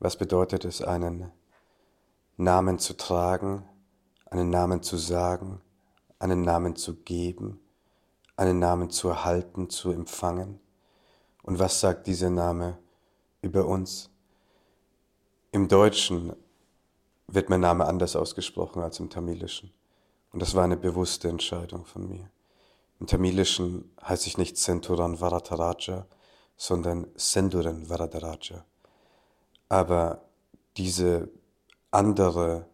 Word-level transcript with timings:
Was 0.00 0.16
bedeutet 0.16 0.64
es, 0.64 0.80
einen 0.80 1.30
Namen 2.38 2.78
zu 2.78 2.96
tragen, 2.96 3.68
einen 4.30 4.48
Namen 4.48 4.82
zu 4.82 4.96
sagen, 4.96 5.60
einen 6.18 6.40
Namen 6.40 6.74
zu 6.74 6.96
geben, 6.96 7.60
einen 8.34 8.58
Namen 8.58 8.88
zu 8.88 9.10
erhalten, 9.10 9.68
zu 9.68 9.90
empfangen? 9.90 10.58
Und 11.42 11.58
was 11.58 11.80
sagt 11.80 12.06
dieser 12.06 12.30
Name 12.30 12.78
über 13.42 13.66
uns? 13.66 14.08
Im 15.52 15.68
Deutschen 15.68 16.34
wird 17.26 17.50
mein 17.50 17.60
Name 17.60 17.84
anders 17.84 18.16
ausgesprochen 18.16 18.82
als 18.82 19.00
im 19.00 19.10
Tamilischen. 19.10 19.70
Und 20.32 20.40
das 20.40 20.54
war 20.54 20.64
eine 20.64 20.78
bewusste 20.78 21.28
Entscheidung 21.28 21.84
von 21.84 22.08
mir. 22.08 22.30
Im 23.00 23.06
Tamilischen 23.06 23.94
heiße 24.02 24.28
ich 24.28 24.38
nicht 24.38 24.56
Centuran 24.56 25.20
Varataraja, 25.20 26.06
sondern 26.56 27.06
Senduran 27.16 27.90
Varadaraja. 27.90 28.64
Aber 29.70 30.20
diese 30.76 31.30
andere 31.90 32.66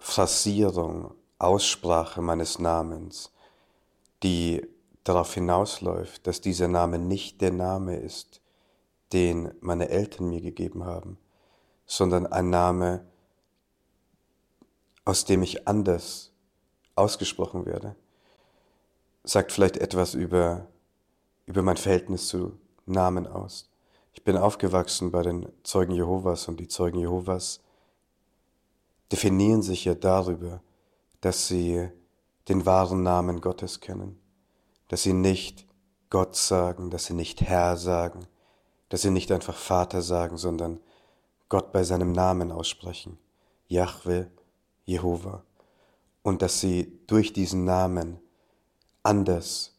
Phrasierung, 0.00 1.14
Aussprache 1.38 2.20
meines 2.20 2.58
Namens, 2.58 3.32
die 4.22 4.66
darauf 5.04 5.32
hinausläuft, 5.32 6.26
dass 6.26 6.40
dieser 6.40 6.68
Name 6.68 6.98
nicht 6.98 7.40
der 7.40 7.52
Name 7.52 7.96
ist, 7.96 8.40
den 9.12 9.52
meine 9.60 9.88
Eltern 9.88 10.28
mir 10.28 10.40
gegeben 10.40 10.84
haben, 10.84 11.18
sondern 11.86 12.26
ein 12.26 12.50
Name, 12.50 13.04
aus 15.04 15.24
dem 15.24 15.42
ich 15.42 15.66
anders 15.66 16.32
ausgesprochen 16.94 17.66
werde, 17.66 17.96
sagt 19.24 19.52
vielleicht 19.52 19.78
etwas 19.78 20.14
über, 20.14 20.66
über 21.46 21.62
mein 21.62 21.76
Verhältnis 21.76 22.28
zu 22.28 22.58
Namen 22.86 23.26
aus. 23.26 23.69
Ich 24.12 24.24
bin 24.24 24.36
aufgewachsen 24.36 25.10
bei 25.10 25.22
den 25.22 25.50
Zeugen 25.62 25.92
Jehovas 25.92 26.48
und 26.48 26.58
die 26.58 26.68
Zeugen 26.68 26.98
Jehovas 26.98 27.60
definieren 29.12 29.62
sich 29.62 29.84
ja 29.84 29.94
darüber, 29.94 30.60
dass 31.20 31.48
sie 31.48 31.88
den 32.48 32.66
wahren 32.66 33.02
Namen 33.02 33.40
Gottes 33.40 33.80
kennen, 33.80 34.18
dass 34.88 35.02
sie 35.02 35.12
nicht 35.12 35.66
Gott 36.10 36.34
sagen, 36.34 36.90
dass 36.90 37.04
sie 37.06 37.14
nicht 37.14 37.40
Herr 37.40 37.76
sagen, 37.76 38.26
dass 38.88 39.02
sie 39.02 39.10
nicht 39.10 39.30
einfach 39.30 39.54
Vater 39.54 40.02
sagen, 40.02 40.36
sondern 40.36 40.80
Gott 41.48 41.72
bei 41.72 41.84
seinem 41.84 42.12
Namen 42.12 42.50
aussprechen, 42.50 43.18
Yahweh, 43.68 44.26
Jehova, 44.84 45.44
und 46.22 46.42
dass 46.42 46.60
sie 46.60 46.98
durch 47.06 47.32
diesen 47.32 47.64
Namen 47.64 48.18
anders 49.02 49.76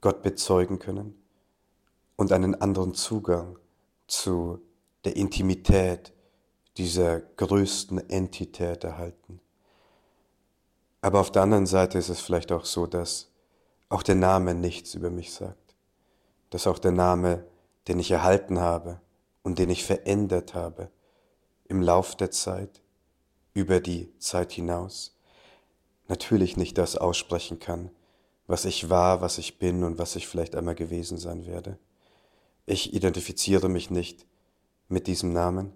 Gott 0.00 0.22
bezeugen 0.22 0.78
können 0.78 1.20
und 2.16 2.30
einen 2.32 2.60
anderen 2.60 2.94
Zugang 2.94 3.58
zu 4.18 4.60
der 5.04 5.16
Intimität 5.16 6.12
dieser 6.76 7.20
größten 7.20 8.10
Entität 8.10 8.84
erhalten. 8.84 9.40
Aber 11.00 11.20
auf 11.20 11.30
der 11.30 11.42
anderen 11.42 11.66
Seite 11.66 11.98
ist 11.98 12.08
es 12.08 12.20
vielleicht 12.20 12.50
auch 12.50 12.64
so, 12.64 12.86
dass 12.86 13.30
auch 13.88 14.02
der 14.02 14.14
Name 14.14 14.54
nichts 14.54 14.94
über 14.94 15.10
mich 15.10 15.32
sagt, 15.32 15.76
dass 16.50 16.66
auch 16.66 16.78
der 16.78 16.92
Name, 16.92 17.44
den 17.86 17.98
ich 17.98 18.10
erhalten 18.10 18.58
habe 18.58 19.00
und 19.42 19.58
den 19.58 19.70
ich 19.70 19.84
verändert 19.84 20.54
habe 20.54 20.90
im 21.66 21.82
Lauf 21.82 22.16
der 22.16 22.30
Zeit, 22.30 22.82
über 23.52 23.80
die 23.80 24.18
Zeit 24.18 24.52
hinaus, 24.52 25.16
natürlich 26.08 26.56
nicht 26.56 26.78
das 26.78 26.96
aussprechen 26.96 27.58
kann, 27.58 27.90
was 28.46 28.64
ich 28.64 28.90
war, 28.90 29.20
was 29.20 29.38
ich 29.38 29.58
bin 29.58 29.84
und 29.84 29.98
was 29.98 30.16
ich 30.16 30.26
vielleicht 30.26 30.56
einmal 30.56 30.74
gewesen 30.74 31.18
sein 31.18 31.46
werde. 31.46 31.78
Ich 32.66 32.94
identifiziere 32.94 33.68
mich 33.68 33.90
nicht 33.90 34.26
mit 34.88 35.06
diesem 35.06 35.32
Namen, 35.32 35.72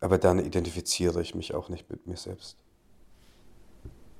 aber 0.00 0.18
dann 0.18 0.38
identifiziere 0.38 1.20
ich 1.20 1.34
mich 1.34 1.54
auch 1.54 1.68
nicht 1.68 1.90
mit 1.90 2.06
mir 2.06 2.16
selbst. 2.16 2.58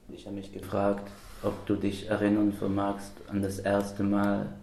Ich 0.08 0.26
habe 0.26 0.36
mich 0.36 0.52
gefragt, 0.52 1.10
ob 1.42 1.66
du 1.66 1.76
dich 1.76 2.08
erinnern 2.08 2.52
vermagst 2.52 3.12
an 3.28 3.42
das 3.42 3.58
erste 3.58 4.02
Mal, 4.02 4.58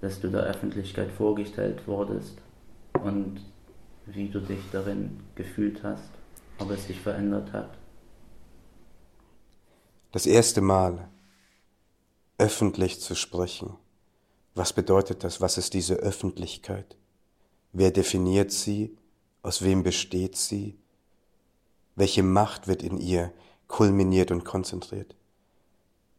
dass 0.00 0.20
du 0.20 0.28
der 0.28 0.42
Öffentlichkeit 0.42 1.10
vorgestellt 1.12 1.86
wurdest 1.86 2.38
und 3.04 3.40
wie 4.06 4.28
du 4.28 4.40
dich 4.40 4.60
darin 4.72 5.20
gefühlt 5.36 5.82
hast, 5.84 6.10
ob 6.58 6.70
es 6.70 6.86
dich 6.86 7.00
verändert 7.00 7.52
hat. 7.52 7.70
Das 10.10 10.26
erste 10.26 10.60
Mal 10.60 11.08
öffentlich 12.38 13.00
zu 13.00 13.14
sprechen 13.14 13.76
was 14.54 14.72
bedeutet 14.72 15.24
das? 15.24 15.40
Was 15.40 15.58
ist 15.58 15.74
diese 15.74 15.94
Öffentlichkeit? 15.94 16.96
Wer 17.72 17.90
definiert 17.90 18.52
sie? 18.52 18.96
Aus 19.42 19.62
wem 19.62 19.82
besteht 19.82 20.36
sie? 20.36 20.76
Welche 21.96 22.22
Macht 22.22 22.68
wird 22.68 22.82
in 22.82 22.98
ihr 22.98 23.32
kulminiert 23.68 24.30
und 24.30 24.44
konzentriert? 24.44 25.14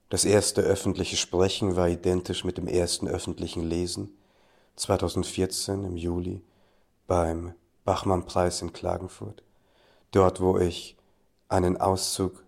Das 0.09 0.25
erste 0.25 0.61
öffentliche 0.61 1.17
Sprechen 1.17 1.75
war 1.75 1.87
identisch 1.87 2.43
mit 2.43 2.57
dem 2.57 2.67
ersten 2.67 3.07
öffentlichen 3.07 3.63
Lesen 3.63 4.09
2014 4.75 5.85
im 5.85 5.97
Juli 5.97 6.41
beim 7.07 7.53
Bachmann-Preis 7.85 8.61
in 8.61 8.73
Klagenfurt. 8.73 9.43
Dort, 10.11 10.41
wo 10.41 10.57
ich 10.57 10.97
einen 11.47 11.79
Auszug 11.79 12.43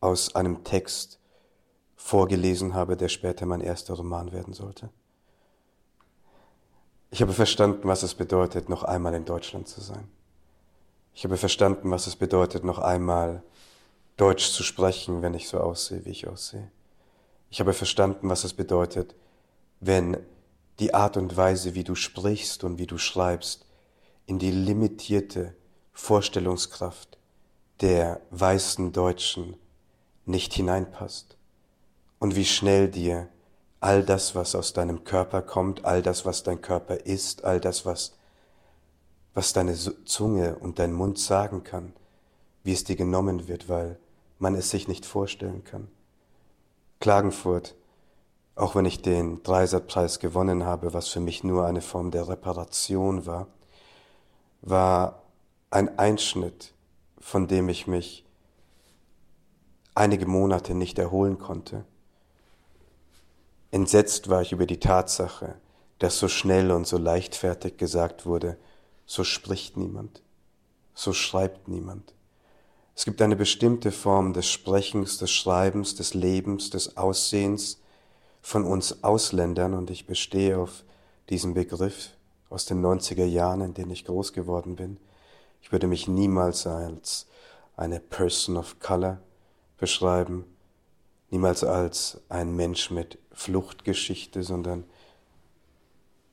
aus 0.00 0.34
einem 0.34 0.64
Text 0.64 1.18
vorgelesen 1.96 2.74
habe, 2.74 2.96
der 2.96 3.08
später 3.08 3.46
mein 3.46 3.60
erster 3.60 3.94
Roman 3.94 4.32
werden 4.32 4.54
sollte. 4.54 4.90
Ich 7.12 7.20
habe 7.20 7.34
verstanden, 7.34 7.86
was 7.86 8.02
es 8.02 8.14
bedeutet, 8.14 8.70
noch 8.70 8.84
einmal 8.84 9.12
in 9.12 9.26
Deutschland 9.26 9.68
zu 9.68 9.82
sein. 9.82 10.08
Ich 11.12 11.24
habe 11.24 11.36
verstanden, 11.36 11.90
was 11.90 12.06
es 12.06 12.16
bedeutet, 12.16 12.64
noch 12.64 12.78
einmal 12.78 13.42
Deutsch 14.16 14.50
zu 14.50 14.62
sprechen, 14.62 15.20
wenn 15.20 15.34
ich 15.34 15.46
so 15.46 15.60
aussehe, 15.60 16.06
wie 16.06 16.10
ich 16.10 16.26
aussehe. 16.26 16.70
Ich 17.50 17.60
habe 17.60 17.74
verstanden, 17.74 18.30
was 18.30 18.44
es 18.44 18.54
bedeutet, 18.54 19.14
wenn 19.80 20.16
die 20.78 20.94
Art 20.94 21.18
und 21.18 21.36
Weise, 21.36 21.74
wie 21.74 21.84
du 21.84 21.94
sprichst 21.94 22.64
und 22.64 22.78
wie 22.78 22.86
du 22.86 22.96
schreibst, 22.96 23.66
in 24.24 24.38
die 24.38 24.50
limitierte 24.50 25.54
Vorstellungskraft 25.92 27.18
der 27.82 28.22
weißen 28.30 28.90
Deutschen 28.94 29.56
nicht 30.24 30.54
hineinpasst 30.54 31.36
und 32.20 32.36
wie 32.36 32.46
schnell 32.46 32.88
dir 32.88 33.28
all 33.82 34.04
das, 34.04 34.36
was 34.36 34.54
aus 34.54 34.72
deinem 34.72 35.02
Körper 35.02 35.42
kommt, 35.42 35.84
all 35.84 36.02
das, 36.02 36.24
was 36.24 36.44
dein 36.44 36.62
Körper 36.62 37.04
ist, 37.04 37.44
all 37.44 37.58
das, 37.58 37.84
was, 37.84 38.16
was 39.34 39.52
deine 39.52 39.74
Zunge 40.04 40.54
und 40.54 40.78
dein 40.78 40.92
Mund 40.92 41.18
sagen 41.18 41.64
kann, 41.64 41.92
wie 42.62 42.72
es 42.72 42.84
dir 42.84 42.94
genommen 42.94 43.48
wird, 43.48 43.68
weil 43.68 43.98
man 44.38 44.54
es 44.54 44.70
sich 44.70 44.86
nicht 44.86 45.04
vorstellen 45.04 45.64
kann. 45.64 45.88
Klagenfurt, 47.00 47.74
auch 48.54 48.76
wenn 48.76 48.84
ich 48.84 49.02
den 49.02 49.42
Dreiserpreis 49.42 50.20
gewonnen 50.20 50.64
habe, 50.64 50.94
was 50.94 51.08
für 51.08 51.20
mich 51.20 51.42
nur 51.42 51.66
eine 51.66 51.80
Form 51.80 52.12
der 52.12 52.28
Reparation 52.28 53.26
war, 53.26 53.48
war 54.60 55.22
ein 55.72 55.98
Einschnitt, 55.98 56.72
von 57.18 57.48
dem 57.48 57.68
ich 57.68 57.88
mich 57.88 58.24
einige 59.96 60.26
Monate 60.26 60.72
nicht 60.76 61.00
erholen 61.00 61.40
konnte 61.40 61.84
Entsetzt 63.72 64.28
war 64.28 64.42
ich 64.42 64.52
über 64.52 64.66
die 64.66 64.80
Tatsache, 64.80 65.54
dass 65.98 66.18
so 66.18 66.28
schnell 66.28 66.70
und 66.70 66.86
so 66.86 66.98
leichtfertig 66.98 67.78
gesagt 67.78 68.26
wurde, 68.26 68.58
so 69.06 69.24
spricht 69.24 69.78
niemand, 69.78 70.22
so 70.92 71.14
schreibt 71.14 71.68
niemand. 71.68 72.12
Es 72.94 73.06
gibt 73.06 73.22
eine 73.22 73.34
bestimmte 73.34 73.90
Form 73.90 74.34
des 74.34 74.46
Sprechens, 74.46 75.16
des 75.16 75.30
Schreibens, 75.30 75.94
des 75.94 76.12
Lebens, 76.12 76.68
des 76.68 76.98
Aussehens 76.98 77.80
von 78.42 78.66
uns 78.66 79.02
Ausländern 79.02 79.72
und 79.72 79.88
ich 79.88 80.06
bestehe 80.06 80.58
auf 80.58 80.84
diesem 81.30 81.54
Begriff 81.54 82.10
aus 82.50 82.66
den 82.66 82.84
90er 82.84 83.24
Jahren, 83.24 83.62
in 83.62 83.72
denen 83.72 83.90
ich 83.90 84.04
groß 84.04 84.34
geworden 84.34 84.76
bin. 84.76 84.98
Ich 85.62 85.72
würde 85.72 85.86
mich 85.86 86.08
niemals 86.08 86.66
als 86.66 87.26
eine 87.74 88.00
Person 88.00 88.58
of 88.58 88.80
Color 88.80 89.18
beschreiben, 89.78 90.44
niemals 91.30 91.64
als 91.64 92.20
ein 92.28 92.54
Mensch 92.54 92.90
mit 92.90 93.21
Fluchtgeschichte, 93.34 94.42
sondern 94.42 94.84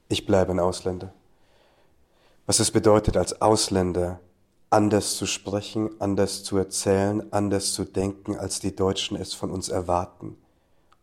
ich 0.07 0.25
bleibe 0.25 0.51
ein 0.51 0.59
Ausländer. 0.59 1.13
Was 2.45 2.59
es 2.59 2.71
bedeutet, 2.71 3.15
als 3.15 3.41
Ausländer 3.41 4.19
anders 4.69 5.17
zu 5.17 5.25
sprechen, 5.25 5.89
anders 5.99 6.43
zu 6.43 6.57
erzählen, 6.57 7.31
anders 7.31 7.73
zu 7.73 7.85
denken, 7.85 8.37
als 8.37 8.59
die 8.59 8.75
Deutschen 8.75 9.17
es 9.17 9.33
von 9.33 9.51
uns 9.51 9.69
erwarten 9.69 10.37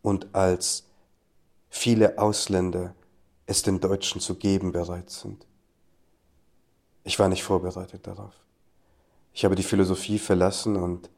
und 0.03 0.35
als 0.35 0.85
viele 1.69 2.19
Ausländer 2.19 2.95
es 3.47 3.63
den 3.63 3.81
Deutschen 3.81 4.21
zu 4.21 4.35
geben 4.35 4.73
bereit 4.73 5.11
sind. 5.11 5.47
Ich 7.05 7.19
war 7.19 7.29
nicht 7.29 7.45
vorbereitet 7.45 8.07
darauf. 8.07 8.35
Ich 9.33 9.45
habe 9.45 9.55
die 9.55 9.63
Philosophie 9.63 10.19
verlassen 10.19 10.77
und 10.77 11.09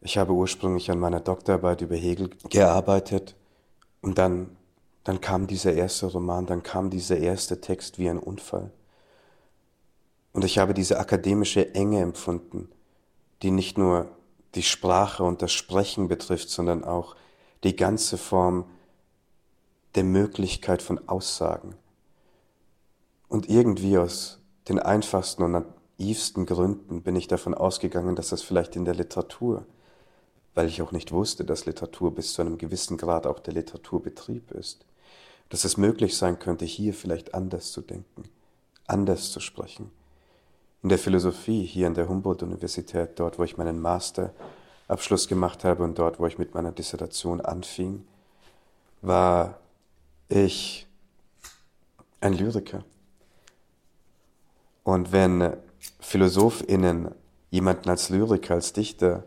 ich 0.00 0.18
habe 0.18 0.32
ursprünglich 0.32 0.90
an 0.90 0.98
meiner 0.98 1.20
Doktorarbeit 1.20 1.80
über 1.80 1.96
Hegel 1.96 2.30
gearbeitet 2.48 3.34
und 4.04 4.18
dann, 4.18 4.54
dann 5.02 5.22
kam 5.22 5.46
dieser 5.46 5.72
erste 5.72 6.04
Roman, 6.06 6.44
dann 6.44 6.62
kam 6.62 6.90
dieser 6.90 7.16
erste 7.16 7.62
Text 7.62 7.98
wie 7.98 8.10
ein 8.10 8.18
Unfall. 8.18 8.70
Und 10.34 10.44
ich 10.44 10.58
habe 10.58 10.74
diese 10.74 10.98
akademische 10.98 11.74
Enge 11.74 12.02
empfunden, 12.02 12.68
die 13.40 13.50
nicht 13.50 13.78
nur 13.78 14.10
die 14.56 14.62
Sprache 14.62 15.24
und 15.24 15.40
das 15.40 15.52
Sprechen 15.52 16.08
betrifft, 16.08 16.50
sondern 16.50 16.84
auch 16.84 17.16
die 17.62 17.76
ganze 17.76 18.18
Form 18.18 18.66
der 19.94 20.04
Möglichkeit 20.04 20.82
von 20.82 21.08
Aussagen. 21.08 21.74
Und 23.28 23.48
irgendwie 23.48 23.96
aus 23.96 24.38
den 24.68 24.80
einfachsten 24.80 25.44
und 25.44 25.64
naivsten 25.98 26.44
Gründen 26.44 27.02
bin 27.02 27.16
ich 27.16 27.26
davon 27.26 27.54
ausgegangen, 27.54 28.16
dass 28.16 28.28
das 28.28 28.42
vielleicht 28.42 28.76
in 28.76 28.84
der 28.84 28.96
Literatur, 28.96 29.64
weil 30.54 30.68
ich 30.68 30.80
auch 30.82 30.92
nicht 30.92 31.12
wusste, 31.12 31.44
dass 31.44 31.66
Literatur 31.66 32.14
bis 32.14 32.32
zu 32.32 32.42
einem 32.42 32.58
gewissen 32.58 32.96
Grad 32.96 33.26
auch 33.26 33.40
der 33.40 33.54
Literaturbetrieb 33.54 34.52
ist, 34.52 34.84
dass 35.48 35.64
es 35.64 35.76
möglich 35.76 36.16
sein 36.16 36.38
könnte, 36.38 36.64
hier 36.64 36.94
vielleicht 36.94 37.34
anders 37.34 37.72
zu 37.72 37.80
denken, 37.80 38.24
anders 38.86 39.30
zu 39.32 39.40
sprechen. 39.40 39.90
In 40.82 40.88
der 40.88 40.98
Philosophie 40.98 41.64
hier 41.64 41.86
an 41.86 41.94
der 41.94 42.08
Humboldt-Universität, 42.08 43.18
dort 43.18 43.38
wo 43.38 43.44
ich 43.44 43.56
meinen 43.56 43.80
Masterabschluss 43.80 45.28
gemacht 45.28 45.64
habe 45.64 45.82
und 45.82 45.98
dort 45.98 46.20
wo 46.20 46.26
ich 46.26 46.38
mit 46.38 46.54
meiner 46.54 46.72
Dissertation 46.72 47.40
anfing, 47.40 48.04
war 49.00 49.58
ich 50.28 50.86
ein 52.20 52.32
Lyriker. 52.32 52.84
Und 54.82 55.12
wenn 55.12 55.56
PhilosophInnen 56.00 57.14
jemanden 57.50 57.88
als 57.88 58.10
Lyriker, 58.10 58.54
als 58.54 58.72
Dichter 58.72 59.24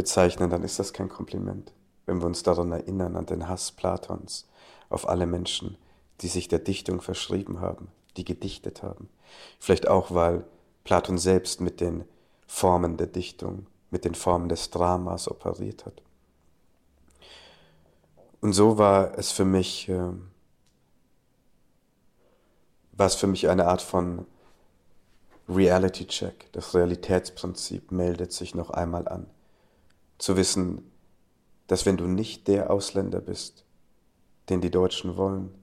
bezeichnen, 0.00 0.48
dann 0.48 0.62
ist 0.62 0.78
das 0.78 0.94
kein 0.94 1.10
Kompliment. 1.10 1.74
Wenn 2.06 2.22
wir 2.22 2.26
uns 2.26 2.42
daran 2.42 2.72
erinnern, 2.72 3.16
an 3.16 3.26
den 3.26 3.48
Hass 3.48 3.70
Platons 3.70 4.48
auf 4.88 5.06
alle 5.06 5.26
Menschen, 5.26 5.76
die 6.22 6.28
sich 6.28 6.48
der 6.48 6.58
Dichtung 6.58 7.02
verschrieben 7.02 7.60
haben, 7.60 7.88
die 8.16 8.24
gedichtet 8.24 8.82
haben. 8.82 9.10
Vielleicht 9.58 9.88
auch, 9.88 10.14
weil 10.14 10.46
Platon 10.84 11.18
selbst 11.18 11.60
mit 11.60 11.82
den 11.82 12.04
Formen 12.46 12.96
der 12.96 13.08
Dichtung, 13.08 13.66
mit 13.90 14.06
den 14.06 14.14
Formen 14.14 14.48
des 14.48 14.70
Dramas 14.70 15.28
operiert 15.28 15.84
hat. 15.84 16.00
Und 18.40 18.54
so 18.54 18.78
war 18.78 19.18
es 19.18 19.30
für 19.32 19.44
mich, 19.44 19.86
äh, 19.90 20.12
war 22.92 23.06
es 23.06 23.16
für 23.16 23.26
mich 23.26 23.50
eine 23.50 23.66
Art 23.66 23.82
von 23.82 24.24
Reality 25.46 26.06
Check. 26.06 26.50
Das 26.52 26.74
Realitätsprinzip 26.74 27.92
meldet 27.92 28.32
sich 28.32 28.54
noch 28.54 28.70
einmal 28.70 29.06
an. 29.06 29.26
Zu 30.20 30.36
wissen, 30.36 30.82
dass 31.66 31.86
wenn 31.86 31.96
du 31.96 32.06
nicht 32.06 32.46
der 32.46 32.70
Ausländer 32.70 33.22
bist, 33.22 33.64
den 34.50 34.60
die 34.60 34.70
Deutschen 34.70 35.16
wollen, 35.16 35.54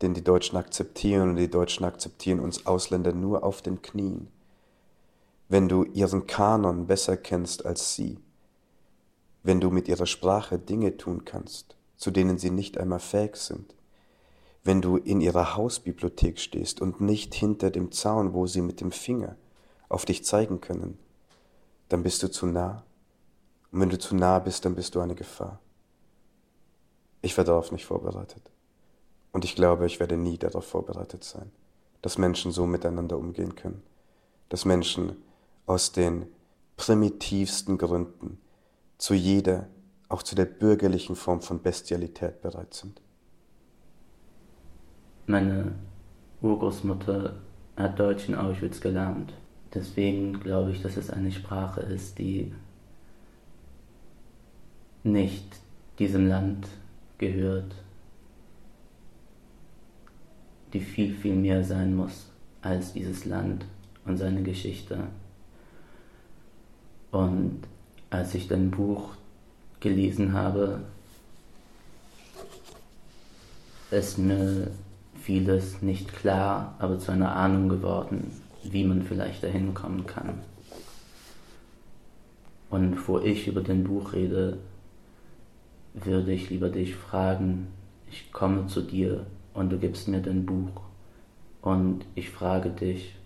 den 0.00 0.14
die 0.14 0.22
Deutschen 0.22 0.56
akzeptieren 0.56 1.30
und 1.30 1.36
die 1.36 1.50
Deutschen 1.50 1.84
akzeptieren 1.84 2.38
uns 2.38 2.66
Ausländer 2.66 3.12
nur 3.12 3.42
auf 3.42 3.62
den 3.62 3.82
Knien, 3.82 4.28
wenn 5.48 5.68
du 5.68 5.82
ihren 5.82 6.28
Kanon 6.28 6.86
besser 6.86 7.16
kennst 7.16 7.66
als 7.66 7.96
sie, 7.96 8.20
wenn 9.42 9.60
du 9.60 9.70
mit 9.70 9.88
ihrer 9.88 10.06
Sprache 10.06 10.56
Dinge 10.56 10.96
tun 10.96 11.24
kannst, 11.24 11.76
zu 11.96 12.12
denen 12.12 12.38
sie 12.38 12.50
nicht 12.50 12.78
einmal 12.78 13.00
fähig 13.00 13.34
sind, 13.34 13.74
wenn 14.62 14.80
du 14.80 14.98
in 14.98 15.20
ihrer 15.20 15.56
Hausbibliothek 15.56 16.38
stehst 16.38 16.80
und 16.80 17.00
nicht 17.00 17.34
hinter 17.34 17.72
dem 17.72 17.90
Zaun, 17.90 18.34
wo 18.34 18.46
sie 18.46 18.62
mit 18.62 18.80
dem 18.80 18.92
Finger 18.92 19.34
auf 19.88 20.04
dich 20.04 20.24
zeigen 20.24 20.60
können, 20.60 20.96
dann 21.88 22.04
bist 22.04 22.22
du 22.22 22.30
zu 22.30 22.46
nah. 22.46 22.85
Und 23.76 23.82
wenn 23.82 23.90
du 23.90 23.98
zu 23.98 24.16
nah 24.16 24.38
bist, 24.38 24.64
dann 24.64 24.74
bist 24.74 24.94
du 24.94 25.00
eine 25.00 25.14
Gefahr. 25.14 25.60
Ich 27.20 27.36
war 27.36 27.44
darauf 27.44 27.72
nicht 27.72 27.84
vorbereitet. 27.84 28.50
Und 29.32 29.44
ich 29.44 29.54
glaube, 29.54 29.84
ich 29.84 30.00
werde 30.00 30.16
nie 30.16 30.38
darauf 30.38 30.64
vorbereitet 30.64 31.24
sein, 31.24 31.52
dass 32.00 32.16
Menschen 32.16 32.52
so 32.52 32.64
miteinander 32.64 33.18
umgehen 33.18 33.54
können. 33.54 33.82
Dass 34.48 34.64
Menschen 34.64 35.16
aus 35.66 35.92
den 35.92 36.24
primitivsten 36.78 37.76
Gründen 37.76 38.38
zu 38.96 39.12
jeder, 39.12 39.66
auch 40.08 40.22
zu 40.22 40.34
der 40.34 40.46
bürgerlichen 40.46 41.14
Form 41.14 41.42
von 41.42 41.60
Bestialität 41.60 42.40
bereit 42.40 42.72
sind. 42.72 43.02
Meine 45.26 45.74
Urgroßmutter 46.40 47.34
hat 47.76 48.00
Deutsch 48.00 48.26
in 48.26 48.36
Auschwitz 48.36 48.80
gelernt. 48.80 49.34
Deswegen 49.74 50.40
glaube 50.40 50.70
ich, 50.70 50.80
dass 50.80 50.96
es 50.96 51.10
eine 51.10 51.30
Sprache 51.30 51.82
ist, 51.82 52.18
die 52.18 52.54
nicht 55.06 55.44
diesem 55.98 56.28
Land 56.28 56.68
gehört, 57.18 57.74
die 60.72 60.80
viel, 60.80 61.14
viel 61.14 61.36
mehr 61.36 61.64
sein 61.64 61.96
muss 61.96 62.30
als 62.60 62.92
dieses 62.92 63.24
Land 63.24 63.64
und 64.04 64.18
seine 64.18 64.42
Geschichte. 64.42 64.98
Und 67.10 67.60
als 68.10 68.34
ich 68.34 68.48
dein 68.48 68.70
Buch 68.70 69.14
gelesen 69.80 70.32
habe, 70.32 70.80
ist 73.90 74.18
mir 74.18 74.70
vieles 75.14 75.80
nicht 75.82 76.12
klar, 76.12 76.74
aber 76.78 76.98
zu 76.98 77.12
einer 77.12 77.34
Ahnung 77.34 77.68
geworden, 77.68 78.30
wie 78.64 78.84
man 78.84 79.02
vielleicht 79.02 79.42
dahin 79.42 79.74
kommen 79.74 80.06
kann. 80.06 80.40
Und 82.68 82.92
bevor 82.92 83.24
ich 83.24 83.46
über 83.46 83.60
dein 83.60 83.84
Buch 83.84 84.12
rede, 84.12 84.58
würde 85.96 86.32
ich 86.32 86.50
lieber 86.50 86.68
dich 86.68 86.94
fragen, 86.94 87.68
ich 88.10 88.32
komme 88.32 88.66
zu 88.66 88.82
dir 88.82 89.26
und 89.54 89.70
du 89.70 89.78
gibst 89.78 90.08
mir 90.08 90.20
dein 90.20 90.46
Buch 90.46 90.82
und 91.62 92.04
ich 92.14 92.30
frage 92.30 92.70
dich, 92.70 93.16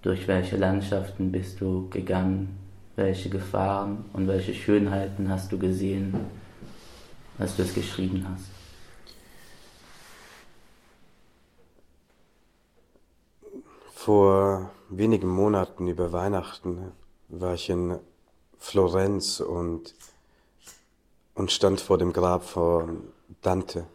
durch 0.00 0.26
welche 0.26 0.56
Landschaften 0.56 1.30
bist 1.30 1.60
du 1.60 1.88
gegangen, 1.90 2.58
welche 2.96 3.30
Gefahren 3.30 4.04
und 4.12 4.26
welche 4.26 4.54
Schönheiten 4.54 5.28
hast 5.28 5.52
du 5.52 5.58
gesehen, 5.58 6.14
als 7.38 7.56
du 7.56 7.62
es 7.62 7.74
geschrieben 7.74 8.26
hast. 8.28 8.50
Vor 13.94 14.72
wenigen 14.88 15.28
Monaten 15.28 15.86
über 15.86 16.10
Weihnachten 16.12 16.90
war 17.28 17.54
ich 17.54 17.70
in 17.70 17.98
Florenz 18.58 19.38
und, 19.38 19.94
und 21.34 21.50
stand 21.50 21.80
vor 21.80 21.98
dem 21.98 22.12
Grab 22.12 22.44
von 22.44 23.12
Dante. 23.40 23.86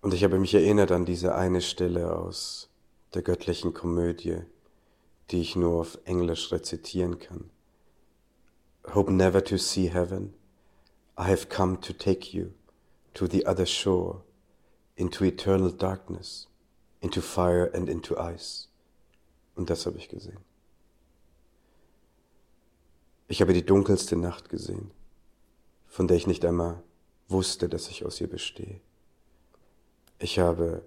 Und 0.00 0.14
ich 0.14 0.24
habe 0.24 0.38
mich 0.38 0.54
erinnert 0.54 0.92
an 0.92 1.04
diese 1.04 1.34
eine 1.34 1.60
Stelle 1.60 2.16
aus 2.16 2.70
der 3.14 3.22
göttlichen 3.22 3.74
Komödie, 3.74 4.42
die 5.30 5.40
ich 5.40 5.56
nur 5.56 5.80
auf 5.80 5.98
Englisch 6.04 6.52
rezitieren 6.52 7.18
kann. 7.18 7.50
Hope 8.94 9.12
never 9.12 9.42
to 9.42 9.56
see 9.56 9.90
heaven. 9.90 10.34
I 11.18 11.24
have 11.24 11.48
come 11.48 11.80
to 11.80 11.92
take 11.92 12.36
you 12.36 12.52
to 13.14 13.26
the 13.26 13.46
other 13.46 13.66
shore, 13.66 14.22
into 14.96 15.24
eternal 15.24 15.72
darkness 15.72 16.48
into 17.00 17.20
fire 17.20 17.70
and 17.74 17.88
into 17.88 18.16
ice. 18.18 18.68
Und 19.54 19.70
das 19.70 19.86
habe 19.86 19.98
ich 19.98 20.08
gesehen. 20.08 20.38
Ich 23.28 23.40
habe 23.40 23.52
die 23.52 23.64
dunkelste 23.64 24.16
Nacht 24.16 24.48
gesehen, 24.48 24.90
von 25.98 26.06
der 26.06 26.16
ich 26.16 26.28
nicht 26.28 26.44
einmal 26.44 26.80
wusste, 27.26 27.68
dass 27.68 27.88
ich 27.88 28.06
aus 28.06 28.20
ihr 28.20 28.28
bestehe. 28.28 28.80
Ich 30.20 30.38
habe 30.38 30.84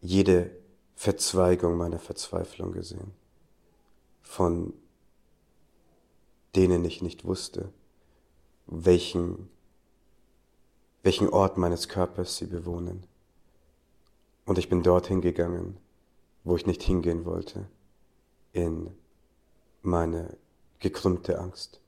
jede 0.00 0.50
Verzweigung 0.96 1.76
meiner 1.76 2.00
Verzweiflung 2.00 2.72
gesehen, 2.72 3.12
von 4.20 4.72
denen 6.56 6.84
ich 6.84 7.02
nicht 7.02 7.24
wusste, 7.24 7.72
welchen, 8.66 9.48
welchen 11.04 11.28
Ort 11.28 11.56
meines 11.56 11.88
Körpers 11.88 12.38
sie 12.38 12.46
bewohnen. 12.46 13.06
Und 14.44 14.58
ich 14.58 14.68
bin 14.68 14.82
dorthin 14.82 15.20
gegangen, 15.20 15.78
wo 16.42 16.56
ich 16.56 16.66
nicht 16.66 16.82
hingehen 16.82 17.24
wollte, 17.24 17.68
in 18.52 18.90
meine 19.82 20.36
gekrümmte 20.80 21.38
Angst. 21.38 21.81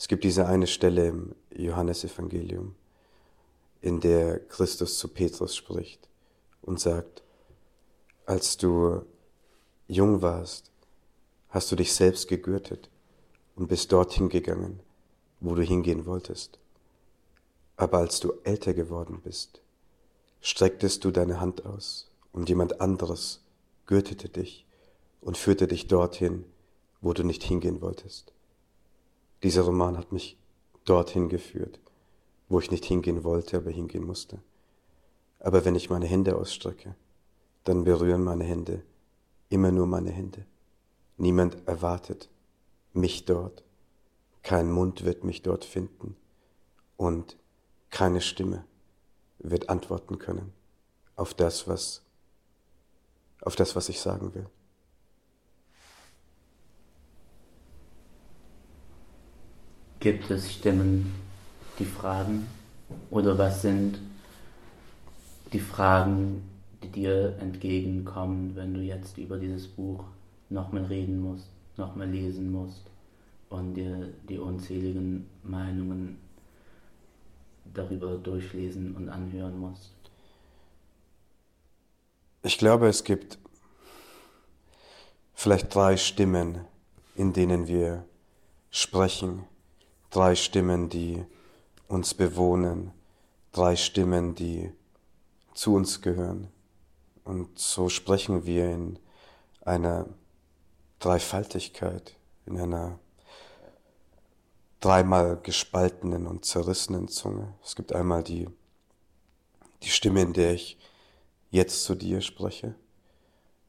Es 0.00 0.08
gibt 0.08 0.24
diese 0.24 0.46
eine 0.46 0.66
Stelle 0.66 1.08
im 1.08 1.34
Johannesevangelium, 1.54 2.74
in 3.82 4.00
der 4.00 4.40
Christus 4.40 4.98
zu 4.98 5.08
Petrus 5.08 5.54
spricht 5.54 6.08
und 6.62 6.80
sagt, 6.80 7.22
als 8.24 8.56
du 8.56 9.02
jung 9.88 10.22
warst, 10.22 10.70
hast 11.50 11.70
du 11.70 11.76
dich 11.76 11.92
selbst 11.92 12.28
gegürtet 12.28 12.88
und 13.56 13.68
bist 13.68 13.92
dorthin 13.92 14.30
gegangen, 14.30 14.80
wo 15.40 15.54
du 15.54 15.60
hingehen 15.60 16.06
wolltest. 16.06 16.58
Aber 17.76 17.98
als 17.98 18.20
du 18.20 18.32
älter 18.42 18.72
geworden 18.72 19.20
bist, 19.22 19.60
strecktest 20.40 21.04
du 21.04 21.10
deine 21.10 21.42
Hand 21.42 21.66
aus 21.66 22.10
und 22.32 22.48
jemand 22.48 22.80
anderes 22.80 23.42
gürtete 23.84 24.30
dich 24.30 24.64
und 25.20 25.36
führte 25.36 25.68
dich 25.68 25.88
dorthin, 25.88 26.46
wo 27.02 27.12
du 27.12 27.22
nicht 27.22 27.42
hingehen 27.42 27.82
wolltest. 27.82 28.32
Dieser 29.42 29.62
Roman 29.62 29.96
hat 29.96 30.12
mich 30.12 30.36
dorthin 30.84 31.28
geführt, 31.28 31.80
wo 32.48 32.60
ich 32.60 32.70
nicht 32.70 32.84
hingehen 32.84 33.24
wollte, 33.24 33.56
aber 33.56 33.70
hingehen 33.70 34.04
musste. 34.04 34.38
Aber 35.38 35.64
wenn 35.64 35.74
ich 35.74 35.90
meine 35.90 36.06
Hände 36.06 36.36
ausstrecke 36.36 36.94
dann 37.64 37.84
berühren 37.84 38.24
meine 38.24 38.44
Hände 38.44 38.82
immer 39.48 39.70
nur 39.70 39.86
meine 39.86 40.10
Hände. 40.10 40.46
Niemand 41.16 41.56
erwartet 41.66 42.30
mich 42.92 43.24
dort. 43.24 43.62
Kein 44.42 44.70
Mund 44.70 45.04
wird 45.04 45.24
mich 45.24 45.42
dort 45.42 45.64
finden 45.64 46.16
und 46.96 47.36
keine 47.90 48.20
Stimme 48.20 48.64
wird 49.38 49.68
antworten 49.68 50.18
können 50.18 50.52
auf 51.16 51.34
das, 51.34 51.68
was, 51.68 52.02
auf 53.42 53.56
das, 53.56 53.76
was 53.76 53.88
ich 53.90 54.00
sagen 54.00 54.34
will. 54.34 54.46
Gibt 60.00 60.30
es 60.30 60.50
Stimmen, 60.50 61.14
die 61.78 61.84
fragen? 61.84 62.46
Oder 63.10 63.36
was 63.36 63.60
sind 63.60 63.98
die 65.52 65.60
Fragen, 65.60 66.42
die 66.82 66.88
dir 66.88 67.36
entgegenkommen, 67.38 68.56
wenn 68.56 68.72
du 68.72 68.80
jetzt 68.80 69.18
über 69.18 69.36
dieses 69.36 69.68
Buch 69.68 70.04
nochmal 70.48 70.84
reden 70.84 71.20
musst, 71.20 71.50
nochmal 71.76 72.08
lesen 72.08 72.50
musst 72.50 72.90
und 73.50 73.74
dir 73.74 74.08
die 74.26 74.38
unzähligen 74.38 75.28
Meinungen 75.42 76.16
darüber 77.74 78.16
durchlesen 78.16 78.96
und 78.96 79.10
anhören 79.10 79.58
musst? 79.58 79.92
Ich 82.42 82.56
glaube, 82.56 82.88
es 82.88 83.04
gibt 83.04 83.38
vielleicht 85.34 85.74
drei 85.74 85.98
Stimmen, 85.98 86.62
in 87.16 87.34
denen 87.34 87.68
wir 87.68 88.06
sprechen, 88.70 89.44
drei 90.10 90.34
Stimmen, 90.34 90.88
die 90.88 91.24
uns 91.88 92.14
bewohnen, 92.14 92.92
drei 93.52 93.76
Stimmen, 93.76 94.34
die 94.34 94.72
zu 95.54 95.74
uns 95.74 96.02
gehören. 96.02 96.48
Und 97.24 97.58
so 97.58 97.88
sprechen 97.88 98.44
wir 98.44 98.70
in 98.70 98.98
einer 99.62 100.06
Dreifaltigkeit, 100.98 102.16
in 102.46 102.58
einer 102.58 102.98
dreimal 104.80 105.38
gespaltenen 105.42 106.26
und 106.26 106.44
zerrissenen 106.44 107.08
Zunge. 107.08 107.54
Es 107.62 107.76
gibt 107.76 107.92
einmal 107.92 108.22
die, 108.22 108.48
die 109.82 109.90
Stimme, 109.90 110.22
in 110.22 110.32
der 110.32 110.54
ich 110.54 110.78
jetzt 111.50 111.84
zu 111.84 111.94
dir 111.94 112.20
spreche, 112.20 112.74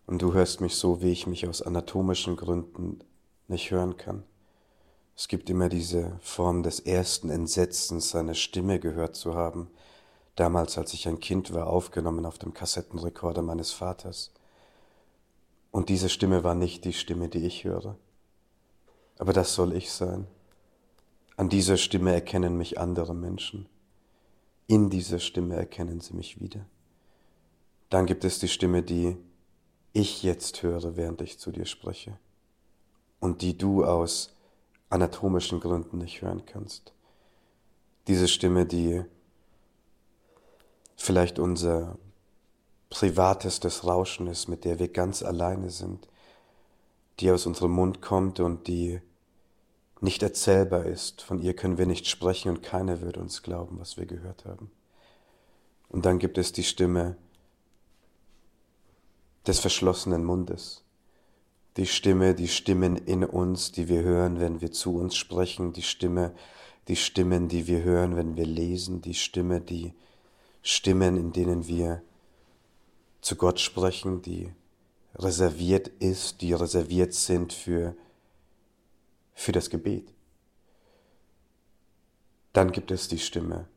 und 0.07 0.21
du 0.21 0.33
hörst 0.33 0.59
mich 0.59 0.75
so, 0.75 1.01
wie 1.01 1.11
ich 1.11 1.25
mich 1.25 1.47
aus 1.47 1.61
anatomischen 1.61 2.35
Gründen 2.35 2.99
nicht 3.47 3.71
hören 3.71 3.95
kann. 3.95 4.23
Es 5.21 5.27
gibt 5.27 5.51
immer 5.51 5.69
diese 5.69 6.17
Form 6.19 6.63
des 6.63 6.79
ersten 6.79 7.29
Entsetzens, 7.29 8.09
seine 8.09 8.33
Stimme 8.33 8.79
gehört 8.79 9.15
zu 9.15 9.35
haben, 9.35 9.69
damals 10.35 10.79
als 10.79 10.95
ich 10.95 11.07
ein 11.07 11.19
Kind 11.19 11.53
war, 11.53 11.67
aufgenommen 11.67 12.25
auf 12.25 12.39
dem 12.39 12.55
Kassettenrekorder 12.55 13.43
meines 13.43 13.71
Vaters. 13.71 14.31
Und 15.69 15.89
diese 15.89 16.09
Stimme 16.09 16.43
war 16.43 16.55
nicht 16.55 16.85
die 16.85 16.93
Stimme, 16.93 17.29
die 17.29 17.45
ich 17.45 17.65
höre. 17.65 17.97
Aber 19.19 19.31
das 19.31 19.53
soll 19.53 19.73
ich 19.73 19.91
sein. 19.91 20.25
An 21.37 21.49
dieser 21.49 21.77
Stimme 21.77 22.13
erkennen 22.13 22.57
mich 22.57 22.79
andere 22.79 23.13
Menschen. 23.13 23.69
In 24.65 24.89
dieser 24.89 25.19
Stimme 25.19 25.55
erkennen 25.55 26.01
sie 26.01 26.15
mich 26.15 26.41
wieder. 26.41 26.65
Dann 27.91 28.07
gibt 28.07 28.25
es 28.25 28.39
die 28.39 28.47
Stimme, 28.47 28.81
die 28.81 29.17
ich 29.93 30.23
jetzt 30.23 30.63
höre, 30.63 30.95
während 30.95 31.21
ich 31.21 31.37
zu 31.37 31.51
dir 31.51 31.67
spreche 31.67 32.17
und 33.19 33.43
die 33.43 33.55
du 33.55 33.85
aus 33.85 34.33
anatomischen 34.91 35.59
Gründen 35.59 35.97
nicht 35.97 36.21
hören 36.21 36.45
kannst. 36.45 36.93
Diese 38.07 38.27
Stimme, 38.27 38.65
die 38.65 39.03
vielleicht 40.95 41.39
unser 41.39 41.97
privatestes 42.89 43.85
Rauschen 43.85 44.27
ist, 44.27 44.47
mit 44.47 44.65
der 44.65 44.79
wir 44.79 44.89
ganz 44.89 45.23
alleine 45.23 45.69
sind, 45.69 46.07
die 47.19 47.31
aus 47.31 47.45
unserem 47.45 47.71
Mund 47.71 48.01
kommt 48.01 48.39
und 48.39 48.67
die 48.67 49.01
nicht 50.01 50.23
erzählbar 50.23 50.85
ist. 50.85 51.21
Von 51.21 51.39
ihr 51.39 51.55
können 51.55 51.77
wir 51.77 51.85
nicht 51.85 52.07
sprechen 52.07 52.49
und 52.49 52.63
keiner 52.63 53.01
würde 53.01 53.19
uns 53.19 53.43
glauben, 53.43 53.79
was 53.79 53.97
wir 53.97 54.05
gehört 54.05 54.45
haben. 54.45 54.71
Und 55.89 56.05
dann 56.05 56.19
gibt 56.19 56.37
es 56.37 56.51
die 56.51 56.63
Stimme 56.63 57.15
des 59.47 59.59
verschlossenen 59.59 60.23
Mundes, 60.23 60.83
die 61.77 61.85
Stimme, 61.85 62.35
die 62.35 62.47
Stimmen 62.47 62.97
in 62.97 63.23
uns, 63.23 63.71
die 63.71 63.87
wir 63.87 64.03
hören, 64.03 64.39
wenn 64.39 64.61
wir 64.61 64.71
zu 64.71 64.97
uns 64.97 65.15
sprechen, 65.15 65.73
die 65.73 65.81
Stimme, 65.81 66.33
die 66.87 66.95
Stimmen, 66.95 67.47
die 67.47 67.67
wir 67.67 67.83
hören, 67.83 68.15
wenn 68.15 68.35
wir 68.35 68.45
lesen, 68.45 69.01
die 69.01 69.13
Stimme, 69.13 69.61
die 69.61 69.93
Stimmen, 70.61 71.17
in 71.17 71.31
denen 71.31 71.67
wir 71.67 72.01
zu 73.21 73.35
Gott 73.35 73.59
sprechen, 73.59 74.21
die 74.21 74.51
reserviert 75.15 75.87
ist, 75.99 76.41
die 76.41 76.53
reserviert 76.53 77.13
sind 77.13 77.53
für, 77.53 77.95
für 79.33 79.51
das 79.51 79.69
Gebet. 79.69 80.13
Dann 82.53 82.71
gibt 82.71 82.91
es 82.91 83.07
die 83.07 83.19
Stimme, 83.19 83.67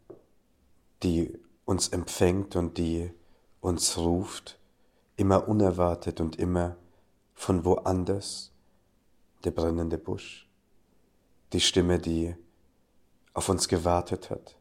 die 1.02 1.38
uns 1.64 1.88
empfängt 1.88 2.56
und 2.56 2.78
die 2.78 3.10
uns 3.60 3.96
ruft, 3.96 4.58
immer 5.16 5.48
unerwartet 5.48 6.20
und 6.20 6.36
immer 6.36 6.76
von 7.34 7.64
woanders, 7.64 8.52
der 9.44 9.50
brennende 9.50 9.98
Busch, 9.98 10.48
die 11.52 11.60
Stimme, 11.60 11.98
die 11.98 12.34
auf 13.34 13.48
uns 13.48 13.68
gewartet 13.68 14.30
hat 14.30 14.56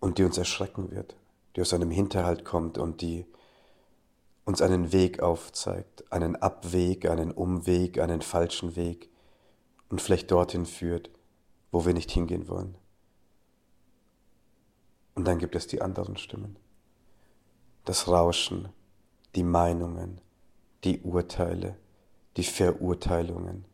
und 0.00 0.18
die 0.18 0.24
uns 0.24 0.36
erschrecken 0.36 0.90
wird 0.90 1.16
die 1.54 1.60
aus 1.60 1.72
einem 1.72 1.90
Hinterhalt 1.90 2.44
kommt 2.44 2.78
und 2.78 3.00
die 3.00 3.26
uns 4.44 4.60
einen 4.60 4.92
Weg 4.92 5.20
aufzeigt, 5.20 6.10
einen 6.12 6.36
Abweg, 6.36 7.08
einen 7.08 7.30
Umweg, 7.30 7.98
einen 7.98 8.20
falschen 8.20 8.76
Weg 8.76 9.08
und 9.88 10.02
vielleicht 10.02 10.30
dorthin 10.30 10.66
führt, 10.66 11.10
wo 11.70 11.86
wir 11.86 11.94
nicht 11.94 12.10
hingehen 12.10 12.48
wollen. 12.48 12.76
Und 15.14 15.26
dann 15.26 15.38
gibt 15.38 15.54
es 15.54 15.66
die 15.66 15.80
anderen 15.80 16.16
Stimmen. 16.16 16.56
Das 17.84 18.08
Rauschen, 18.08 18.68
die 19.34 19.44
Meinungen, 19.44 20.20
die 20.82 21.00
Urteile, 21.00 21.76
die 22.36 22.44
Verurteilungen, 22.44 23.64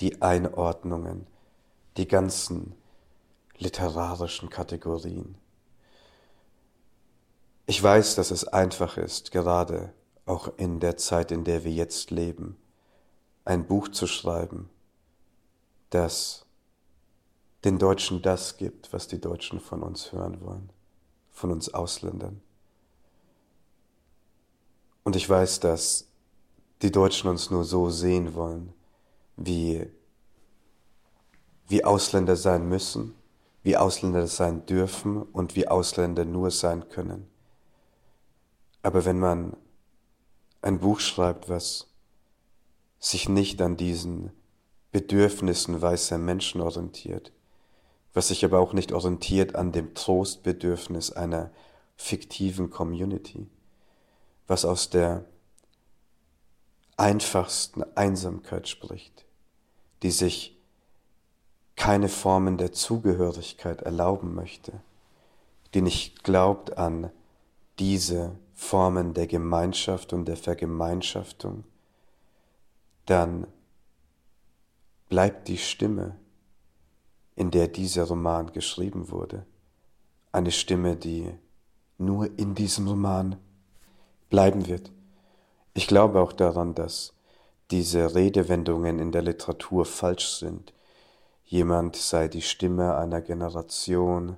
die 0.00 0.22
Einordnungen, 0.22 1.26
die 1.96 2.08
ganzen 2.08 2.74
literarischen 3.58 4.50
Kategorien 4.50 5.36
ich 7.68 7.82
weiß, 7.82 8.14
dass 8.14 8.30
es 8.30 8.48
einfach 8.48 8.96
ist, 8.96 9.30
gerade 9.30 9.92
auch 10.24 10.50
in 10.56 10.80
der 10.80 10.96
Zeit, 10.96 11.30
in 11.30 11.44
der 11.44 11.64
wir 11.64 11.70
jetzt 11.70 12.10
leben, 12.10 12.56
ein 13.44 13.66
Buch 13.66 13.88
zu 13.88 14.06
schreiben, 14.06 14.70
das 15.90 16.46
den 17.64 17.78
Deutschen 17.78 18.22
das 18.22 18.56
gibt, 18.56 18.90
was 18.94 19.06
die 19.06 19.20
Deutschen 19.20 19.60
von 19.60 19.82
uns 19.82 20.12
hören 20.12 20.40
wollen, 20.40 20.70
von 21.30 21.52
uns 21.52 21.74
Ausländern. 21.74 22.40
Und 25.04 25.14
ich 25.14 25.28
weiß, 25.28 25.60
dass 25.60 26.07
die 26.82 26.92
Deutschen 26.92 27.28
uns 27.28 27.50
nur 27.50 27.64
so 27.64 27.90
sehen 27.90 28.34
wollen, 28.34 28.72
wie, 29.36 29.86
wie 31.66 31.84
Ausländer 31.84 32.36
sein 32.36 32.68
müssen, 32.68 33.14
wie 33.62 33.76
Ausländer 33.76 34.26
sein 34.26 34.64
dürfen 34.66 35.22
und 35.22 35.56
wie 35.56 35.68
Ausländer 35.68 36.24
nur 36.24 36.50
sein 36.50 36.88
können. 36.88 37.28
Aber 38.82 39.04
wenn 39.04 39.18
man 39.18 39.56
ein 40.62 40.78
Buch 40.78 41.00
schreibt, 41.00 41.48
was 41.48 41.88
sich 42.98 43.28
nicht 43.28 43.60
an 43.62 43.76
diesen 43.76 44.32
Bedürfnissen 44.92 45.80
weißer 45.80 46.18
Menschen 46.18 46.60
orientiert, 46.60 47.32
was 48.14 48.28
sich 48.28 48.44
aber 48.44 48.58
auch 48.58 48.72
nicht 48.72 48.92
orientiert 48.92 49.54
an 49.54 49.72
dem 49.72 49.94
Trostbedürfnis 49.94 51.12
einer 51.12 51.50
fiktiven 51.96 52.70
Community, 52.70 53.48
was 54.46 54.64
aus 54.64 54.90
der 54.90 55.24
einfachsten 56.98 57.84
Einsamkeit 57.96 58.68
spricht, 58.68 59.24
die 60.02 60.10
sich 60.10 60.58
keine 61.76 62.08
Formen 62.08 62.58
der 62.58 62.72
Zugehörigkeit 62.72 63.82
erlauben 63.82 64.34
möchte, 64.34 64.72
die 65.74 65.80
nicht 65.80 66.24
glaubt 66.24 66.76
an 66.76 67.10
diese 67.78 68.32
Formen 68.54 69.14
der 69.14 69.28
Gemeinschaft 69.28 70.12
und 70.12 70.26
der 70.26 70.36
Vergemeinschaftung, 70.36 71.62
dann 73.06 73.46
bleibt 75.08 75.46
die 75.48 75.58
Stimme, 75.58 76.16
in 77.36 77.52
der 77.52 77.68
dieser 77.68 78.04
Roman 78.04 78.52
geschrieben 78.52 79.10
wurde, 79.10 79.46
eine 80.32 80.50
Stimme, 80.50 80.96
die 80.96 81.32
nur 81.96 82.36
in 82.36 82.56
diesem 82.56 82.88
Roman 82.88 83.36
bleiben 84.28 84.66
wird. 84.66 84.90
Ich 85.78 85.86
glaube 85.86 86.20
auch 86.20 86.32
daran, 86.32 86.74
dass 86.74 87.12
diese 87.70 88.16
Redewendungen 88.16 88.98
in 88.98 89.12
der 89.12 89.22
Literatur 89.22 89.84
falsch 89.84 90.26
sind. 90.26 90.74
Jemand 91.44 91.94
sei 91.94 92.26
die 92.26 92.42
Stimme 92.42 92.96
einer 92.96 93.20
Generation, 93.20 94.36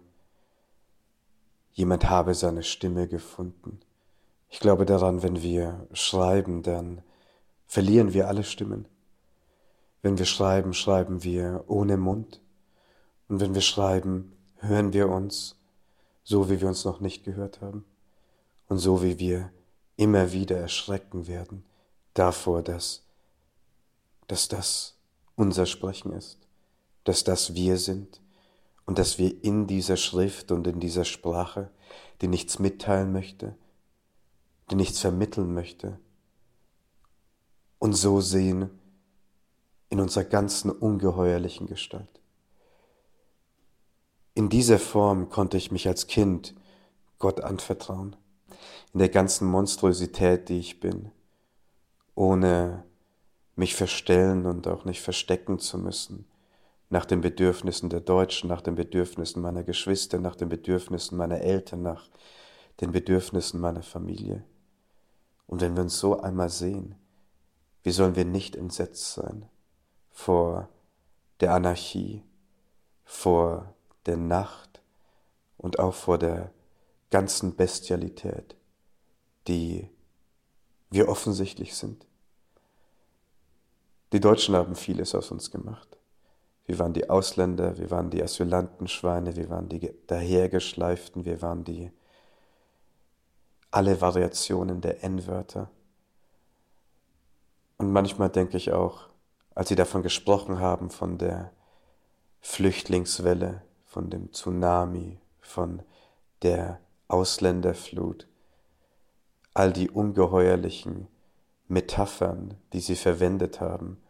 jemand 1.72 2.10
habe 2.10 2.34
seine 2.34 2.62
Stimme 2.62 3.08
gefunden. 3.08 3.80
Ich 4.50 4.60
glaube 4.60 4.84
daran, 4.84 5.22
wenn 5.22 5.40
wir 5.40 5.86
schreiben, 5.94 6.62
dann 6.62 7.00
verlieren 7.66 8.12
wir 8.12 8.28
alle 8.28 8.44
Stimmen. 8.44 8.84
Wenn 10.02 10.18
wir 10.18 10.26
schreiben, 10.26 10.74
schreiben 10.74 11.24
wir 11.24 11.64
ohne 11.68 11.96
Mund. 11.96 12.42
Und 13.28 13.40
wenn 13.40 13.54
wir 13.54 13.62
schreiben, 13.62 14.36
hören 14.58 14.92
wir 14.92 15.08
uns 15.08 15.56
so, 16.22 16.50
wie 16.50 16.60
wir 16.60 16.68
uns 16.68 16.84
noch 16.84 17.00
nicht 17.00 17.24
gehört 17.24 17.62
haben. 17.62 17.86
Und 18.68 18.76
so, 18.76 19.02
wie 19.02 19.18
wir 19.18 19.50
immer 20.00 20.32
wieder 20.32 20.56
erschrecken 20.56 21.26
werden 21.26 21.62
davor, 22.14 22.62
dass, 22.62 23.04
dass 24.28 24.48
das 24.48 24.96
unser 25.36 25.66
Sprechen 25.66 26.14
ist, 26.14 26.38
dass 27.04 27.22
das 27.22 27.54
wir 27.54 27.76
sind 27.76 28.22
und 28.86 28.98
dass 28.98 29.18
wir 29.18 29.44
in 29.44 29.66
dieser 29.66 29.98
Schrift 29.98 30.52
und 30.52 30.66
in 30.66 30.80
dieser 30.80 31.04
Sprache, 31.04 31.70
die 32.22 32.28
nichts 32.28 32.58
mitteilen 32.58 33.12
möchte, 33.12 33.54
die 34.70 34.74
nichts 34.74 35.00
vermitteln 35.00 35.52
möchte, 35.52 35.98
und 37.78 37.92
so 37.92 38.22
sehen 38.22 38.70
in 39.90 40.00
unserer 40.00 40.24
ganzen 40.24 40.70
ungeheuerlichen 40.70 41.66
Gestalt. 41.66 42.20
In 44.32 44.48
dieser 44.48 44.78
Form 44.78 45.28
konnte 45.28 45.58
ich 45.58 45.70
mich 45.70 45.88
als 45.88 46.06
Kind 46.06 46.54
Gott 47.18 47.42
anvertrauen, 47.42 48.16
in 48.92 48.98
der 48.98 49.08
ganzen 49.08 49.48
Monstrosität, 49.48 50.48
die 50.48 50.58
ich 50.58 50.80
bin, 50.80 51.10
ohne 52.14 52.84
mich 53.56 53.74
verstellen 53.74 54.46
und 54.46 54.66
auch 54.66 54.84
nicht 54.84 55.00
verstecken 55.00 55.58
zu 55.58 55.78
müssen, 55.78 56.26
nach 56.88 57.04
den 57.04 57.20
Bedürfnissen 57.20 57.88
der 57.88 58.00
Deutschen, 58.00 58.48
nach 58.48 58.62
den 58.62 58.74
Bedürfnissen 58.74 59.42
meiner 59.42 59.62
Geschwister, 59.62 60.18
nach 60.18 60.34
den 60.34 60.48
Bedürfnissen 60.48 61.16
meiner 61.16 61.40
Eltern, 61.40 61.82
nach 61.82 62.08
den 62.80 62.92
Bedürfnissen 62.92 63.60
meiner 63.60 63.82
Familie. 63.82 64.44
Und 65.46 65.60
wenn 65.60 65.76
wir 65.76 65.82
uns 65.82 65.98
so 65.98 66.20
einmal 66.20 66.48
sehen, 66.48 66.96
wie 67.82 67.90
sollen 67.90 68.16
wir 68.16 68.24
nicht 68.24 68.56
entsetzt 68.56 69.14
sein 69.14 69.48
vor 70.10 70.68
der 71.40 71.54
Anarchie, 71.54 72.22
vor 73.04 73.74
der 74.06 74.16
Nacht 74.16 74.82
und 75.56 75.78
auch 75.78 75.94
vor 75.94 76.18
der 76.18 76.52
ganzen 77.10 77.56
Bestialität, 77.56 78.56
die 79.48 79.88
wir 80.90 81.08
offensichtlich 81.08 81.74
sind. 81.76 82.06
Die 84.12 84.20
Deutschen 84.20 84.56
haben 84.56 84.74
vieles 84.74 85.14
aus 85.14 85.30
uns 85.30 85.50
gemacht. 85.50 85.98
Wir 86.66 86.78
waren 86.78 86.92
die 86.92 87.08
Ausländer, 87.10 87.78
wir 87.78 87.90
waren 87.90 88.10
die 88.10 88.22
Asylantenschweine, 88.22 89.36
wir 89.36 89.50
waren 89.50 89.68
die 89.68 89.92
dahergeschleiften, 90.06 91.24
wir 91.24 91.42
waren 91.42 91.64
die 91.64 91.90
alle 93.70 94.00
Variationen 94.00 94.80
der 94.80 95.02
N-Wörter. 95.04 95.70
Und 97.78 97.92
manchmal 97.92 98.30
denke 98.30 98.56
ich 98.56 98.72
auch, 98.72 99.08
als 99.54 99.68
sie 99.68 99.76
davon 99.76 100.02
gesprochen 100.02 100.58
haben, 100.58 100.90
von 100.90 101.18
der 101.18 101.52
Flüchtlingswelle, 102.40 103.62
von 103.86 104.10
dem 104.10 104.32
Tsunami, 104.32 105.18
von 105.40 105.82
der 106.42 106.80
Ausländerflut, 107.10 108.26
all 109.54 109.72
die 109.72 109.90
ungeheuerlichen 109.90 111.08
Metaphern, 111.68 112.54
die 112.72 112.80
sie 112.80 112.96
verwendet 112.96 113.60
haben, 113.60 114.00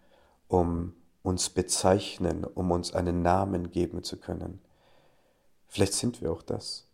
um 0.49 0.95
uns 1.23 1.51
bezeichnen, 1.51 2.45
um 2.45 2.71
uns 2.71 2.95
einen 2.95 3.23
Namen 3.23 3.71
geben 3.71 4.03
zu 4.03 4.19
können. 4.19 4.61
Vielleicht 5.69 5.95
sind 5.95 6.21
wir 6.21 6.33
auch 6.33 6.43
das. 6.43 6.87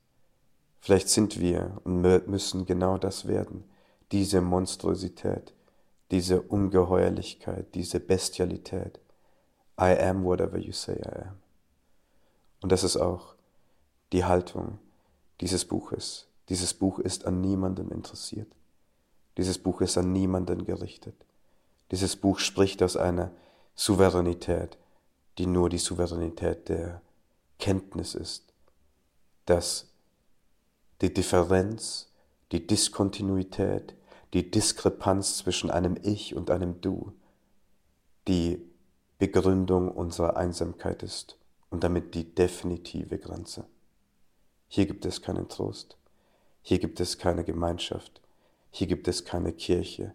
Vielleicht 0.81 1.09
sind 1.09 1.41
wir 1.41 1.81
und 1.85 2.01
müssen 2.01 2.67
genau 2.67 2.99
das 2.99 3.27
werden, 3.27 3.65
diese 4.13 4.41
Monstrosität, 4.41 5.55
diese 6.11 6.43
Ungeheuerlichkeit, 6.43 7.75
diese 7.75 7.99
Bestialität. 7.99 9.01
I 9.81 9.99
am 9.99 10.25
whatever 10.25 10.59
you 10.59 10.73
say 10.73 10.95
I 10.95 11.23
am. 11.23 11.39
Und 12.63 12.73
das 12.73 12.85
ist 12.85 12.97
auch 12.97 13.35
die 14.13 14.25
Haltung 14.25 14.79
dieses 15.41 15.65
Buches. 15.65 16.29
Dieses 16.49 16.75
Buch 16.75 16.99
ist 16.99 17.27
an 17.27 17.41
niemandem 17.41 17.91
interessiert. 17.91 18.53
Dieses 19.37 19.59
Buch 19.59 19.81
ist 19.81 19.99
an 19.99 20.13
niemanden 20.13 20.65
gerichtet. 20.65 21.17
Dieses 21.91 22.17
Buch 22.17 22.39
spricht 22.39 22.83
aus 22.83 22.97
einer 22.97 23.33
Souveränität, 23.75 24.79
die 25.39 25.47
nur 25.47 25.69
die 25.69 25.79
Souveränität 25.79 26.69
der 26.69 27.03
Kenntnis 27.59 28.15
ist, 28.15 28.53
dass 29.45 29.89
die 31.01 31.13
Differenz, 31.13 32.11
die 32.53 32.67
Diskontinuität, 32.67 33.95
die 34.33 34.51
Diskrepanz 34.51 35.39
zwischen 35.39 35.71
einem 35.71 35.97
Ich 36.03 36.35
und 36.35 36.51
einem 36.51 36.81
Du 36.81 37.13
die 38.29 38.61
Begründung 39.19 39.91
unserer 39.91 40.37
Einsamkeit 40.37 41.03
ist 41.03 41.39
und 41.71 41.85
damit 41.85 42.15
die 42.15 42.35
definitive 42.35 43.19
Grenze. 43.19 43.67
Hier 44.69 44.87
gibt 44.87 45.05
es 45.07 45.23
keinen 45.23 45.49
Trost, 45.49 45.97
hier 46.63 46.79
gibt 46.79 47.01
es 47.01 47.19
keine 47.19 47.45
Gemeinschaft, 47.45 48.21
hier 48.71 48.87
gibt 48.87 49.09
es 49.09 49.25
keine 49.25 49.53
Kirche. 49.53 50.13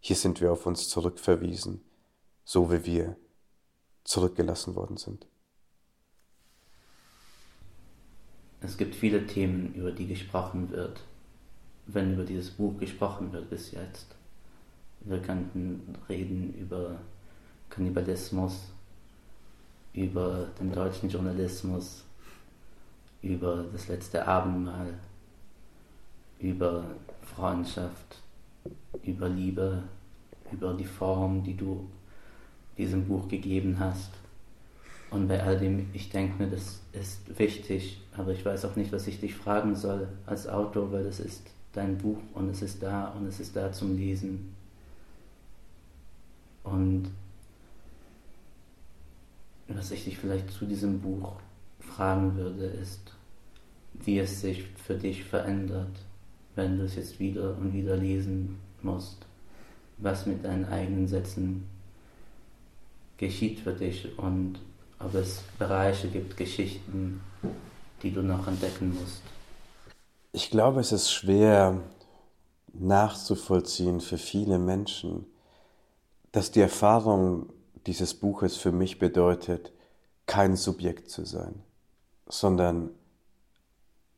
Hier 0.00 0.16
sind 0.16 0.40
wir 0.40 0.52
auf 0.52 0.66
uns 0.66 0.88
zurückverwiesen, 0.88 1.82
so 2.44 2.70
wie 2.70 2.84
wir 2.84 3.16
zurückgelassen 4.04 4.74
worden 4.74 4.96
sind. 4.96 5.26
Es 8.60 8.76
gibt 8.76 8.94
viele 8.94 9.26
Themen, 9.26 9.74
über 9.74 9.92
die 9.92 10.06
gesprochen 10.06 10.70
wird, 10.70 11.00
wenn 11.86 12.14
über 12.14 12.24
dieses 12.24 12.50
Buch 12.50 12.78
gesprochen 12.78 13.32
wird 13.32 13.50
bis 13.50 13.70
jetzt. 13.72 14.06
Wir 15.00 15.20
könnten 15.20 15.96
reden 16.08 16.54
über 16.54 17.00
Kannibalismus, 17.70 18.72
über 19.92 20.48
den 20.58 20.72
deutschen 20.72 21.10
Journalismus, 21.10 22.04
über 23.22 23.64
das 23.72 23.88
letzte 23.88 24.26
Abendmahl, 24.26 24.94
über 26.38 26.84
Freundschaft, 27.22 28.22
über 29.02 29.28
Liebe, 29.28 29.82
über 30.52 30.74
die 30.74 30.84
Form, 30.84 31.42
die 31.42 31.56
du 31.56 31.88
diesem 32.76 33.06
Buch 33.06 33.28
gegeben 33.28 33.78
hast. 33.78 34.10
Und 35.10 35.28
bei 35.28 35.42
all 35.42 35.58
dem, 35.58 35.88
ich 35.92 36.10
denke 36.10 36.42
mir, 36.42 36.50
das 36.50 36.80
ist 36.92 37.38
wichtig, 37.38 38.00
aber 38.16 38.32
ich 38.32 38.44
weiß 38.44 38.64
auch 38.64 38.76
nicht, 38.76 38.92
was 38.92 39.06
ich 39.06 39.20
dich 39.20 39.34
fragen 39.34 39.76
soll 39.76 40.08
als 40.26 40.48
Autor, 40.48 40.92
weil 40.92 41.06
es 41.06 41.20
ist 41.20 41.42
dein 41.72 41.96
Buch 41.96 42.18
und 42.34 42.50
es 42.50 42.62
ist 42.62 42.82
da 42.82 43.08
und 43.08 43.26
es 43.26 43.38
ist 43.38 43.54
da 43.54 43.70
zum 43.72 43.96
Lesen. 43.96 44.54
Und 46.64 47.10
was 49.68 49.90
ich 49.90 50.04
dich 50.04 50.18
vielleicht 50.18 50.50
zu 50.50 50.64
diesem 50.64 51.00
Buch 51.00 51.36
fragen 51.86 52.36
würde, 52.36 52.66
ist, 52.66 53.14
wie 53.94 54.18
es 54.18 54.40
sich 54.40 54.64
für 54.84 54.94
dich 54.94 55.24
verändert 55.24 56.06
wenn 56.56 56.78
du 56.78 56.84
es 56.84 56.96
jetzt 56.96 57.20
wieder 57.20 57.56
und 57.56 57.72
wieder 57.72 57.96
lesen 57.96 58.58
musst, 58.82 59.18
was 59.98 60.26
mit 60.26 60.44
deinen 60.44 60.64
eigenen 60.64 61.06
Sätzen 61.06 61.68
geschieht 63.18 63.60
für 63.60 63.72
dich 63.72 64.18
und 64.18 64.58
ob 64.98 65.14
es 65.14 65.42
Bereiche 65.58 66.08
gibt, 66.08 66.36
Geschichten, 66.36 67.20
die 68.02 68.10
du 68.10 68.22
noch 68.22 68.48
entdecken 68.48 68.96
musst. 68.98 69.22
Ich 70.32 70.50
glaube, 70.50 70.80
es 70.80 70.92
ist 70.92 71.12
schwer 71.12 71.80
nachzuvollziehen 72.72 74.00
für 74.00 74.18
viele 74.18 74.58
Menschen, 74.58 75.26
dass 76.32 76.50
die 76.50 76.60
Erfahrung 76.60 77.50
dieses 77.86 78.14
Buches 78.14 78.56
für 78.56 78.72
mich 78.72 78.98
bedeutet, 78.98 79.72
kein 80.26 80.56
Subjekt 80.56 81.08
zu 81.08 81.24
sein, 81.24 81.54
sondern 82.26 82.90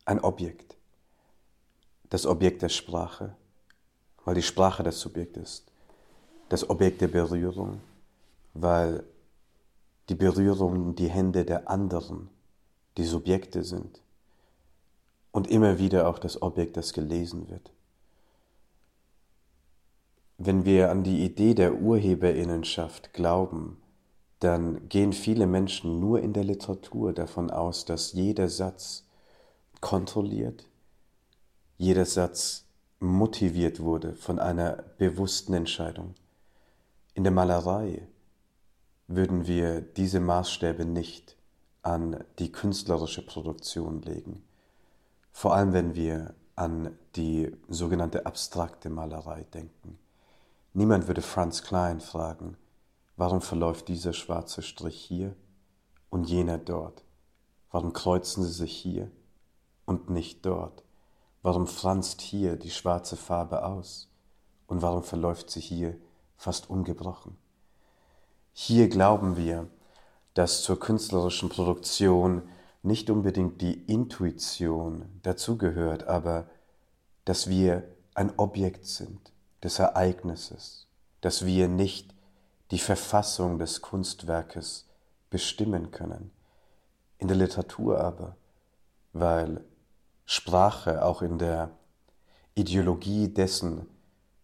ein 0.05 0.21
Objekt. 0.21 0.77
Das 2.11 2.27
Objekt 2.27 2.63
der 2.63 2.71
Sprache, 2.71 3.35
weil 4.25 4.35
die 4.35 4.43
Sprache 4.43 4.83
das 4.83 5.01
Subjekt 5.01 5.37
ist, 5.37 5.71
das 6.49 6.69
Objekt 6.71 7.01
der 7.03 7.09
Berührung, 7.09 7.81
weil 8.55 9.05
die 10.09 10.15
Berührung 10.15 10.95
die 10.95 11.09
Hände 11.09 11.45
der 11.45 11.69
anderen 11.69 12.31
die 12.97 13.05
Subjekte 13.05 13.63
sind. 13.63 14.01
Und 15.31 15.49
immer 15.49 15.79
wieder 15.79 16.09
auch 16.09 16.19
das 16.19 16.41
Objekt, 16.41 16.77
das 16.77 16.93
gelesen 16.93 17.49
wird. 17.49 17.71
Wenn 20.39 20.65
wir 20.65 20.91
an 20.91 21.05
die 21.05 21.25
Idee 21.25 21.55
der 21.55 21.75
Urheberinnenschaft 21.75 23.13
glauben, 23.13 23.77
dann 24.41 24.89
gehen 24.89 25.13
viele 25.13 25.47
Menschen 25.47 26.01
nur 26.01 26.21
in 26.21 26.33
der 26.33 26.45
Literatur 26.45 27.13
davon 27.13 27.51
aus, 27.51 27.85
dass 27.85 28.13
jeder 28.13 28.49
Satz 28.49 29.07
kontrolliert, 29.81 30.69
jeder 31.77 32.05
Satz 32.05 32.65
motiviert 33.01 33.81
wurde 33.81 34.15
von 34.15 34.39
einer 34.39 34.85
bewussten 34.99 35.55
Entscheidung. 35.55 36.15
In 37.15 37.25
der 37.25 37.33
Malerei 37.33 38.07
würden 39.07 39.47
wir 39.47 39.81
diese 39.81 40.21
Maßstäbe 40.21 40.85
nicht 40.85 41.37
an 41.83 42.25
die 42.39 42.53
künstlerische 42.53 43.25
Produktion 43.25 44.03
legen. 44.03 44.43
Vor 45.33 45.55
allem 45.55 45.73
wenn 45.73 45.95
wir 45.95 46.35
an 46.57 46.97
die 47.15 47.53
sogenannte 47.69 48.27
abstrakte 48.27 48.91
Malerei 48.91 49.45
denken. 49.55 49.99
Niemand 50.75 51.07
würde 51.07 51.23
Franz 51.23 51.63
Klein 51.63 52.01
fragen, 52.01 52.57
warum 53.19 53.41
verläuft 53.41 53.89
dieser 53.89 54.13
schwarze 54.13 54.63
Strich 54.63 54.97
hier 54.97 55.35
und 56.09 56.25
jener 56.25 56.57
dort? 56.57 57.05
Warum 57.71 57.93
kreuzen 57.93 58.45
sie 58.45 58.53
sich 58.53 58.73
hier 58.73 59.11
und 59.85 60.09
nicht 60.09 60.47
dort? 60.47 60.85
Warum 61.43 61.67
franzt 61.67 62.21
hier 62.21 62.57
die 62.57 62.71
schwarze 62.71 63.17
Farbe 63.17 63.65
aus 63.65 64.09
und 64.69 64.83
warum 64.83 65.03
verläuft 65.03 65.51
sie 65.51 65.61
hier 65.61 65.97
fast 66.37 66.71
ungebrochen? 66.71 67.37
Hier 68.53 68.89
glauben 68.89 69.37
wir, 69.37 69.69
dass 70.35 70.63
zur 70.63 70.79
künstlerischen 70.79 71.49
Produktion 71.49 72.43
nicht 72.85 73.11
unbedingt 73.11 73.61
die 73.61 73.83
Intuition 73.93 75.07
dazugehört, 75.23 76.05
aber 76.05 76.49
dass 77.25 77.49
wir 77.49 77.83
ein 78.15 78.33
Objekt 78.39 78.87
sind 78.87 79.33
des 79.65 79.81
Ereignisses, 79.81 80.87
dass 81.21 81.45
wir 81.45 81.67
nicht 81.67 82.15
die 82.71 82.79
Verfassung 82.79 83.59
des 83.59 83.81
Kunstwerkes 83.81 84.87
bestimmen 85.31 85.91
können. 85.91 86.31
In 87.19 87.29
der 87.29 87.37
Literatur 87.37 88.01
aber, 88.01 88.37
weil 89.13 89.65
Sprache 90.25 91.05
auch 91.05 91.23
in 91.23 91.39
der 91.39 91.71
Ideologie 92.55 93.29
dessen, 93.29 93.87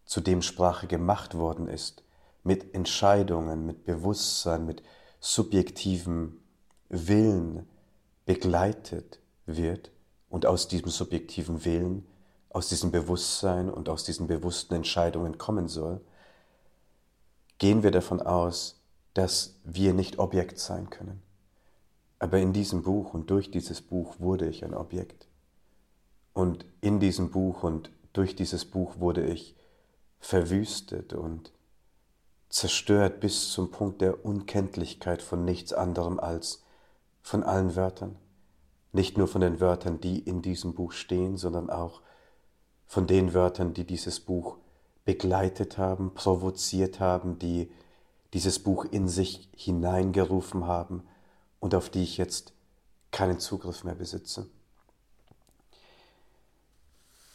zu 0.05 0.21
dem 0.21 0.41
Sprache 0.41 0.87
gemacht 0.87 1.35
worden 1.35 1.67
ist, 1.67 2.03
mit 2.43 2.75
Entscheidungen, 2.75 3.65
mit 3.65 3.85
Bewusstsein, 3.85 4.65
mit 4.65 4.83
subjektivem 5.19 6.39
Willen 6.89 7.67
begleitet 8.25 9.19
wird 9.45 9.91
und 10.29 10.45
aus 10.45 10.67
diesem 10.67 10.89
subjektiven 10.89 11.65
Willen, 11.65 12.07
aus 12.49 12.69
diesem 12.69 12.91
Bewusstsein 12.91 13.69
und 13.69 13.89
aus 13.89 14.03
diesen 14.03 14.27
bewussten 14.27 14.75
Entscheidungen 14.75 15.37
kommen 15.37 15.67
soll, 15.67 16.01
gehen 17.57 17.83
wir 17.83 17.91
davon 17.91 18.21
aus, 18.21 18.81
dass 19.13 19.59
wir 19.63 19.93
nicht 19.93 20.19
Objekt 20.19 20.59
sein 20.59 20.89
können. 20.89 21.21
Aber 22.19 22.37
in 22.37 22.53
diesem 22.53 22.83
Buch 22.83 23.13
und 23.13 23.29
durch 23.29 23.51
dieses 23.51 23.81
Buch 23.81 24.19
wurde 24.19 24.47
ich 24.47 24.63
ein 24.63 24.73
Objekt. 24.73 25.27
Und 26.33 26.65
in 26.81 26.99
diesem 26.99 27.31
Buch 27.31 27.63
und 27.63 27.91
durch 28.13 28.35
dieses 28.35 28.65
Buch 28.65 28.99
wurde 28.99 29.25
ich 29.25 29.55
verwüstet 30.19 31.13
und 31.13 31.51
zerstört 32.49 33.19
bis 33.19 33.51
zum 33.51 33.71
Punkt 33.71 34.01
der 34.01 34.25
Unkenntlichkeit 34.25 35.21
von 35.21 35.45
nichts 35.45 35.73
anderem 35.73 36.19
als 36.19 36.63
von 37.21 37.43
allen 37.43 37.75
Wörtern. 37.75 38.17
Nicht 38.91 39.17
nur 39.17 39.27
von 39.27 39.41
den 39.41 39.59
Wörtern, 39.59 39.99
die 39.99 40.19
in 40.19 40.41
diesem 40.41 40.73
Buch 40.73 40.93
stehen, 40.93 41.37
sondern 41.37 41.69
auch 41.69 42.01
von 42.85 43.07
den 43.07 43.33
Wörtern, 43.33 43.73
die 43.73 43.83
dieses 43.83 44.19
Buch 44.19 44.57
begleitet 45.05 45.77
haben, 45.77 46.13
provoziert 46.13 46.99
haben, 46.99 47.39
die 47.39 47.71
dieses 48.33 48.59
Buch 48.59 48.85
in 48.85 49.07
sich 49.07 49.49
hineingerufen 49.55 50.65
haben 50.65 51.03
und 51.59 51.73
auf 51.73 51.89
die 51.89 52.03
ich 52.03 52.17
jetzt 52.17 52.53
keinen 53.11 53.39
Zugriff 53.39 53.83
mehr 53.83 53.95
besitze. 53.95 54.47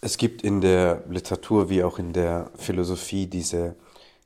Es 0.02 0.16
gibt 0.16 0.42
in 0.42 0.60
der 0.60 1.04
Literatur 1.08 1.70
wie 1.70 1.84
auch 1.84 1.98
in 1.98 2.12
der 2.12 2.50
Philosophie 2.54 3.26
diese 3.26 3.76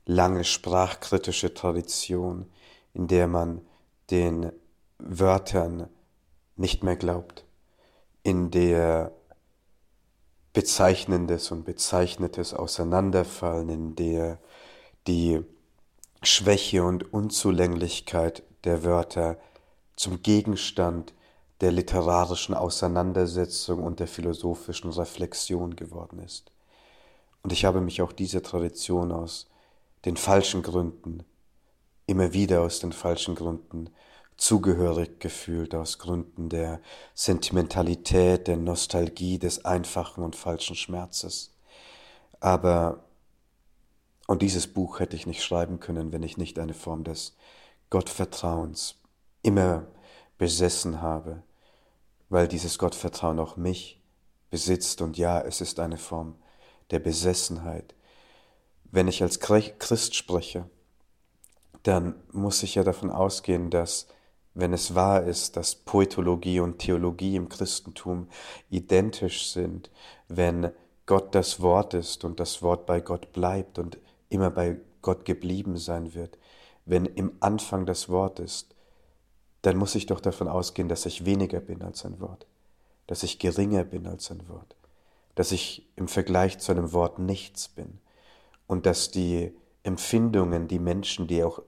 lange 0.05 0.43
sprachkritische 0.43 1.53
Tradition, 1.53 2.45
in 2.93 3.07
der 3.07 3.27
man 3.27 3.61
den 4.09 4.51
Wörtern 4.99 5.87
nicht 6.55 6.83
mehr 6.83 6.95
glaubt, 6.95 7.45
in 8.23 8.51
der 8.51 9.11
Bezeichnendes 10.55 11.51
und 11.51 11.65
Bezeichnetes 11.65 12.53
auseinanderfallen, 12.53 13.67
in 13.67 13.95
der 13.95 14.39
die 15.05 15.41
Schwäche 16.23 16.81
und 16.81 17.13
Unzulänglichkeit 17.13 18.41
der 18.63 18.85
Wörter 18.85 19.37
zum 19.97 20.23
Gegenstand 20.23 21.13
der 21.59 21.73
literarischen 21.73 22.55
Auseinandersetzung 22.55 23.83
und 23.83 23.99
der 23.99 24.07
philosophischen 24.07 24.91
Reflexion 24.91 25.75
geworden 25.75 26.19
ist. 26.19 26.53
Und 27.43 27.51
ich 27.51 27.65
habe 27.65 27.81
mich 27.81 28.01
auch 28.01 28.13
dieser 28.13 28.41
Tradition 28.41 29.11
aus 29.11 29.47
den 30.05 30.15
falschen 30.15 30.63
Gründen, 30.63 31.25
immer 32.07 32.31
wieder 32.31 32.61
aus 32.61 32.79
den 32.79 32.93
falschen 32.93 33.35
Gründen 33.35 33.89
zugehörig 34.37 35.19
gefühlt, 35.19 35.73
aus 35.75 35.99
Gründen 35.99 36.49
der 36.49 36.81
Sentimentalität, 37.13 38.47
der 38.47 38.57
Nostalgie, 38.57 39.39
des 39.39 39.65
einfachen 39.65 40.23
und 40.23 40.35
falschen 40.35 40.75
Schmerzes. 40.75 41.53
Aber, 42.39 43.05
und 44.27 44.41
dieses 44.41 44.67
Buch 44.67 44.99
hätte 44.99 45.15
ich 45.15 45.25
nicht 45.25 45.43
schreiben 45.43 45.79
können, 45.79 46.11
wenn 46.11 46.23
ich 46.23 46.37
nicht 46.37 46.59
eine 46.59 46.73
Form 46.73 47.03
des 47.03 47.35
Gottvertrauens 47.89 48.95
immer 49.41 49.87
besessen 50.37 51.01
habe, 51.01 51.43
weil 52.29 52.47
dieses 52.47 52.77
Gottvertrauen 52.77 53.39
auch 53.39 53.55
mich 53.55 54.01
besitzt 54.49 55.01
und 55.01 55.17
ja, 55.17 55.41
es 55.41 55.61
ist 55.61 55.79
eine 55.79 55.97
Form 55.97 56.35
der 56.91 56.99
Besessenheit, 56.99 57.95
wenn 58.91 59.07
ich 59.07 59.21
als 59.21 59.39
Christ 59.39 60.15
spreche, 60.15 60.69
dann 61.83 62.15
muss 62.31 62.63
ich 62.63 62.75
ja 62.75 62.83
davon 62.83 63.11
ausgehen, 63.11 63.69
dass, 63.69 64.07
wenn 64.55 64.73
es 64.73 64.95
wahr 64.95 65.23
ist, 65.23 65.57
dass 65.57 65.75
Poetologie 65.75 66.61
und 66.61 66.79
Theologie 66.79 67.35
im 67.35 67.49
Christentum 67.49 68.29
identisch 68.69 69.51
sind, 69.51 69.91
wenn 70.29 70.71
Gott 71.05 71.35
das 71.35 71.61
Wort 71.61 71.93
ist 71.93 72.23
und 72.23 72.39
das 72.39 72.61
Wort 72.61 72.85
bei 72.85 73.01
Gott 73.01 73.31
bleibt 73.33 73.77
und 73.77 73.99
immer 74.29 74.49
bei 74.49 74.77
Gott 75.01 75.25
geblieben 75.25 75.77
sein 75.77 76.15
wird, 76.15 76.37
wenn 76.85 77.05
im 77.05 77.33
Anfang 77.41 77.85
das 77.85 78.09
Wort 78.09 78.39
ist, 78.39 78.73
dann 79.61 79.77
muss 79.77 79.93
ich 79.93 80.05
doch 80.05 80.21
davon 80.21 80.47
ausgehen, 80.47 80.87
dass 80.87 81.05
ich 81.05 81.25
weniger 81.25 81.59
bin 81.59 81.81
als 81.81 82.05
ein 82.05 82.19
Wort, 82.21 82.47
dass 83.07 83.23
ich 83.23 83.39
geringer 83.39 83.83
bin 83.83 84.07
als 84.07 84.31
ein 84.31 84.47
Wort, 84.47 84.75
dass 85.35 85.51
ich 85.51 85.87
im 85.95 86.07
Vergleich 86.07 86.59
zu 86.59 86.71
einem 86.71 86.93
Wort 86.93 87.19
nichts 87.19 87.67
bin 87.67 87.99
und 88.67 88.85
dass 88.85 89.11
die 89.11 89.53
Empfindungen, 89.83 90.67
die 90.67 90.79
Menschen, 90.79 91.27
die 91.27 91.43
auch 91.43 91.61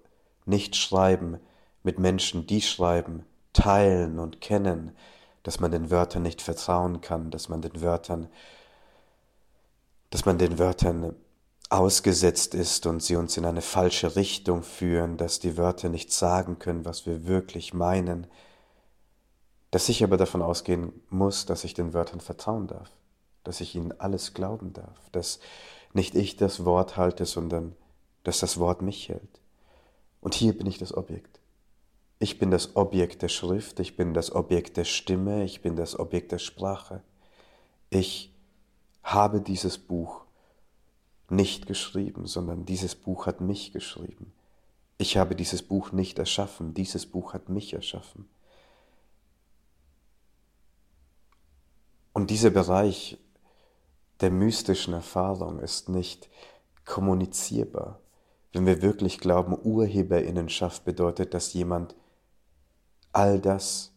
nicht 0.46 0.76
schreiben, 0.76 1.40
mit 1.88 2.00
Menschen, 2.00 2.46
die 2.46 2.62
schreiben, 2.62 3.24
teilen 3.54 4.20
und 4.20 4.42
kennen, 4.42 4.92
dass 5.44 5.62
man 5.62 5.72
den 5.72 5.90
Wörtern 5.90 6.22
nicht 6.22 6.42
vertrauen 6.42 7.00
kann, 7.00 7.32
dass 7.32 7.48
man 7.48 7.62
den 7.62 7.82
Wörtern, 7.82 8.28
dass 10.10 10.26
man 10.26 10.38
den 10.38 10.60
Wörtern 10.60 11.16
ausgesetzt 11.70 12.54
ist 12.56 12.86
und 12.88 13.02
sie 13.02 13.16
uns 13.16 13.38
in 13.38 13.46
eine 13.46 13.62
falsche 13.62 14.18
Richtung 14.18 14.64
führen, 14.64 15.16
dass 15.16 15.40
die 15.40 15.56
Wörter 15.56 15.88
nicht 15.88 16.12
sagen 16.12 16.60
können, 16.60 16.84
was 16.84 17.06
wir 17.06 17.26
wirklich 17.26 17.74
meinen, 17.74 18.28
dass 19.72 19.88
ich 19.88 20.04
aber 20.04 20.18
davon 20.18 20.42
ausgehen 20.42 20.92
muss, 21.10 21.46
dass 21.46 21.64
ich 21.64 21.74
den 21.74 21.94
Wörtern 21.94 22.20
vertrauen 22.20 22.68
darf, 22.68 22.92
dass 23.46 23.62
ich 23.62 23.76
ihnen 23.76 23.98
alles 23.98 24.34
glauben 24.34 24.74
darf, 24.74 25.10
dass 25.14 25.40
nicht 25.94 26.16
ich 26.16 26.36
das 26.36 26.66
Wort 26.66 26.98
halte, 26.98 27.24
sondern 27.26 27.78
dass 28.26 28.42
das 28.42 28.60
Wort 28.60 28.82
mich 28.82 29.08
hält. 29.08 29.40
Und 30.20 30.36
hier 30.36 30.52
bin 30.58 30.68
ich 30.68 30.78
das 30.78 30.94
Objekt. 30.94 31.37
Ich 32.20 32.40
bin 32.40 32.50
das 32.50 32.76
Objekt 32.76 33.22
der 33.22 33.30
Schrift, 33.30 33.80
ich 33.80 33.96
bin 33.96 34.14
das 34.14 34.34
Objekt 34.34 34.78
der 34.78 34.86
Stimme, 34.86 35.44
ich 35.44 35.62
bin 35.62 35.76
das 35.76 35.98
Objekt 35.98 36.32
der 36.32 36.40
Sprache. 36.40 37.04
Ich 37.90 38.34
habe 39.04 39.40
dieses 39.40 39.78
Buch 39.78 40.22
nicht 41.30 41.68
geschrieben, 41.68 42.26
sondern 42.26 42.66
dieses 42.66 42.96
Buch 42.96 43.28
hat 43.28 43.42
mich 43.42 43.72
geschrieben. 43.72 44.34
Ich 44.98 45.18
habe 45.18 45.36
dieses 45.36 45.62
Buch 45.62 45.92
nicht 45.92 46.18
erschaffen, 46.18 46.74
dieses 46.74 47.06
Buch 47.06 47.34
hat 47.34 47.50
mich 47.50 47.74
erschaffen. 47.74 48.28
Und 52.14 52.32
dieser 52.32 52.50
Bereich 52.50 53.20
der 54.22 54.32
mystischen 54.32 54.96
Erfahrung 54.96 55.60
ist 55.60 55.88
nicht 55.88 56.30
kommunizierbar. 56.84 58.00
Wenn 58.54 58.66
wir 58.66 58.82
wirklich 58.82 59.20
glauben, 59.20 59.56
Urheberinnenschaft 59.62 60.84
bedeutet, 60.84 61.36
dass 61.36 61.54
jemand 61.54 61.94
all 63.12 63.40
das 63.40 63.92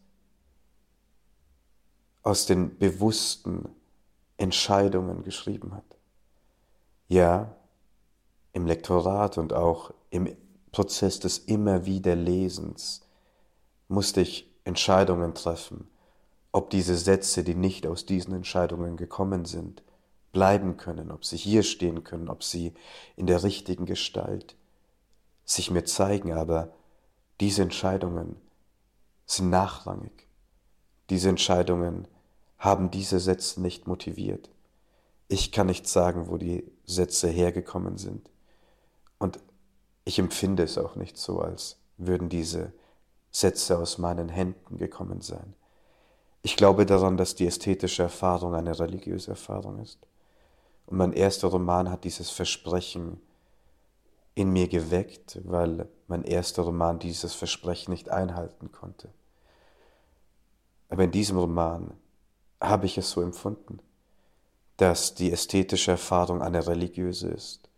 aus 2.23 2.47
den 2.47 2.79
bewussten 2.79 3.69
Entscheidungen 4.37 5.23
geschrieben 5.23 5.75
hat. 5.75 5.85
Ja, 7.09 7.55
im 8.53 8.67
Lektorat 8.67 9.39
und 9.39 9.53
auch 9.53 9.93
im 10.11 10.37
Prozess 10.73 11.21
des 11.21 11.39
immer 11.39 11.87
wieder 11.87 12.17
Lesens 12.17 13.03
musste 13.89 14.21
ich 14.21 14.49
Entscheidungen 14.65 15.35
treffen, 15.35 15.89
ob 16.53 16.71
diese 16.71 16.97
Sätze, 16.97 17.45
die 17.45 17.55
nicht 17.55 17.87
aus 17.87 18.07
diesen 18.07 18.35
Entscheidungen 18.35 18.97
gekommen 18.97 19.45
sind, 19.45 19.83
bleiben 20.33 20.77
können, 20.77 21.11
ob 21.11 21.25
sie 21.25 21.37
hier 21.37 21.63
stehen 21.63 22.05
können, 22.05 22.29
ob 22.29 22.45
sie 22.45 22.73
in 23.17 23.27
der 23.27 23.43
richtigen 23.43 23.87
Gestalt 23.87 24.57
sich 25.45 25.71
mir 25.71 25.85
zeigen, 25.85 26.33
aber 26.33 26.73
diese 27.41 27.63
Entscheidungen 27.63 28.37
sind 29.33 29.51
nachrangig. 29.51 30.27
Diese 31.09 31.29
Entscheidungen 31.29 32.07
haben 32.59 32.91
diese 32.91 33.21
Sätze 33.21 33.61
nicht 33.61 33.87
motiviert. 33.87 34.51
Ich 35.29 35.53
kann 35.53 35.69
nicht 35.69 35.89
sagen, 35.89 36.29
wo 36.29 36.37
die 36.37 36.71
Sätze 36.85 37.29
hergekommen 37.29 37.97
sind. 37.97 38.29
Und 39.19 39.39
ich 40.05 40.19
empfinde 40.19 40.65
es 40.65 40.79
auch 40.79 40.97
nicht 40.97 41.17
so, 41.17 41.41
als 41.41 41.77
würden 41.97 42.29
diese 42.29 42.73
Sätze 43.31 43.79
aus 43.79 43.99
meinen 43.99 44.29
Händen 44.29 44.77
gekommen 44.79 45.21
sein. 45.21 45.55
Ich 46.43 46.57
glaube 46.57 46.87
daran, 46.87 47.17
dass 47.17 47.35
die 47.35 47.47
ästhetische 47.47 48.03
Erfahrung 48.03 48.55
eine 48.55 48.79
religiöse 48.79 49.33
Erfahrung 49.33 49.79
ist. 49.81 49.99
Und 50.87 50.97
mein 50.97 51.13
erster 51.13 51.49
Roman 51.49 51.91
hat 51.91 52.05
dieses 52.05 52.31
Versprechen 52.31 53.21
in 54.35 54.51
mir 54.51 54.69
geweckt, 54.69 55.39
weil 55.45 55.89
mein 56.09 56.25
erster 56.25 56.63
Roman 56.63 56.99
dieses 56.99 57.35
Versprechen 57.35 57.93
nicht 57.93 58.09
einhalten 58.09 58.73
konnte. 58.73 59.11
Aber 60.91 61.05
in 61.05 61.11
diesem 61.11 61.39
Roman 61.39 61.95
habe 62.61 62.87
ich 62.87 62.99
es 62.99 63.11
so 63.11 63.23
empfunden, 63.23 63.81
dass 64.77 65.15
die 65.15 65.33
ästhetische 65.33 65.93
Erfahrung 65.93 66.43
eine 66.43 66.67
religiöse 66.67 67.29
ist. 67.29 67.69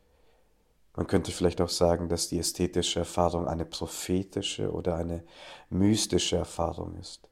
Man 0.97 1.07
könnte 1.07 1.31
vielleicht 1.31 1.61
auch 1.61 1.69
sagen, 1.69 2.09
dass 2.09 2.29
die 2.29 2.39
ästhetische 2.39 3.01
Erfahrung 3.01 3.47
eine 3.47 3.65
prophetische 3.65 4.73
oder 4.73 4.97
eine 4.97 5.23
mystische 5.71 6.37
Erfahrung 6.37 6.97
ist. 6.99 7.29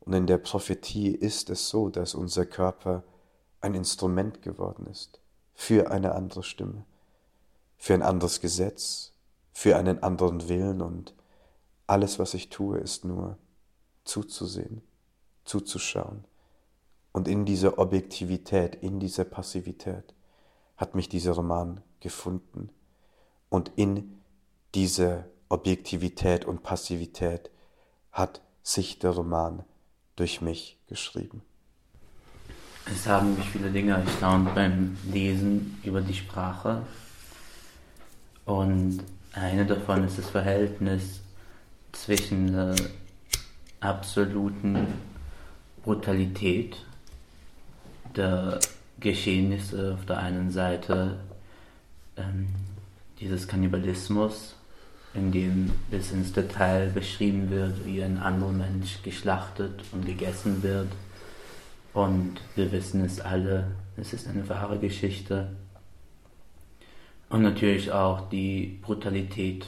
Und 0.00 0.12
in 0.12 0.26
der 0.26 0.38
Prophetie 0.38 1.10
ist 1.10 1.50
es 1.50 1.68
so, 1.68 1.88
dass 1.88 2.14
unser 2.14 2.46
Körper 2.46 3.02
ein 3.60 3.74
Instrument 3.74 4.42
geworden 4.42 4.86
ist 4.86 5.20
für 5.54 5.90
eine 5.90 6.14
andere 6.14 6.42
Stimme, 6.42 6.84
für 7.78 7.94
ein 7.94 8.02
anderes 8.02 8.40
Gesetz, 8.40 9.12
für 9.52 9.76
einen 9.76 10.02
anderen 10.02 10.48
Willen 10.48 10.82
und 10.82 11.14
alles, 11.86 12.18
was 12.18 12.34
ich 12.34 12.50
tue, 12.50 12.78
ist 12.78 13.04
nur 13.04 13.38
zuzusehen, 14.04 14.82
zuzuschauen. 15.46 16.24
Und 17.12 17.28
in 17.28 17.46
dieser 17.46 17.78
Objektivität, 17.78 18.74
in 18.76 19.00
dieser 19.00 19.24
Passivität 19.24 20.14
hat 20.76 20.94
mich 20.94 21.08
dieser 21.08 21.32
Roman 21.32 21.80
gefunden. 22.00 22.68
Und 23.48 23.72
in 23.76 24.18
dieser 24.74 25.24
Objektivität 25.48 26.44
und 26.44 26.62
Passivität 26.62 27.50
hat 28.12 28.42
sich 28.62 28.98
der 28.98 29.12
Roman 29.12 29.64
durch 30.16 30.42
mich 30.42 30.78
geschrieben. 30.88 31.42
Es 32.84 33.06
haben 33.06 33.36
mich 33.36 33.46
viele 33.48 33.70
Dinge 33.70 33.94
erstaunt 33.94 34.54
beim 34.54 34.96
Lesen 35.10 35.80
über 35.82 36.00
die 36.00 36.14
Sprache. 36.14 36.82
Und 38.44 39.02
eine 39.32 39.66
davon 39.66 40.04
ist 40.04 40.18
das 40.18 40.28
Verhältnis 40.28 41.20
zwischen 41.92 42.52
der 42.52 42.74
absoluten 43.80 44.86
Brutalität 45.86 46.76
der 48.16 48.58
Geschehnisse 48.98 49.94
auf 49.94 50.04
der 50.04 50.18
einen 50.18 50.50
Seite, 50.50 51.20
ähm, 52.16 52.48
dieses 53.20 53.46
Kannibalismus 53.46 54.56
in 55.14 55.30
dem 55.30 55.70
bis 55.88 56.10
ins 56.10 56.32
Detail 56.32 56.90
beschrieben 56.90 57.50
wird, 57.50 57.86
wie 57.86 58.02
ein 58.02 58.18
anderer 58.18 58.50
Mensch 58.50 59.00
geschlachtet 59.04 59.80
und 59.92 60.04
gegessen 60.04 60.64
wird. 60.64 60.88
Und 61.94 62.40
wir 62.56 62.72
wissen 62.72 63.04
es 63.04 63.20
alle, 63.20 63.70
es 63.96 64.12
ist 64.12 64.26
eine 64.26 64.48
wahre 64.48 64.80
Geschichte. 64.80 65.52
Und 67.28 67.42
natürlich 67.42 67.92
auch 67.92 68.28
die 68.28 68.80
Brutalität 68.82 69.66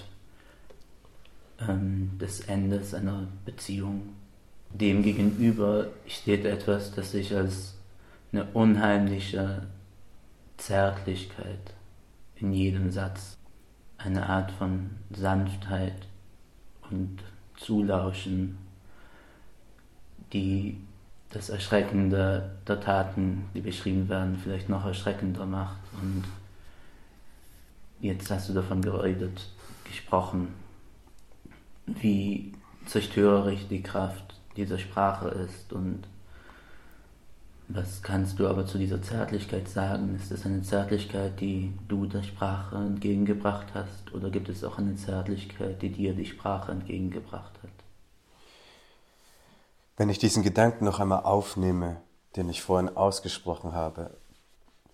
ähm, 1.60 2.18
des 2.18 2.40
Endes 2.40 2.92
einer 2.92 3.28
Beziehung. 3.44 4.17
Demgegenüber 4.70 5.88
steht 6.06 6.44
etwas, 6.44 6.94
das 6.94 7.12
sich 7.12 7.34
als 7.34 7.74
eine 8.32 8.44
unheimliche 8.52 9.62
Zärtlichkeit 10.56 11.74
in 12.36 12.52
jedem 12.52 12.90
Satz 12.90 13.36
eine 13.96 14.28
Art 14.28 14.50
von 14.52 14.90
Sanftheit 15.10 16.06
und 16.90 17.18
Zulauschen, 17.56 18.58
die 20.32 20.78
das 21.30 21.50
Erschreckende 21.50 22.58
der 22.66 22.80
Taten, 22.80 23.46
die 23.54 23.60
beschrieben 23.60 24.08
werden, 24.08 24.38
vielleicht 24.42 24.68
noch 24.68 24.84
erschreckender 24.84 25.44
macht. 25.44 25.78
Und 26.00 26.24
jetzt 28.00 28.30
hast 28.30 28.48
du 28.48 28.54
davon 28.54 28.80
geredet, 28.80 29.48
gesprochen, 29.84 30.54
wie 31.86 32.52
zerstörerisch 32.86 33.66
die 33.68 33.82
Kraft 33.82 34.27
dieser 34.58 34.78
Sprache 34.78 35.28
ist 35.28 35.72
und 35.72 36.06
was 37.68 38.02
kannst 38.02 38.38
du 38.38 38.48
aber 38.48 38.66
zu 38.66 38.78
dieser 38.78 39.02
Zärtlichkeit 39.02 39.68
sagen? 39.68 40.16
Ist 40.16 40.32
es 40.32 40.46
eine 40.46 40.62
Zärtlichkeit, 40.62 41.38
die 41.38 41.74
du 41.86 42.06
der 42.06 42.22
Sprache 42.22 42.76
entgegengebracht 42.76 43.66
hast, 43.74 44.14
oder 44.14 44.30
gibt 44.30 44.48
es 44.48 44.64
auch 44.64 44.78
eine 44.78 44.96
Zärtlichkeit, 44.96 45.82
die 45.82 45.90
dir 45.90 46.14
die 46.14 46.24
Sprache 46.24 46.72
entgegengebracht 46.72 47.52
hat? 47.62 47.70
Wenn 49.98 50.08
ich 50.08 50.18
diesen 50.18 50.42
Gedanken 50.42 50.86
noch 50.86 50.98
einmal 50.98 51.24
aufnehme, 51.24 52.00
den 52.36 52.48
ich 52.48 52.62
vorhin 52.62 52.96
ausgesprochen 52.96 53.72
habe, 53.72 54.16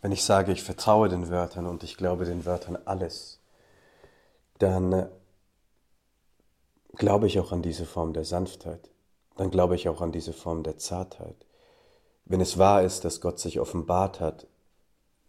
wenn 0.03 0.13
ich 0.13 0.25
sage, 0.25 0.51
ich 0.51 0.63
vertraue 0.63 1.09
den 1.09 1.29
Wörtern 1.29 1.67
und 1.67 1.85
ich 1.85 1.97
glaube 1.97 2.25
den 2.25 2.45
Wörtern 2.45 2.77
alles, 2.85 3.41
dann 4.59 4.93
äh, 4.93 5.07
glaube 6.97 7.29
ich 7.29 7.39
auch 7.39 7.53
an 7.53 7.63
diese 7.63 7.87
Form 7.87 8.13
der 8.13 8.25
Sanftheit, 8.25 8.91
dann 9.37 9.51
glaube 9.51 9.75
ich 9.75 9.89
auch 9.89 10.01
an 10.01 10.13
diese 10.13 10.33
Form 10.33 10.63
der 10.63 10.79
Zartheit. 10.79 11.37
Wenn 12.25 12.41
es 12.41 12.59
wahr 12.59 12.83
ist, 12.83 13.05
dass 13.05 13.21
Gott 13.21 13.39
sich 13.39 13.61
offenbart 13.61 14.21
hat 14.21 14.47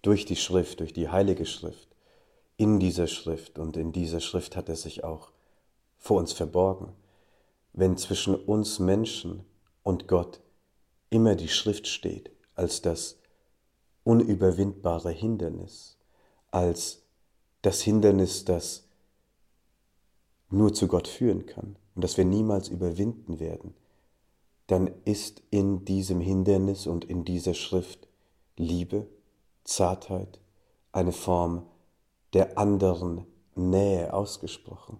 durch 0.01 0.25
die 0.25 0.35
Schrift, 0.35 0.79
durch 0.79 0.93
die 0.93 1.09
heilige 1.09 1.45
Schrift, 1.45 1.89
in 2.57 2.79
dieser 2.79 3.07
Schrift 3.07 3.59
und 3.59 3.75
in 3.75 3.91
dieser 3.91 4.21
Schrift 4.21 4.55
hat 4.55 4.69
er 4.69 4.75
sich 4.75 5.03
auch 5.03 5.31
vor 5.97 6.19
uns 6.19 6.31
verborgen, 6.31 6.93
wenn 7.73 7.97
zwischen 7.97 8.35
uns 8.35 8.79
Menschen 8.79 9.43
und 9.83 10.07
Gott 10.07 10.39
immer 11.09 11.35
die 11.35 11.49
Schrift 11.49 11.87
steht 11.87 12.31
als 12.55 12.81
das 12.81 13.17
unüberwindbare 14.03 15.11
Hindernis, 15.11 15.97
als 16.51 17.01
das 17.61 17.81
Hindernis, 17.81 18.45
das 18.45 18.87
nur 20.49 20.73
zu 20.73 20.87
Gott 20.87 21.07
führen 21.07 21.45
kann 21.45 21.75
und 21.95 22.03
das 22.03 22.15
wir 22.15 22.23
niemals 22.23 22.69
überwinden 22.69 23.39
werden, 23.39 23.73
dann 24.67 24.91
ist 25.05 25.43
in 25.51 25.85
diesem 25.85 26.21
Hindernis 26.21 26.87
und 26.87 27.05
in 27.05 27.23
dieser 27.23 27.53
Schrift 27.53 28.07
Liebe, 28.57 29.07
Zartheit, 29.63 30.39
eine 30.91 31.11
Form 31.11 31.65
der 32.33 32.57
anderen 32.57 33.25
Nähe 33.55 34.13
ausgesprochen. 34.13 34.99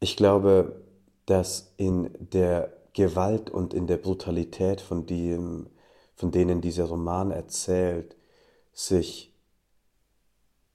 Ich 0.00 0.16
glaube, 0.16 0.82
dass 1.26 1.72
in 1.76 2.10
der 2.18 2.72
Gewalt 2.92 3.50
und 3.50 3.72
in 3.72 3.86
der 3.86 3.96
Brutalität, 3.96 4.80
von, 4.80 5.06
dem, 5.06 5.68
von 6.14 6.30
denen 6.30 6.60
dieser 6.60 6.84
Roman 6.84 7.30
erzählt, 7.30 8.16
sich 8.72 9.32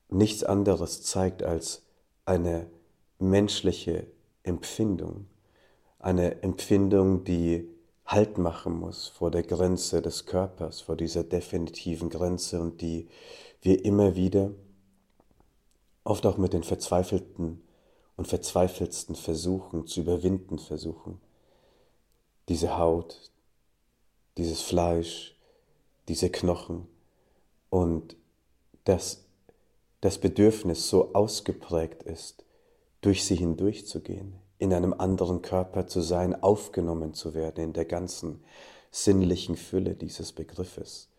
nichts 0.09 0.43
anderes 0.43 1.03
zeigt 1.03 1.43
als 1.43 1.83
eine 2.25 2.69
menschliche 3.19 4.07
Empfindung, 4.43 5.27
eine 6.07 6.41
Empfindung, 6.41 7.25
die 7.25 7.67
Halt 8.05 8.37
machen 8.37 8.79
muss 8.79 9.09
vor 9.09 9.29
der 9.29 9.43
Grenze 9.43 10.01
des 10.01 10.25
Körpers, 10.25 10.79
vor 10.79 10.95
dieser 10.95 11.25
definitiven 11.25 12.09
Grenze 12.09 12.61
und 12.61 12.81
die 12.81 13.09
wir 13.61 13.83
immer 13.83 14.15
wieder, 14.15 14.51
oft 16.05 16.25
auch 16.25 16.37
mit 16.37 16.53
den 16.53 16.63
verzweifelten 16.63 17.61
und 18.15 18.29
verzweifeltsten 18.29 19.15
Versuchen 19.15 19.85
zu 19.85 19.99
überwinden 19.99 20.59
versuchen. 20.59 21.19
Diese 22.47 22.77
Haut, 22.77 23.29
dieses 24.37 24.61
Fleisch, 24.61 25.35
diese 26.07 26.29
Knochen 26.29 26.87
und 27.69 28.15
dass 28.85 29.25
das 29.99 30.17
Bedürfnis 30.19 30.87
so 30.87 31.13
ausgeprägt 31.13 32.03
ist, 32.03 32.45
durch 33.01 33.25
sie 33.25 33.35
hindurchzugehen, 33.35 34.46
in 34.59 34.73
einem 34.73 34.93
anderen 34.93 35.41
Körper 35.41 35.87
zu 35.87 36.01
sein, 36.01 36.41
aufgenommen 36.41 37.13
zu 37.13 37.33
werden 37.33 37.63
in 37.63 37.73
der 37.73 37.85
ganzen 37.85 38.43
sinnlichen 38.91 39.55
Fülle 39.55 39.93
dieses 39.93 40.31
Begriffes. 40.31 41.09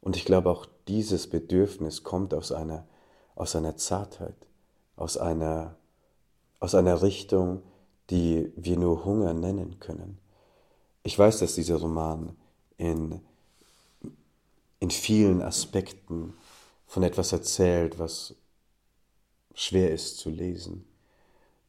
Und 0.00 0.16
ich 0.16 0.24
glaube, 0.24 0.50
auch 0.50 0.66
dieses 0.88 1.28
Bedürfnis 1.28 2.02
kommt 2.02 2.34
aus 2.34 2.52
einer, 2.52 2.86
aus 3.36 3.54
einer 3.56 3.76
Zartheit, 3.76 4.34
aus 4.96 5.16
einer, 5.16 5.76
aus 6.60 6.74
einer 6.74 7.02
Richtung, 7.02 7.62
die 8.10 8.52
wir 8.56 8.76
nur 8.76 9.04
Hunger 9.04 9.32
nennen 9.32 9.78
können. 9.78 10.18
Ich 11.04 11.18
weiß, 11.18 11.38
dass 11.38 11.54
dieser 11.54 11.76
Roman 11.76 12.36
in, 12.76 13.20
in 14.80 14.90
vielen 14.90 15.42
Aspekten 15.42 16.34
von 16.86 17.02
etwas 17.02 17.32
erzählt, 17.32 17.98
was 17.98 18.34
schwer 19.54 19.90
ist 19.90 20.18
zu 20.18 20.28
lesen 20.28 20.84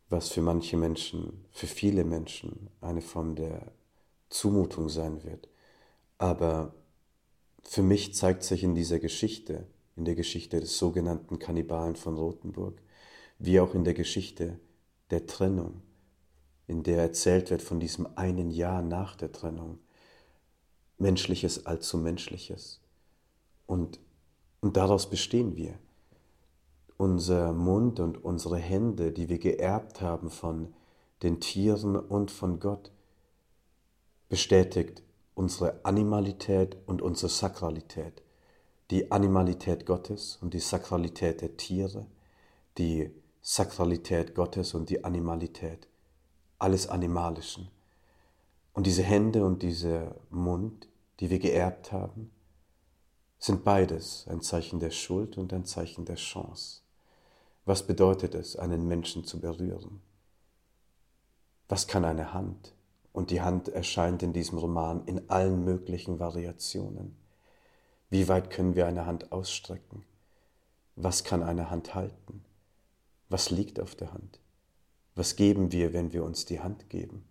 was 0.09 0.29
für 0.29 0.41
manche 0.41 0.77
Menschen, 0.77 1.45
für 1.51 1.67
viele 1.67 2.03
Menschen 2.03 2.69
eine 2.81 3.01
Form 3.01 3.35
der 3.35 3.71
Zumutung 4.29 4.89
sein 4.89 5.23
wird. 5.23 5.49
Aber 6.17 6.73
für 7.63 7.81
mich 7.81 8.13
zeigt 8.13 8.43
sich 8.43 8.63
in 8.63 8.75
dieser 8.75 8.99
Geschichte, 8.99 9.67
in 9.95 10.05
der 10.05 10.15
Geschichte 10.15 10.59
des 10.59 10.77
sogenannten 10.77 11.39
Kannibalen 11.39 11.95
von 11.95 12.17
Rothenburg, 12.17 12.81
wie 13.39 13.59
auch 13.59 13.73
in 13.73 13.83
der 13.83 13.93
Geschichte 13.93 14.59
der 15.09 15.25
Trennung, 15.25 15.81
in 16.67 16.83
der 16.83 17.01
erzählt 17.01 17.49
wird 17.49 17.61
von 17.61 17.79
diesem 17.79 18.07
einen 18.15 18.51
Jahr 18.51 18.81
nach 18.81 19.15
der 19.15 19.31
Trennung, 19.31 19.79
Menschliches 20.97 21.65
allzu 21.65 21.97
Menschliches. 21.97 22.79
Und, 23.65 23.99
und 24.61 24.77
daraus 24.77 25.09
bestehen 25.09 25.55
wir. 25.55 25.77
Unser 26.97 27.53
Mund 27.53 27.99
und 27.99 28.23
unsere 28.23 28.57
Hände, 28.57 29.11
die 29.11 29.29
wir 29.29 29.39
geerbt 29.39 30.01
haben 30.01 30.29
von 30.29 30.73
den 31.23 31.39
Tieren 31.39 31.95
und 31.95 32.31
von 32.31 32.59
Gott, 32.59 32.91
bestätigt 34.29 35.03
unsere 35.33 35.83
Animalität 35.83 36.77
und 36.85 37.01
unsere 37.01 37.29
Sakralität. 37.29 38.23
Die 38.91 39.11
Animalität 39.11 39.85
Gottes 39.85 40.37
und 40.41 40.53
die 40.53 40.59
Sakralität 40.59 41.41
der 41.41 41.57
Tiere, 41.57 42.05
die 42.77 43.11
Sakralität 43.41 44.35
Gottes 44.35 44.73
und 44.73 44.89
die 44.89 45.03
Animalität 45.03 45.87
alles 46.59 46.87
Animalischen. 46.87 47.69
Und 48.73 48.87
diese 48.87 49.03
Hände 49.03 49.45
und 49.45 49.61
dieser 49.61 50.15
Mund, 50.29 50.87
die 51.19 51.29
wir 51.29 51.39
geerbt 51.39 51.91
haben, 51.91 52.31
sind 53.39 53.63
beides 53.63 54.25
ein 54.29 54.41
Zeichen 54.41 54.79
der 54.79 54.91
Schuld 54.91 55.37
und 55.37 55.53
ein 55.53 55.65
Zeichen 55.65 56.05
der 56.05 56.15
Chance. 56.15 56.81
Was 57.65 57.87
bedeutet 57.87 58.35
es, 58.35 58.55
einen 58.55 58.87
Menschen 58.87 59.25
zu 59.25 59.39
berühren? 59.39 59.99
Was 61.67 61.87
kann 61.87 62.05
eine 62.05 62.31
Hand? 62.31 62.75
Und 63.11 63.31
die 63.31 63.41
Hand 63.41 63.69
erscheint 63.69 64.21
in 64.21 64.33
diesem 64.33 64.59
Roman 64.59 65.03
in 65.05 65.29
allen 65.29 65.63
möglichen 65.63 66.19
Variationen. 66.19 67.15
Wie 68.09 68.27
weit 68.27 68.51
können 68.51 68.75
wir 68.75 68.85
eine 68.85 69.07
Hand 69.07 69.31
ausstrecken? 69.31 70.03
Was 70.95 71.23
kann 71.23 71.41
eine 71.41 71.71
Hand 71.71 71.95
halten? 71.95 72.45
Was 73.29 73.49
liegt 73.49 73.79
auf 73.79 73.95
der 73.95 74.13
Hand? 74.13 74.39
Was 75.15 75.35
geben 75.35 75.71
wir, 75.71 75.91
wenn 75.91 76.13
wir 76.13 76.23
uns 76.23 76.45
die 76.45 76.59
Hand 76.59 76.89
geben? 76.89 77.25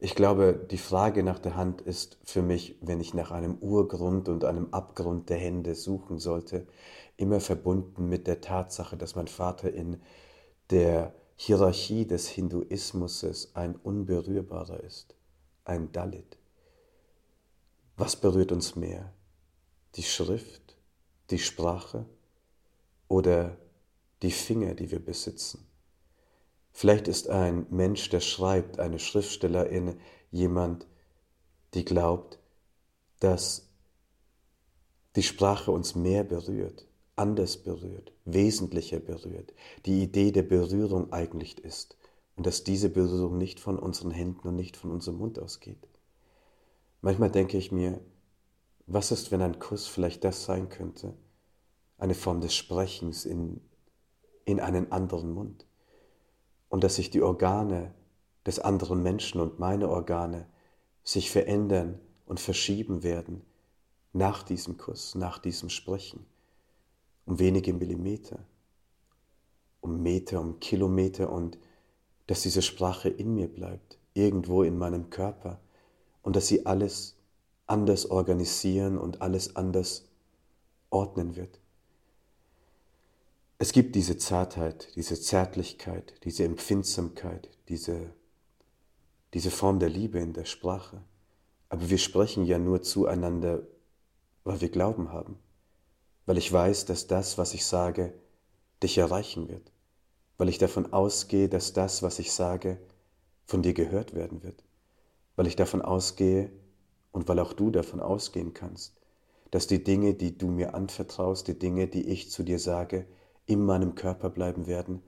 Ich 0.00 0.16
glaube, 0.16 0.66
die 0.68 0.78
Frage 0.78 1.22
nach 1.22 1.38
der 1.38 1.54
Hand 1.54 1.80
ist 1.80 2.18
für 2.24 2.42
mich, 2.42 2.76
wenn 2.80 2.98
ich 2.98 3.14
nach 3.14 3.30
einem 3.30 3.56
Urgrund 3.58 4.28
und 4.28 4.44
einem 4.44 4.66
Abgrund 4.72 5.28
der 5.28 5.36
Hände 5.36 5.76
suchen 5.76 6.18
sollte, 6.18 6.66
immer 7.22 7.40
verbunden 7.40 8.08
mit 8.08 8.26
der 8.26 8.40
Tatsache, 8.40 8.96
dass 8.96 9.14
mein 9.14 9.28
Vater 9.28 9.72
in 9.72 10.02
der 10.70 11.14
Hierarchie 11.36 12.04
des 12.04 12.28
Hinduismus 12.28 13.54
ein 13.54 13.76
Unberührbarer 13.76 14.80
ist, 14.80 15.14
ein 15.64 15.92
Dalit. 15.92 16.36
Was 17.96 18.16
berührt 18.16 18.50
uns 18.50 18.74
mehr? 18.74 19.12
Die 19.94 20.02
Schrift, 20.02 20.76
die 21.30 21.38
Sprache 21.38 22.06
oder 23.06 23.56
die 24.22 24.32
Finger, 24.32 24.74
die 24.74 24.90
wir 24.90 25.04
besitzen? 25.04 25.68
Vielleicht 26.72 27.06
ist 27.06 27.28
ein 27.28 27.66
Mensch, 27.70 28.08
der 28.08 28.20
schreibt, 28.20 28.80
eine 28.80 28.98
Schriftstellerin, 28.98 30.00
jemand, 30.32 30.88
die 31.74 31.84
glaubt, 31.84 32.40
dass 33.20 33.68
die 35.14 35.22
Sprache 35.22 35.70
uns 35.70 35.94
mehr 35.94 36.24
berührt 36.24 36.86
anders 37.16 37.56
berührt, 37.58 38.12
wesentlicher 38.24 39.00
berührt, 39.00 39.52
die 39.86 40.02
Idee 40.02 40.32
der 40.32 40.42
Berührung 40.42 41.12
eigentlich 41.12 41.58
ist 41.60 41.96
und 42.36 42.46
dass 42.46 42.64
diese 42.64 42.88
Berührung 42.88 43.38
nicht 43.38 43.60
von 43.60 43.78
unseren 43.78 44.10
Händen 44.10 44.48
und 44.48 44.56
nicht 44.56 44.76
von 44.76 44.90
unserem 44.90 45.18
Mund 45.18 45.38
ausgeht. 45.38 45.88
Manchmal 47.00 47.30
denke 47.30 47.58
ich 47.58 47.72
mir, 47.72 48.00
was 48.86 49.12
ist, 49.12 49.30
wenn 49.30 49.42
ein 49.42 49.58
Kuss 49.58 49.86
vielleicht 49.86 50.24
das 50.24 50.44
sein 50.44 50.68
könnte, 50.68 51.14
eine 51.98 52.14
Form 52.14 52.40
des 52.40 52.54
Sprechens 52.54 53.24
in, 53.24 53.60
in 54.44 54.60
einen 54.60 54.90
anderen 54.90 55.32
Mund. 55.32 55.66
Und 56.68 56.84
dass 56.84 56.96
sich 56.96 57.10
die 57.10 57.22
Organe 57.22 57.94
des 58.46 58.58
anderen 58.58 59.02
Menschen 59.02 59.40
und 59.40 59.58
meine 59.58 59.88
Organe 59.88 60.46
sich 61.04 61.30
verändern 61.30 62.00
und 62.26 62.40
verschieben 62.40 63.02
werden 63.02 63.42
nach 64.12 64.42
diesem 64.42 64.78
Kuss, 64.78 65.14
nach 65.14 65.38
diesem 65.38 65.68
Sprechen 65.68 66.26
um 67.24 67.38
wenige 67.38 67.72
Millimeter, 67.72 68.38
um 69.80 70.02
Meter, 70.02 70.40
um 70.40 70.60
Kilometer 70.60 71.30
und 71.30 71.58
dass 72.26 72.42
diese 72.42 72.62
Sprache 72.62 73.08
in 73.08 73.34
mir 73.34 73.48
bleibt, 73.48 73.98
irgendwo 74.14 74.62
in 74.62 74.78
meinem 74.78 75.10
Körper 75.10 75.60
und 76.22 76.36
dass 76.36 76.48
sie 76.48 76.66
alles 76.66 77.16
anders 77.66 78.10
organisieren 78.10 78.98
und 78.98 79.22
alles 79.22 79.56
anders 79.56 80.08
ordnen 80.90 81.36
wird. 81.36 81.60
Es 83.58 83.72
gibt 83.72 83.94
diese 83.94 84.18
Zartheit, 84.18 84.88
diese 84.96 85.20
Zärtlichkeit, 85.20 86.14
diese 86.24 86.44
Empfindsamkeit, 86.44 87.48
diese, 87.68 88.12
diese 89.34 89.50
Form 89.50 89.78
der 89.78 89.88
Liebe 89.88 90.18
in 90.18 90.32
der 90.32 90.44
Sprache. 90.44 91.02
Aber 91.68 91.88
wir 91.88 91.98
sprechen 91.98 92.44
ja 92.44 92.58
nur 92.58 92.82
zueinander, 92.82 93.62
weil 94.42 94.60
wir 94.60 94.68
Glauben 94.68 95.12
haben 95.12 95.38
weil 96.26 96.38
ich 96.38 96.52
weiß, 96.52 96.84
dass 96.86 97.06
das, 97.06 97.38
was 97.38 97.54
ich 97.54 97.66
sage, 97.66 98.12
dich 98.82 98.98
erreichen 98.98 99.48
wird, 99.48 99.72
weil 100.38 100.48
ich 100.48 100.58
davon 100.58 100.92
ausgehe, 100.92 101.48
dass 101.48 101.72
das, 101.72 102.02
was 102.02 102.18
ich 102.18 102.32
sage, 102.32 102.78
von 103.46 103.62
dir 103.62 103.74
gehört 103.74 104.14
werden 104.14 104.42
wird, 104.42 104.62
weil 105.36 105.46
ich 105.46 105.56
davon 105.56 105.82
ausgehe 105.82 106.50
und 107.12 107.28
weil 107.28 107.38
auch 107.38 107.52
du 107.52 107.70
davon 107.70 108.00
ausgehen 108.00 108.54
kannst, 108.54 108.94
dass 109.50 109.66
die 109.66 109.84
Dinge, 109.84 110.14
die 110.14 110.36
du 110.36 110.48
mir 110.48 110.74
anvertraust, 110.74 111.48
die 111.48 111.58
Dinge, 111.58 111.86
die 111.86 112.08
ich 112.08 112.30
zu 112.30 112.42
dir 112.42 112.58
sage, 112.58 113.06
in 113.46 113.64
meinem 113.64 113.94
Körper 113.94 114.30
bleiben 114.30 114.66
werden 114.66 115.02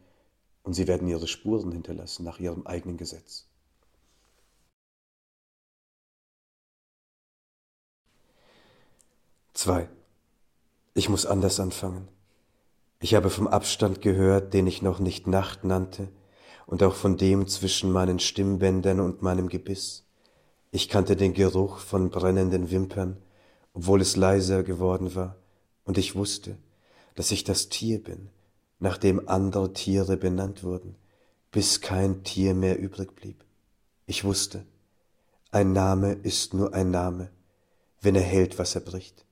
und 0.62 0.74
sie 0.74 0.86
werden 0.86 1.08
ihre 1.08 1.28
Spuren 1.28 1.72
hinterlassen 1.72 2.24
nach 2.24 2.40
ihrem 2.40 2.66
eigenen 2.66 2.96
Gesetz. 2.96 3.46
Zwei. 9.54 9.88
Ich 10.96 11.08
muss 11.08 11.26
anders 11.26 11.58
anfangen. 11.58 12.06
Ich 13.00 13.16
habe 13.16 13.28
vom 13.28 13.48
Abstand 13.48 14.00
gehört, 14.00 14.54
den 14.54 14.68
ich 14.68 14.80
noch 14.80 15.00
nicht 15.00 15.26
Nacht 15.26 15.64
nannte, 15.64 16.08
und 16.66 16.84
auch 16.84 16.94
von 16.94 17.16
dem 17.16 17.48
zwischen 17.48 17.90
meinen 17.90 18.20
Stimmbändern 18.20 19.00
und 19.00 19.20
meinem 19.20 19.48
Gebiss. 19.48 20.04
Ich 20.70 20.88
kannte 20.88 21.16
den 21.16 21.34
Geruch 21.34 21.78
von 21.78 22.10
brennenden 22.10 22.70
Wimpern, 22.70 23.16
obwohl 23.74 24.00
es 24.00 24.16
leiser 24.16 24.62
geworden 24.62 25.16
war, 25.16 25.36
und 25.84 25.98
ich 25.98 26.14
wusste, 26.14 26.56
dass 27.16 27.32
ich 27.32 27.42
das 27.42 27.68
Tier 27.68 28.02
bin, 28.02 28.30
nach 28.78 28.96
dem 28.96 29.28
andere 29.28 29.72
Tiere 29.72 30.16
benannt 30.16 30.62
wurden, 30.62 30.94
bis 31.50 31.80
kein 31.80 32.22
Tier 32.22 32.54
mehr 32.54 32.78
übrig 32.78 33.14
blieb. 33.16 33.44
Ich 34.06 34.24
wusste, 34.24 34.64
ein 35.50 35.72
Name 35.72 36.12
ist 36.12 36.54
nur 36.54 36.72
ein 36.72 36.90
Name, 36.90 37.30
wenn 38.00 38.14
er 38.14 38.22
hält, 38.22 38.58
was 38.58 38.76
er 38.76 38.80
bricht. 38.80 39.24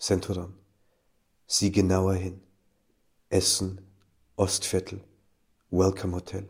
Centuran. 0.00 0.54
Sieh 1.48 1.72
genauer 1.72 2.14
hin. 2.14 2.40
Essen, 3.30 3.80
Ostviertel, 4.36 5.00
Welcome 5.70 6.14
Hotel. 6.14 6.48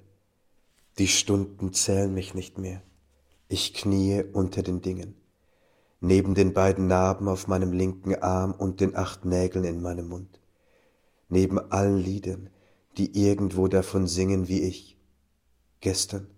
Die 0.98 1.08
Stunden 1.08 1.72
zählen 1.72 2.12
mich 2.12 2.34
nicht 2.34 2.58
mehr. 2.58 2.82
Ich 3.48 3.72
kniee 3.72 4.22
unter 4.34 4.62
den 4.62 4.82
Dingen. 4.82 5.14
Neben 6.00 6.34
den 6.34 6.52
beiden 6.52 6.88
Narben 6.88 7.26
auf 7.26 7.48
meinem 7.48 7.72
linken 7.72 8.14
Arm 8.16 8.52
und 8.52 8.82
den 8.82 8.94
acht 8.94 9.24
Nägeln 9.24 9.64
in 9.64 9.80
meinem 9.80 10.08
Mund. 10.08 10.40
Neben 11.30 11.58
allen 11.58 11.96
Liedern, 11.96 12.50
die 12.98 13.18
irgendwo 13.18 13.66
davon 13.66 14.06
singen 14.06 14.48
wie 14.48 14.60
ich. 14.60 14.98
Gestern, 15.80 16.28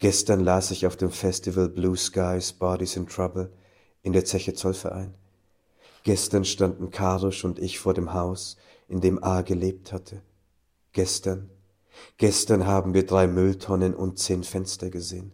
gestern 0.00 0.40
las 0.40 0.72
ich 0.72 0.88
auf 0.88 0.96
dem 0.96 1.12
Festival 1.12 1.68
Blue 1.68 1.96
Skies 1.96 2.52
Bodies 2.52 2.96
in 2.96 3.06
Trouble 3.06 3.52
in 4.02 4.12
der 4.12 4.24
Zeche 4.24 4.54
Zollverein 4.54 5.14
Gestern 6.06 6.44
standen 6.44 6.92
Karusch 6.92 7.44
und 7.44 7.58
ich 7.58 7.80
vor 7.80 7.92
dem 7.92 8.14
Haus, 8.14 8.56
in 8.86 9.00
dem 9.00 9.24
A 9.24 9.42
gelebt 9.42 9.92
hatte. 9.92 10.22
Gestern, 10.92 11.50
gestern 12.16 12.64
haben 12.64 12.94
wir 12.94 13.04
drei 13.04 13.26
Mülltonnen 13.26 13.92
und 13.92 14.16
zehn 14.16 14.44
Fenster 14.44 14.88
gesehen. 14.88 15.32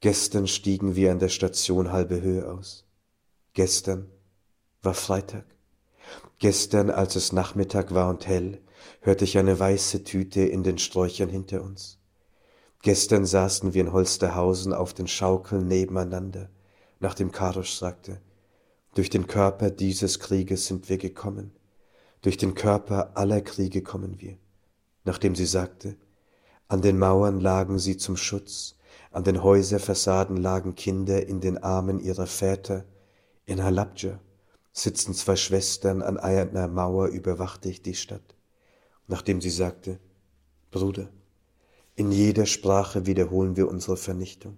Gestern 0.00 0.48
stiegen 0.48 0.96
wir 0.96 1.12
an 1.12 1.20
der 1.20 1.28
Station 1.28 1.92
halbe 1.92 2.20
Höhe 2.20 2.50
aus. 2.50 2.84
Gestern 3.52 4.10
war 4.82 4.92
Freitag. 4.92 5.44
Gestern, 6.40 6.90
als 6.90 7.14
es 7.14 7.32
Nachmittag 7.32 7.94
war 7.94 8.10
und 8.10 8.26
hell, 8.26 8.60
hörte 9.02 9.22
ich 9.22 9.38
eine 9.38 9.56
weiße 9.56 10.02
Tüte 10.02 10.40
in 10.40 10.64
den 10.64 10.78
Sträuchern 10.78 11.28
hinter 11.28 11.62
uns. 11.62 12.00
Gestern 12.82 13.24
saßen 13.24 13.72
wir 13.72 13.82
in 13.82 13.92
Holsterhausen 13.92 14.72
auf 14.72 14.94
den 14.94 15.06
Schaukeln 15.06 15.68
nebeneinander, 15.68 16.50
nachdem 16.98 17.30
Karusch 17.30 17.74
sagte, 17.74 18.20
durch 18.96 19.10
den 19.10 19.26
Körper 19.26 19.70
dieses 19.70 20.20
Krieges 20.20 20.66
sind 20.66 20.88
wir 20.88 20.96
gekommen. 20.96 21.52
Durch 22.22 22.38
den 22.38 22.54
Körper 22.54 23.10
aller 23.14 23.42
Kriege 23.42 23.82
kommen 23.82 24.22
wir. 24.22 24.38
Nachdem 25.04 25.34
sie 25.34 25.44
sagte, 25.44 25.96
an 26.66 26.80
den 26.80 26.98
Mauern 26.98 27.38
lagen 27.38 27.78
sie 27.78 27.98
zum 27.98 28.16
Schutz, 28.16 28.76
an 29.10 29.22
den 29.22 29.42
Häuserfassaden 29.42 30.38
lagen 30.38 30.76
Kinder 30.76 31.26
in 31.28 31.42
den 31.42 31.58
Armen 31.58 32.00
ihrer 32.00 32.26
Väter, 32.26 32.86
In 33.44 33.62
Halabja 33.62 34.18
sitzen 34.72 35.12
zwei 35.12 35.36
Schwestern 35.36 36.00
an 36.00 36.16
einer 36.16 36.66
Mauer, 36.66 37.08
überwachte 37.08 37.68
ich 37.68 37.82
die 37.82 37.94
Stadt. 37.94 38.34
Nachdem 39.08 39.42
sie 39.42 39.50
sagte, 39.50 40.00
Bruder, 40.70 41.10
in 41.96 42.12
jeder 42.12 42.46
Sprache 42.46 43.04
wiederholen 43.04 43.56
wir 43.56 43.68
unsere 43.68 43.98
Vernichtung. 43.98 44.56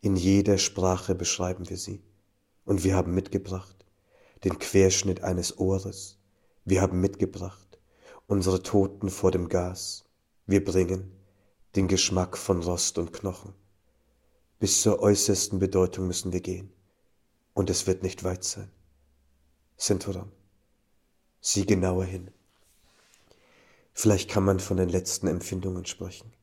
In 0.00 0.16
jeder 0.16 0.56
Sprache 0.56 1.14
beschreiben 1.14 1.68
wir 1.68 1.76
sie. 1.76 2.02
Und 2.68 2.84
wir 2.84 2.96
haben 2.96 3.14
mitgebracht 3.14 3.86
den 4.44 4.58
Querschnitt 4.58 5.22
eines 5.22 5.56
Ohres. 5.56 6.18
Wir 6.66 6.82
haben 6.82 7.00
mitgebracht 7.00 7.78
unsere 8.26 8.62
Toten 8.62 9.08
vor 9.08 9.30
dem 9.30 9.48
Gas. 9.48 10.04
Wir 10.44 10.62
bringen 10.62 11.10
den 11.76 11.88
Geschmack 11.88 12.36
von 12.36 12.62
Rost 12.62 12.98
und 12.98 13.14
Knochen. 13.14 13.54
Bis 14.58 14.82
zur 14.82 15.00
äußersten 15.00 15.58
Bedeutung 15.58 16.08
müssen 16.08 16.34
wir 16.34 16.42
gehen. 16.42 16.70
Und 17.54 17.70
es 17.70 17.86
wird 17.86 18.02
nicht 18.02 18.22
weit 18.22 18.44
sein. 18.44 18.70
Centuran, 19.78 20.30
sieh 21.40 21.64
genauer 21.64 22.04
hin. 22.04 22.30
Vielleicht 23.94 24.28
kann 24.28 24.44
man 24.44 24.60
von 24.60 24.76
den 24.76 24.90
letzten 24.90 25.26
Empfindungen 25.26 25.86
sprechen. 25.86 26.34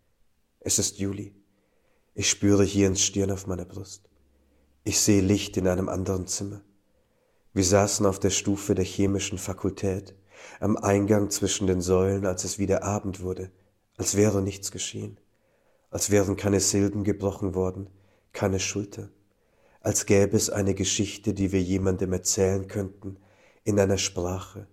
Es 0.59 0.79
ist 0.79 0.97
Juli. 0.97 1.35
Ich 2.15 2.31
spüre 2.31 2.63
hier 2.63 2.87
ins 2.87 3.03
Stirn 3.03 3.29
auf 3.29 3.45
meiner 3.45 3.65
Brust. 3.65 4.09
Ich 4.87 4.99
sehe 4.99 5.21
Licht 5.21 5.57
in 5.57 5.67
einem 5.67 5.89
anderen 5.89 6.27
Zimmer. 6.27 6.61
Wir 7.53 7.63
saßen 7.63 8.05
auf 8.05 8.19
der 8.19 8.29
Stufe 8.29 8.75
der 8.75 8.85
chemischen 8.85 9.39
Fakultät, 9.39 10.13
am 10.59 10.77
Eingang 10.77 11.31
zwischen 11.31 11.65
den 11.65 11.81
Säulen, 11.81 12.27
als 12.27 12.43
es 12.43 12.59
wieder 12.59 12.83
Abend 12.83 13.19
wurde, 13.19 13.49
als 13.97 14.15
wäre 14.15 14.43
nichts 14.43 14.69
geschehen, 14.69 15.19
als 15.89 16.11
wären 16.11 16.35
keine 16.35 16.59
Silben 16.59 17.03
gebrochen 17.03 17.55
worden, 17.55 17.89
keine 18.31 18.59
Schulter, 18.59 19.09
als 19.81 20.05
gäbe 20.05 20.37
es 20.37 20.51
eine 20.51 20.75
Geschichte, 20.75 21.33
die 21.33 21.51
wir 21.51 21.63
jemandem 21.63 22.13
erzählen 22.13 22.67
könnten, 22.67 23.17
in 23.63 23.79
einer 23.79 23.97
Sprache, 23.97 24.67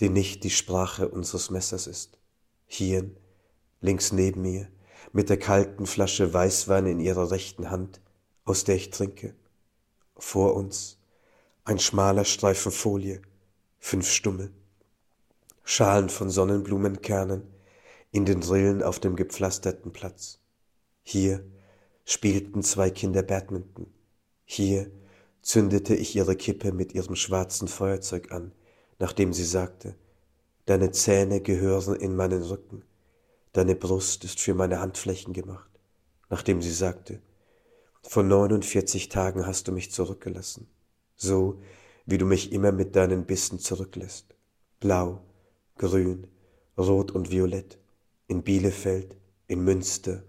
die 0.00 0.08
nicht 0.08 0.44
die 0.44 0.50
Sprache 0.50 1.10
unseres 1.10 1.50
Messers 1.50 1.86
ist. 1.86 2.18
Hier, 2.64 3.10
links 3.82 4.12
neben 4.12 4.40
mir, 4.40 4.68
mit 5.12 5.28
der 5.28 5.38
kalten 5.38 5.84
Flasche 5.84 6.32
Weißwein 6.32 6.86
in 6.86 7.00
ihrer 7.00 7.30
rechten 7.30 7.68
Hand, 7.70 8.00
aus 8.46 8.64
der 8.64 8.76
ich 8.76 8.88
trinke. 8.88 9.34
Vor 10.18 10.54
uns 10.54 10.98
ein 11.64 11.78
schmaler 11.78 12.24
Streifen 12.24 12.72
Folie, 12.72 13.22
fünf 13.78 14.10
Stummel, 14.10 14.50
Schalen 15.62 16.08
von 16.08 16.30
Sonnenblumenkernen 16.30 17.42
in 18.10 18.24
den 18.24 18.42
Rillen 18.42 18.82
auf 18.82 18.98
dem 18.98 19.16
gepflasterten 19.16 19.92
Platz. 19.92 20.40
Hier 21.02 21.44
spielten 22.04 22.62
zwei 22.62 22.90
Kinder 22.90 23.22
Badminton. 23.22 23.86
Hier 24.44 24.90
zündete 25.42 25.94
ich 25.94 26.16
ihre 26.16 26.36
Kippe 26.36 26.72
mit 26.72 26.94
ihrem 26.94 27.14
schwarzen 27.14 27.68
Feuerzeug 27.68 28.32
an, 28.32 28.52
nachdem 28.98 29.32
sie 29.32 29.44
sagte, 29.44 29.94
Deine 30.66 30.90
Zähne 30.92 31.40
gehören 31.40 31.94
in 31.94 32.16
meinen 32.16 32.42
Rücken. 32.42 32.82
Deine 33.52 33.74
Brust 33.74 34.24
ist 34.24 34.40
für 34.40 34.52
meine 34.52 34.80
Handflächen 34.80 35.32
gemacht, 35.32 35.70
nachdem 36.28 36.60
sie 36.60 36.72
sagte, 36.72 37.22
vor 38.02 38.22
49 38.22 39.08
Tagen 39.08 39.46
hast 39.46 39.68
du 39.68 39.72
mich 39.72 39.90
zurückgelassen, 39.90 40.68
so 41.16 41.60
wie 42.06 42.18
du 42.18 42.24
mich 42.24 42.52
immer 42.52 42.72
mit 42.72 42.96
deinen 42.96 43.26
Bissen 43.26 43.58
zurücklässt. 43.58 44.34
Blau, 44.80 45.20
grün, 45.76 46.26
rot 46.76 47.10
und 47.10 47.30
violett, 47.30 47.78
in 48.26 48.42
Bielefeld, 48.42 49.16
in 49.46 49.64
Münster, 49.64 50.22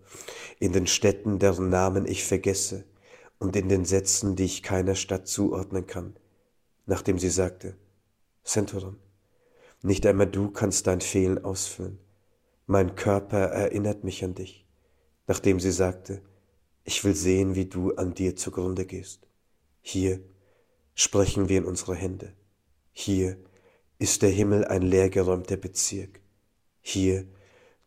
in 0.59 0.73
den 0.73 0.87
Städten, 0.87 1.39
deren 1.39 1.69
Namen 1.69 2.05
ich 2.05 2.23
vergesse, 2.23 2.85
und 3.39 3.55
in 3.55 3.69
den 3.69 3.85
Sätzen, 3.85 4.35
die 4.35 4.43
ich 4.43 4.63
keiner 4.63 4.95
Stadt 4.95 5.27
zuordnen 5.27 5.87
kann, 5.87 6.15
nachdem 6.85 7.17
sie 7.17 7.29
sagte, 7.29 7.75
Centuron, 8.43 8.97
nicht 9.81 10.05
einmal 10.05 10.27
du 10.27 10.51
kannst 10.51 10.87
dein 10.87 11.01
Fehlen 11.01 11.43
ausfüllen, 11.43 11.99
mein 12.67 12.95
Körper 12.95 13.37
erinnert 13.37 14.03
mich 14.03 14.23
an 14.23 14.35
dich, 14.35 14.65
nachdem 15.27 15.59
sie 15.59 15.71
sagte, 15.71 16.21
ich 16.89 17.03
will 17.03 17.15
sehen, 17.15 17.53
wie 17.53 17.67
du 17.67 17.93
an 17.97 18.15
dir 18.15 18.35
zugrunde 18.35 18.83
gehst. 18.83 19.27
Hier 19.79 20.21
sprechen 20.95 21.47
wir 21.47 21.59
in 21.59 21.65
unsere 21.65 21.93
Hände. 21.93 22.33
Hier 22.91 23.37
ist 23.99 24.23
der 24.23 24.31
Himmel 24.31 24.65
ein 24.65 24.81
leergeräumter 24.81 25.55
Bezirk. 25.55 26.19
Hier 26.81 27.27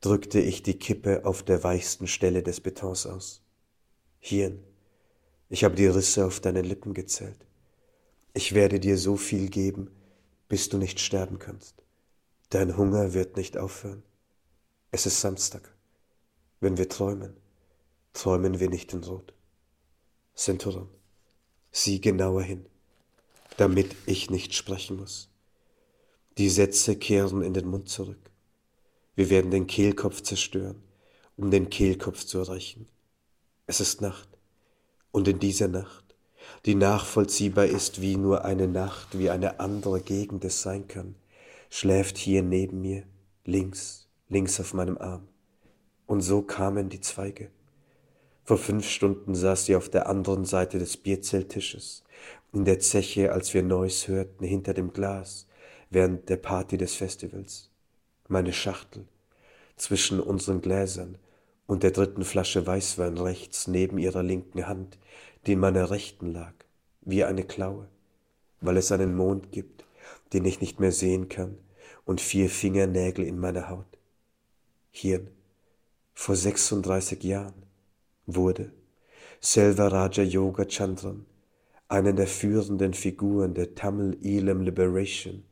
drückte 0.00 0.38
ich 0.38 0.62
die 0.62 0.78
Kippe 0.78 1.24
auf 1.24 1.42
der 1.42 1.64
weichsten 1.64 2.06
Stelle 2.06 2.44
des 2.44 2.60
Betons 2.60 3.06
aus. 3.06 3.42
Hirn, 4.20 4.62
ich 5.48 5.64
habe 5.64 5.74
die 5.74 5.88
Risse 5.88 6.24
auf 6.24 6.38
deinen 6.38 6.64
Lippen 6.64 6.94
gezählt. 6.94 7.44
Ich 8.34 8.54
werde 8.54 8.78
dir 8.78 8.96
so 8.98 9.16
viel 9.16 9.50
geben, 9.50 9.90
bis 10.48 10.68
du 10.68 10.78
nicht 10.78 11.00
sterben 11.00 11.40
kannst. 11.40 11.82
Dein 12.50 12.76
Hunger 12.76 13.14
wird 13.14 13.36
nicht 13.36 13.58
aufhören. 13.58 14.04
Es 14.92 15.06
ist 15.06 15.20
Samstag. 15.20 15.74
Wenn 16.60 16.78
wir 16.78 16.88
träumen, 16.88 17.41
träumen 18.12 18.60
wir 18.60 18.68
nicht 18.68 18.92
in 18.92 19.04
Rot. 19.04 19.32
Centuron, 20.34 20.88
sieh 21.70 22.00
genauer 22.00 22.42
hin, 22.42 22.66
damit 23.56 23.94
ich 24.06 24.30
nicht 24.30 24.54
sprechen 24.54 24.96
muss. 24.96 25.28
Die 26.38 26.48
Sätze 26.48 26.96
kehren 26.96 27.42
in 27.42 27.54
den 27.54 27.68
Mund 27.68 27.88
zurück. 27.88 28.30
Wir 29.14 29.28
werden 29.30 29.50
den 29.50 29.66
Kehlkopf 29.66 30.22
zerstören, 30.22 30.82
um 31.36 31.50
den 31.50 31.68
Kehlkopf 31.68 32.24
zu 32.24 32.38
erreichen. 32.38 32.86
Es 33.66 33.80
ist 33.80 34.00
Nacht, 34.00 34.28
und 35.10 35.28
in 35.28 35.38
dieser 35.38 35.68
Nacht, 35.68 36.14
die 36.64 36.74
nachvollziehbar 36.74 37.66
ist 37.66 38.00
wie 38.00 38.16
nur 38.16 38.44
eine 38.44 38.68
Nacht, 38.68 39.18
wie 39.18 39.30
eine 39.30 39.60
andere 39.60 40.00
Gegend 40.00 40.44
es 40.44 40.62
sein 40.62 40.88
kann, 40.88 41.14
schläft 41.68 42.16
hier 42.16 42.42
neben 42.42 42.80
mir, 42.80 43.04
links 43.44 44.02
links 44.32 44.58
auf 44.58 44.74
meinem 44.74 44.98
Arm. 44.98 45.28
Und 46.06 46.22
so 46.22 46.42
kamen 46.42 46.88
die 46.88 47.00
Zweige. 47.00 47.50
Vor 48.44 48.58
fünf 48.58 48.88
Stunden 48.88 49.36
saß 49.36 49.66
sie 49.66 49.76
auf 49.76 49.88
der 49.88 50.08
anderen 50.08 50.44
Seite 50.44 50.78
des 50.78 50.96
Bierzelttisches, 50.96 52.02
in 52.52 52.64
der 52.64 52.80
Zeche, 52.80 53.32
als 53.32 53.54
wir 53.54 53.62
Neues 53.62 54.08
hörten, 54.08 54.44
hinter 54.44 54.74
dem 54.74 54.92
Glas, 54.92 55.46
während 55.90 56.28
der 56.28 56.38
Party 56.38 56.76
des 56.76 56.94
Festivals. 56.94 57.70
Meine 58.26 58.52
Schachtel 58.52 59.06
zwischen 59.76 60.20
unseren 60.20 60.60
Gläsern 60.60 61.18
und 61.66 61.84
der 61.84 61.92
dritten 61.92 62.24
Flasche 62.24 62.66
Weißwein 62.66 63.16
rechts 63.16 63.68
neben 63.68 63.98
ihrer 63.98 64.24
linken 64.24 64.66
Hand, 64.66 64.98
die 65.46 65.52
in 65.52 65.60
meiner 65.60 65.90
rechten 65.90 66.32
lag, 66.32 66.54
wie 67.02 67.22
eine 67.24 67.44
Klaue, 67.44 67.88
weil 68.60 68.76
es 68.76 68.90
einen 68.90 69.14
Mond 69.14 69.52
gibt, 69.52 69.84
den 70.32 70.44
ich 70.44 70.60
nicht 70.60 70.80
mehr 70.80 70.92
sehen 70.92 71.28
kann, 71.28 71.58
und 72.04 72.20
vier 72.20 72.50
Fingernägel 72.50 73.24
in 73.24 73.38
meiner 73.38 73.68
Haut. 73.68 73.86
Hirn 74.90 75.28
vor 76.12 76.34
36 76.34 77.22
Jahren 77.22 77.71
wurde 78.26 78.72
Selvaraja 79.40 80.22
Yoga 80.22 80.64
Chandran 80.64 81.26
eine 81.88 82.14
der 82.14 82.26
führenden 82.26 82.94
Figuren 82.94 83.54
der 83.54 83.74
Tamil 83.74 84.18
Elam 84.22 84.62
Liberation 84.62 85.44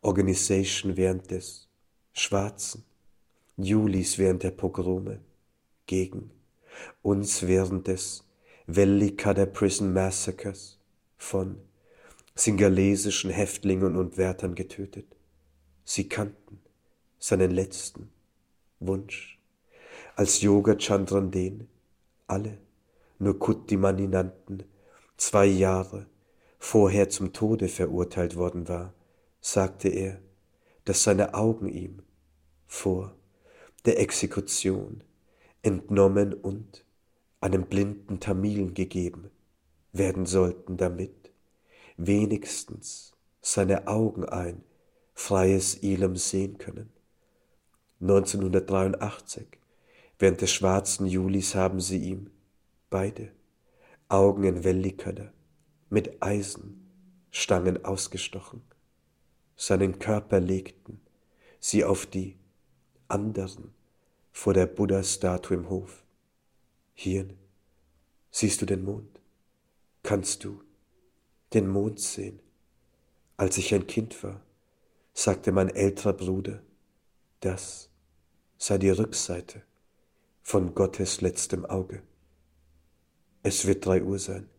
Organisation 0.00 0.96
während 0.96 1.30
des 1.30 1.68
Schwarzen 2.12 2.84
Julis 3.56 4.18
während 4.18 4.42
der 4.42 4.52
Pogrome 4.52 5.20
gegen 5.86 6.30
uns 7.02 7.46
während 7.46 7.88
des 7.88 8.24
Vellikada 8.66 9.46
Prison 9.46 9.92
Massacres 9.92 10.78
von 11.18 11.58
singalesischen 12.34 13.30
Häftlingen 13.30 13.96
und 13.96 14.16
Wärtern 14.16 14.54
getötet. 14.54 15.06
Sie 15.84 16.08
kannten 16.08 16.60
seinen 17.18 17.50
letzten 17.50 18.10
Wunsch, 18.80 19.38
als 20.16 20.40
Yoga 20.40 20.76
Chandran 20.76 21.30
den 21.30 21.68
alle 22.34 22.58
nur 23.18 23.38
Kuttimani 23.38 24.08
nannten, 24.08 24.64
zwei 25.16 25.46
Jahre 25.46 26.06
vorher 26.58 27.08
zum 27.08 27.32
Tode 27.32 27.68
verurteilt 27.68 28.36
worden 28.36 28.68
war, 28.68 28.92
sagte 29.40 29.88
er, 29.88 30.20
dass 30.84 31.04
seine 31.04 31.34
Augen 31.34 31.68
ihm 31.68 32.02
vor 32.66 33.14
der 33.84 34.00
Exekution 34.00 35.04
entnommen 35.62 36.34
und 36.34 36.84
einem 37.40 37.66
blinden 37.66 38.18
Tamilen 38.18 38.74
gegeben 38.74 39.30
werden 39.92 40.26
sollten, 40.26 40.76
damit 40.76 41.30
wenigstens 41.96 43.12
seine 43.40 43.86
Augen 43.86 44.24
ein 44.24 44.64
freies 45.14 45.76
Elam 45.82 46.16
sehen 46.16 46.58
können. 46.58 46.90
1983, 48.00 49.46
während 50.24 50.40
des 50.40 50.52
schwarzen 50.52 51.04
Julis 51.04 51.54
haben 51.54 51.82
sie 51.82 51.98
ihm 51.98 52.30
beide 52.88 53.30
Augen 54.08 54.44
in 54.44 54.64
Welliköder 54.64 55.34
mit 55.90 56.22
Eisenstangen 56.22 57.84
ausgestochen. 57.84 58.62
Seinen 59.54 59.98
Körper 59.98 60.40
legten 60.40 61.02
sie 61.60 61.84
auf 61.84 62.06
die 62.06 62.38
anderen 63.06 63.74
vor 64.32 64.54
der 64.54 64.64
Buddha-Statue 64.64 65.58
im 65.58 65.68
Hof. 65.68 66.02
Hirn, 66.94 67.34
siehst 68.30 68.62
du 68.62 68.64
den 68.64 68.82
Mond? 68.82 69.20
Kannst 70.02 70.42
du 70.42 70.62
den 71.52 71.68
Mond 71.68 72.00
sehen. 72.00 72.40
Als 73.36 73.58
ich 73.58 73.74
ein 73.74 73.86
Kind 73.86 74.24
war, 74.24 74.40
sagte 75.12 75.52
mein 75.52 75.68
älterer 75.68 76.14
Bruder, 76.14 76.62
das 77.40 77.90
sei 78.56 78.78
die 78.78 78.88
Rückseite 78.88 79.64
von 80.46 80.74
Gottes 80.74 81.22
letztem 81.22 81.64
Auge. 81.64 82.02
Es 83.42 83.66
wird 83.66 83.86
drei 83.86 84.02
Uhr 84.02 84.18
sein. 84.18 84.50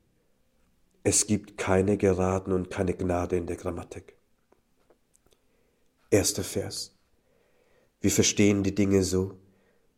Es 1.04 1.28
gibt 1.28 1.60
keine 1.60 1.96
Geraden 1.96 2.52
und 2.54 2.72
keine 2.72 2.96
Gnade 2.96 3.38
in 3.38 3.46
der 3.46 3.56
Grammatik. 3.56 4.18
Erster 6.10 6.44
Vers. 6.44 6.96
Wir 8.02 8.10
verstehen 8.10 8.64
die 8.64 8.74
Dinge 8.74 9.04
so, 9.04 9.38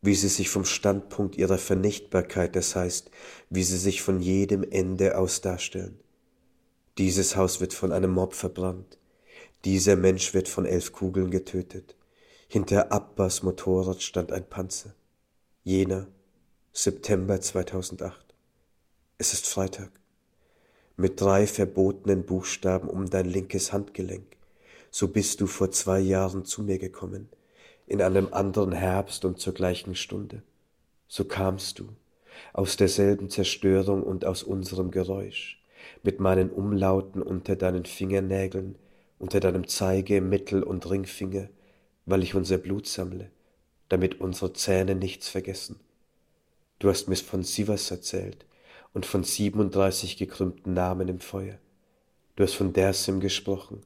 wie 0.02 0.14
sie 0.14 0.28
sich 0.28 0.50
vom 0.50 0.66
Standpunkt 0.66 1.38
ihrer 1.38 1.58
Vernichtbarkeit, 1.58 2.58
das 2.58 2.76
heißt, 2.76 3.10
wie 3.50 3.64
sie 3.64 3.78
sich 3.78 4.02
von 4.02 4.20
jedem 4.20 4.64
Ende 4.70 5.18
aus 5.18 5.40
darstellen. 5.40 6.02
Dieses 6.98 7.38
Haus 7.38 7.62
wird 7.62 7.74
von 7.74 7.94
einem 7.94 8.12
Mob 8.12 8.34
verbrannt. 8.34 9.00
Dieser 9.64 9.96
Mensch 9.96 10.34
wird 10.34 10.50
von 10.50 10.66
elf 10.66 10.92
Kugeln 10.92 11.32
getötet. 11.32 11.96
Hinter 12.50 12.92
Abbas 12.92 13.42
Motorrad 13.42 14.04
stand 14.04 14.34
ein 14.34 14.48
Panzer. 14.48 14.97
Jener, 15.70 16.07
September 16.72 17.41
2008. 17.41 18.34
Es 19.18 19.34
ist 19.34 19.47
Freitag. 19.47 19.91
Mit 20.95 21.20
drei 21.20 21.45
verbotenen 21.45 22.26
Buchstaben 22.26 22.88
um 22.88 23.09
dein 23.09 23.26
linkes 23.26 23.74
Handgelenk. 23.74 24.38
So 24.91 25.09
bist 25.09 25.41
du 25.41 25.45
vor 25.45 25.70
zwei 25.72 25.99
Jahren 25.99 26.45
zu 26.45 26.63
mir 26.63 26.80
gekommen 26.80 27.28
in 27.86 28.01
einem 28.01 28.30
anderen 28.32 28.72
Herbst 28.72 29.26
und 29.26 29.41
zur 29.41 29.53
gleichen 29.53 29.95
Stunde. 29.95 30.41
So 31.09 31.26
kamst 31.26 31.80
du 31.80 31.89
aus 32.53 32.78
derselben 32.78 33.30
Zerstörung 33.30 34.03
und 34.03 34.24
aus 34.24 34.43
unserem 34.43 34.89
Geräusch, 34.89 35.61
mit 36.01 36.22
meinen 36.22 36.49
Umlauten 36.49 37.22
unter 37.22 37.57
deinen 37.57 37.84
Fingernägeln, 37.84 38.78
unter 39.20 39.41
deinem 39.41 39.68
Zeige-, 39.68 40.22
Mittel- 40.22 40.63
und 40.63 40.89
Ringfinger, 40.89 41.49
weil 42.05 42.24
ich 42.24 42.36
unser 42.36 42.57
Blut 42.57 42.88
sammle, 42.88 43.32
damit 43.90 44.20
unsere 44.20 44.54
Zähne 44.54 44.96
nichts 44.96 45.30
vergessen. 45.30 45.80
Du 46.80 46.90
hast 46.90 47.08
mir 47.08 47.16
von 47.16 47.44
Sivas 47.44 47.90
erzählt 47.90 48.46
und 48.94 49.06
von 49.06 49.24
37 49.24 50.18
gekrümmten 50.18 50.74
Namen 50.74 51.08
im 51.08 51.20
Feuer. 51.20 51.58
Du 52.36 52.44
hast 52.44 52.54
von 52.54 52.74
Dersim 52.74 53.20
gesprochen, 53.20 53.82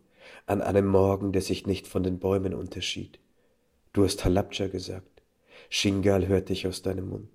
an 0.45 0.62
einem 0.62 0.88
Morgen, 0.88 1.32
der 1.32 1.41
sich 1.41 1.66
nicht 1.66 1.88
von 1.88 2.04
den 2.04 2.20
Bäumen 2.20 2.54
unterschied. 2.54 3.20
Du 3.93 4.04
hast 4.04 4.26
Halabja 4.26 4.68
gesagt. 4.68 5.22
Shingal 5.70 6.28
hört 6.28 6.49
dich 6.49 6.68
aus 6.68 6.82
deinem 6.82 7.10
Mund. 7.10 7.30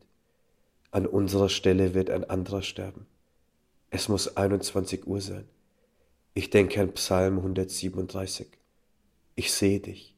An 0.91 1.07
unserer 1.07 1.49
Stelle 1.49 1.95
wird 1.95 2.11
ein 2.11 2.25
anderer 2.25 2.63
sterben. 2.63 3.07
Es 3.91 4.09
muss 4.09 4.37
21 4.37 5.07
Uhr 5.07 5.21
sein. 5.21 5.49
Ich 6.35 6.51
denke 6.51 6.81
an 6.81 6.93
Psalm 6.93 7.39
137. 7.39 8.49
Ich 9.37 9.53
sehe 9.53 9.81
dich. 9.81 10.16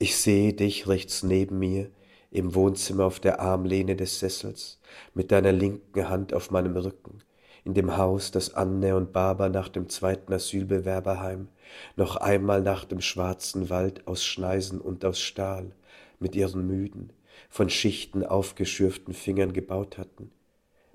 Ich 0.00 0.16
sehe 0.16 0.52
dich 0.52 0.86
rechts 0.86 1.24
neben 1.24 1.58
mir 1.58 1.90
im 2.30 2.54
Wohnzimmer 2.54 3.04
auf 3.04 3.18
der 3.18 3.40
Armlehne 3.40 3.96
des 3.96 4.20
Sessels, 4.20 4.80
mit 5.12 5.32
deiner 5.32 5.50
linken 5.50 6.08
Hand 6.08 6.32
auf 6.32 6.52
meinem 6.52 6.76
Rücken, 6.76 7.18
in 7.64 7.74
dem 7.74 7.96
Haus, 7.96 8.30
das 8.30 8.54
Anne 8.54 8.94
und 8.94 9.12
Baba 9.12 9.48
nach 9.48 9.68
dem 9.68 9.88
zweiten 9.88 10.32
Asylbewerberheim 10.32 11.48
noch 11.96 12.14
einmal 12.14 12.62
nach 12.62 12.84
dem 12.84 13.00
schwarzen 13.00 13.70
Wald 13.70 14.06
aus 14.06 14.24
Schneisen 14.24 14.80
und 14.80 15.04
aus 15.04 15.18
Stahl 15.18 15.72
mit 16.20 16.36
ihren 16.36 16.64
müden, 16.64 17.12
von 17.50 17.68
Schichten 17.68 18.24
aufgeschürften 18.24 19.14
Fingern 19.14 19.52
gebaut 19.52 19.98
hatten, 19.98 20.30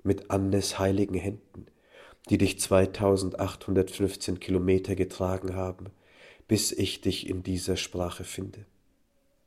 mit 0.02 0.30
Annes 0.30 0.78
heiligen 0.78 1.18
Händen, 1.18 1.66
die 2.30 2.38
dich 2.38 2.58
2815 2.58 4.40
Kilometer 4.40 4.94
getragen 4.94 5.54
haben, 5.54 5.90
bis 6.48 6.72
ich 6.72 7.02
dich 7.02 7.28
in 7.28 7.42
dieser 7.42 7.76
Sprache 7.76 8.24
finde. 8.24 8.64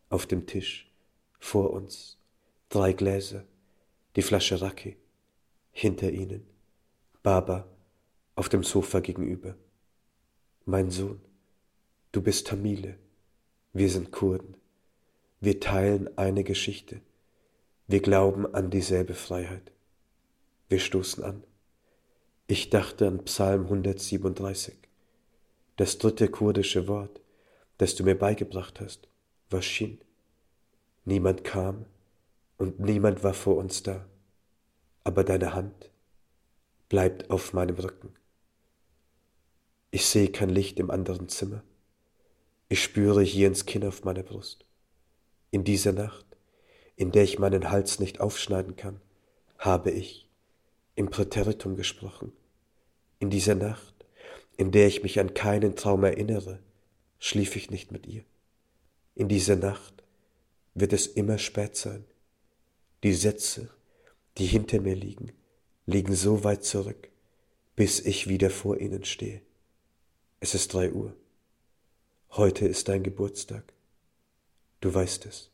Auf 0.10 0.26
dem 0.26 0.46
Tisch, 0.46 0.92
vor 1.40 1.72
uns, 1.72 2.18
drei 2.70 2.94
Gläser, 2.94 3.44
die 4.16 4.22
Flasche 4.22 4.62
Raki, 4.62 4.98
hinter 5.72 6.12
ihnen, 6.12 6.48
Baba 7.24 7.68
auf 8.36 8.50
dem 8.50 8.64
Sofa 8.64 9.00
gegenüber. 9.00 9.56
Mein 10.66 10.92
Sohn, 10.92 11.20
du 12.12 12.22
bist 12.22 12.48
Tamile, 12.48 12.98
wir 13.74 13.90
sind 13.90 14.12
Kurden. 14.12 14.56
Wir 15.40 15.60
teilen 15.60 16.18
eine 16.18 16.44
Geschichte. 16.44 17.02
Wir 17.88 18.00
glauben 18.00 18.52
an 18.56 18.72
dieselbe 18.72 19.14
Freiheit. 19.14 19.72
Wir 20.68 20.80
stoßen 20.80 21.24
an. 21.24 21.44
Ich 22.48 22.70
dachte 22.70 23.08
an 23.08 23.24
Psalm 23.26 23.66
137. 23.66 24.76
Das 25.76 25.98
dritte 26.00 26.28
kurdische 26.28 26.88
Wort, 26.88 27.22
das 27.78 27.94
du 27.96 28.04
mir 28.04 28.18
beigebracht 28.18 28.80
hast, 28.80 29.08
war 29.50 29.62
Shin. 29.62 30.00
Niemand 31.06 31.44
kam 31.44 31.86
und 32.58 32.80
niemand 32.80 33.24
war 33.24 33.34
vor 33.34 33.58
uns 33.58 33.84
da, 33.84 34.06
aber 35.04 35.24
deine 35.24 35.54
Hand 35.54 35.92
bleibt 36.90 37.30
auf 37.30 37.54
meinem 37.54 37.78
Rücken. 37.78 38.14
Ich 39.92 40.06
sehe 40.06 40.30
kein 40.30 40.50
Licht 40.50 40.80
im 40.80 40.92
anderen 40.92 41.30
Zimmer. 41.30 41.64
Ich 42.70 42.84
spüre 42.84 43.24
ins 43.24 43.66
Kinn 43.66 43.86
auf 43.86 44.04
meiner 44.04 44.24
Brust. 44.24 44.66
In 45.52 45.64
dieser 45.64 45.94
Nacht, 45.94 46.26
in 46.98 47.12
der 47.12 47.24
ich 47.24 47.40
meinen 47.40 47.70
Hals 47.72 48.00
nicht 48.00 48.20
aufschneiden 48.20 48.76
kann, 48.76 49.00
habe 49.58 49.92
ich 49.92 50.28
im 50.96 51.10
Präteritum 51.10 51.76
gesprochen. 51.76 52.34
In 53.20 53.30
dieser 53.30 53.56
Nacht, 53.56 53.94
in 54.58 54.72
der 54.72 54.88
ich 54.88 55.04
mich 55.04 55.20
an 55.20 55.34
keinen 55.34 55.76
Traum 55.76 56.04
erinnere, 56.04 56.60
schlief 57.20 57.56
ich 57.56 57.72
nicht 57.72 57.92
mit 57.92 58.08
ihr. 58.08 58.24
In 59.18 59.28
dieser 59.30 59.56
Nacht 59.56 60.04
wird 60.76 60.94
es 60.94 61.08
immer 61.08 61.40
spät 61.40 61.76
sein. 61.76 62.06
Die 63.02 63.16
Sätze, 63.16 63.68
die 64.38 64.46
hinter 64.46 64.80
mir 64.80 64.96
liegen, 64.96 65.32
liegen 65.88 66.14
so 66.14 66.44
weit 66.44 66.64
zurück, 66.64 67.10
bis 67.76 68.00
ich 68.00 68.30
wieder 68.30 68.52
vor 68.52 68.80
ihnen 68.80 69.06
stehe. 69.06 69.42
Es 70.40 70.54
ist 70.54 70.72
drei 70.72 70.92
Uhr. 70.92 71.16
Heute 72.34 72.68
ist 72.68 72.90
dein 72.90 73.02
Geburtstag. 73.02 73.74
Du 74.82 74.94
weißt 74.94 75.26
es. 75.26 75.50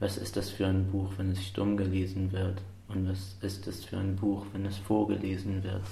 Was 0.00 0.18
ist 0.18 0.36
das 0.36 0.50
für 0.50 0.66
ein 0.66 0.92
Buch, 0.92 1.14
wenn 1.16 1.32
es 1.32 1.46
stumm 1.46 1.78
gelesen 1.78 2.30
wird? 2.32 2.60
Und 2.88 3.08
was 3.08 3.36
ist 3.40 3.66
es 3.66 3.86
für 3.86 3.96
ein 3.96 4.16
Buch, 4.16 4.44
wenn 4.52 4.66
es 4.66 4.76
vorgelesen 4.76 5.62
wird? 5.62 5.84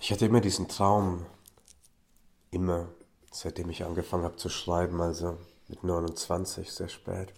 Ich 0.00 0.12
hatte 0.12 0.26
immer 0.26 0.40
diesen 0.40 0.68
Traum, 0.68 1.26
immer, 2.50 2.88
seitdem 3.32 3.68
ich 3.70 3.84
angefangen 3.84 4.24
habe 4.24 4.36
zu 4.36 4.48
schreiben, 4.48 5.00
also 5.00 5.38
mit 5.68 5.82
29, 5.82 6.70
sehr 6.70 6.88
spät, 6.88 7.32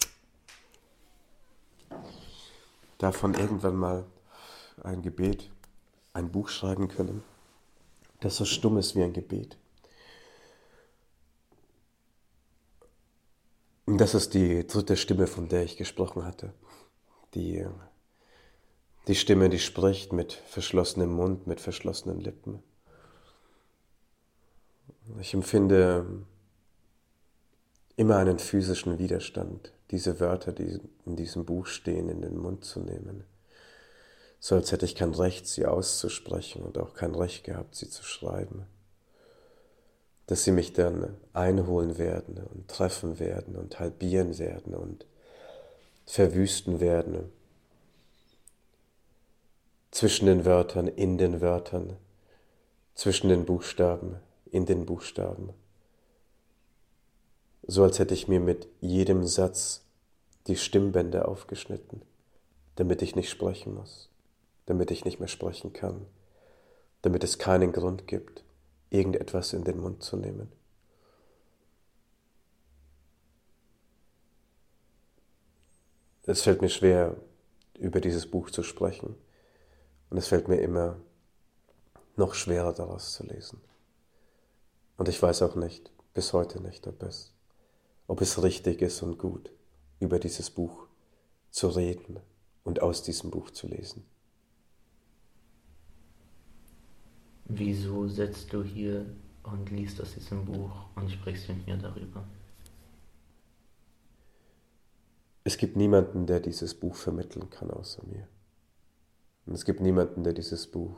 davon 2.99 3.35
irgendwann 3.35 3.77
mal 3.77 4.05
ein 4.83 5.03
Gebet, 5.03 5.51
ein 6.13 6.31
Buch 6.31 6.49
schreiben 6.49 6.89
können, 6.89 7.25
das 8.21 8.37
so 8.37 8.45
stumm 8.45 8.77
ist 8.77 8.95
wie 8.95 9.03
ein 9.03 9.15
Gebet. 9.15 9.57
Und 13.87 13.99
das 13.99 14.15
ist 14.15 14.35
die 14.35 14.67
dritte 14.67 14.97
Stimme, 14.97 15.27
von 15.27 15.49
der 15.49 15.65
ich 15.65 15.77
gesprochen 15.77 16.25
hatte. 16.25 16.53
Die, 17.35 17.67
die 19.07 19.15
Stimme, 19.15 19.49
die 19.49 19.59
spricht 19.59 20.13
mit 20.13 20.33
verschlossenem 20.33 21.13
Mund, 21.13 21.47
mit 21.47 21.61
verschlossenen 21.61 22.21
Lippen. 22.21 22.63
Ich 25.21 25.35
empfinde 25.35 26.07
immer 27.97 28.17
einen 28.17 28.39
physischen 28.39 28.99
Widerstand, 28.99 29.73
diese 29.91 30.21
Wörter, 30.21 30.53
die 30.53 30.81
in 31.05 31.17
diesem 31.17 31.45
Buch 31.45 31.67
stehen, 31.67 32.09
in 32.09 32.23
den 32.23 32.37
Mund 32.37 32.65
zu 32.65 32.81
nehmen 32.81 33.25
so 34.41 34.55
als 34.55 34.73
hätte 34.73 34.87
ich 34.87 34.95
kein 34.95 35.15
Recht, 35.15 35.47
sie 35.47 35.67
auszusprechen 35.67 36.63
und 36.63 36.79
auch 36.79 36.95
kein 36.95 37.15
Recht 37.15 37.45
gehabt, 37.45 37.75
sie 37.75 37.91
zu 37.91 38.03
schreiben. 38.03 38.67
Dass 40.27 40.45
sie 40.45 40.53
mich 40.53 40.73
dann 40.73 41.15
einholen 41.35 41.99
werden 41.99 42.39
und 42.39 42.67
treffen 42.67 43.21
werden 43.21 43.55
und 43.55 43.79
halbieren 43.79 44.39
werden 44.39 44.75
und 44.75 45.05
verwüsten 46.07 46.81
werden. 46.81 47.31
Zwischen 49.91 50.27
den 50.27 50.45
Wörtern, 50.45 50.87
in 50.87 51.19
den 51.19 51.41
Wörtern, 51.41 51.97
zwischen 52.95 53.29
den 53.29 53.45
Buchstaben, 53.45 54.17
in 54.51 54.67
den 54.67 54.87
Buchstaben. 54.87 55.51
So 57.67 57.83
als 57.83 57.99
hätte 57.99 58.15
ich 58.15 58.29
mir 58.29 58.41
mit 58.41 58.69
jedem 58.81 59.27
Satz 59.27 59.85
die 60.47 60.57
Stimmbänder 60.57 61.29
aufgeschnitten, 61.29 62.03
damit 62.77 63.03
ich 63.03 63.17
nicht 63.17 63.31
sprechen 63.31 63.75
muss 63.75 64.11
damit 64.71 64.93
ich 64.93 65.05
nicht 65.05 65.19
mehr 65.19 65.29
sprechen 65.29 65.73
kann, 65.73 66.07
damit 67.03 67.25
es 67.25 67.41
keinen 67.41 67.73
Grund 67.73 68.07
gibt, 68.07 68.45
irgendetwas 68.89 69.53
in 69.53 69.65
den 69.65 69.81
Mund 69.81 70.05
zu 70.05 70.17
nehmen. 70.17 70.53
Es 76.23 76.43
fällt 76.43 76.63
mir 76.63 76.69
schwer, 76.69 77.17
über 77.81 78.01
dieses 78.01 78.31
Buch 78.31 78.51
zu 78.51 78.63
sprechen. 78.63 79.17
Und 80.11 80.19
es 80.19 80.29
fällt 80.29 80.49
mir 80.49 80.61
immer 80.61 80.97
noch 82.17 82.35
schwerer 82.35 82.73
daraus 82.73 83.15
zu 83.15 83.25
lesen. 83.25 83.61
Und 84.97 85.09
ich 85.09 85.23
weiß 85.23 85.43
auch 85.43 85.55
nicht, 85.55 85.91
bis 86.13 86.33
heute 86.33 86.61
nicht, 86.61 86.87
ob 86.87 87.03
es, 87.03 87.33
ob 88.07 88.21
es 88.21 88.43
richtig 88.43 88.83
ist 88.83 89.03
und 89.03 89.19
gut, 89.19 89.51
über 90.01 90.19
dieses 90.19 90.51
Buch 90.51 90.87
zu 91.51 91.69
reden 91.69 92.21
und 92.65 92.83
aus 92.83 93.03
diesem 93.03 93.31
Buch 93.31 93.51
zu 93.51 93.69
lesen. 93.69 94.05
Wieso 97.47 98.07
sitzt 98.07 98.53
du 98.53 98.63
hier 98.63 99.07
und 99.43 99.71
liest 99.71 100.01
aus 100.01 100.15
diesem 100.15 100.45
Buch 100.45 100.71
und 100.95 101.11
sprichst 101.11 101.49
mit 101.49 101.67
mir 101.67 101.77
darüber? 101.77 102.25
Es 105.43 105.57
gibt 105.57 105.77
niemanden, 105.77 106.27
der 106.27 106.41
dieses 106.41 106.75
Buch 106.75 106.95
vermitteln 106.95 107.49
kann 107.51 107.71
außer 107.71 108.05
mir. 108.07 108.29
Und 109.47 109.55
es 109.55 109.65
gibt 109.65 109.81
niemanden, 109.81 110.23
der 110.23 110.33
dieses 110.33 110.67
Buch 110.67 110.97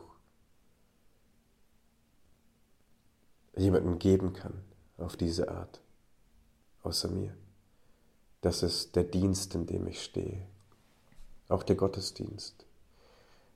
jemandem 3.57 3.99
geben 3.99 4.33
kann 4.33 4.63
auf 4.99 5.17
diese 5.17 5.51
Art, 5.51 5.81
außer 6.83 7.09
mir. 7.09 7.35
Das 8.41 8.63
ist 8.63 8.97
der 8.97 9.05
Dienst, 9.05 9.55
in 9.55 9.67
dem 9.67 9.87
ich 9.87 10.03
stehe, 10.03 10.47
auch 11.49 11.63
der 11.63 11.77
Gottesdienst. 11.77 12.67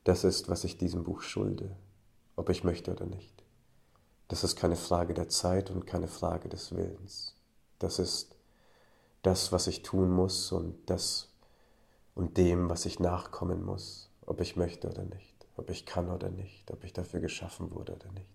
Das 0.05 0.23
ist, 0.23 0.49
was 0.49 0.65
ich 0.65 0.79
diesem 0.79 1.03
Buch 1.03 1.23
schulde, 1.23 1.75
ob 2.37 2.51
ich 2.51 2.63
möchte 2.63 2.93
oder 2.93 3.07
nicht. 3.07 3.43
Das 4.29 4.45
ist 4.45 4.57
keine 4.57 4.77
Frage 4.77 5.15
der 5.15 5.29
Zeit 5.29 5.71
und 5.71 5.87
keine 5.87 6.09
Frage 6.09 6.49
des 6.49 6.75
Willens. 6.75 7.35
Das 7.79 7.99
ist 7.99 8.37
das, 9.23 9.51
was 9.51 9.67
ich 9.67 9.83
tun 9.83 10.11
muss 10.11 10.53
und 10.53 10.89
das 10.89 11.29
und 12.15 12.37
dem, 12.37 12.71
was 12.71 12.87
ich 12.87 13.01
nachkommen 13.01 13.65
muss, 13.65 14.09
ob 14.27 14.41
ich 14.41 14.57
möchte 14.57 14.91
oder 14.91 15.05
nicht, 15.05 15.47
ob 15.57 15.71
ich 15.71 15.87
kann 15.87 16.11
oder 16.11 16.29
nicht, 16.29 16.71
ob 16.71 16.85
ich 16.85 16.93
dafür 16.93 17.21
geschaffen 17.21 17.71
wurde 17.71 17.95
oder 17.95 18.13
nicht. 18.13 18.27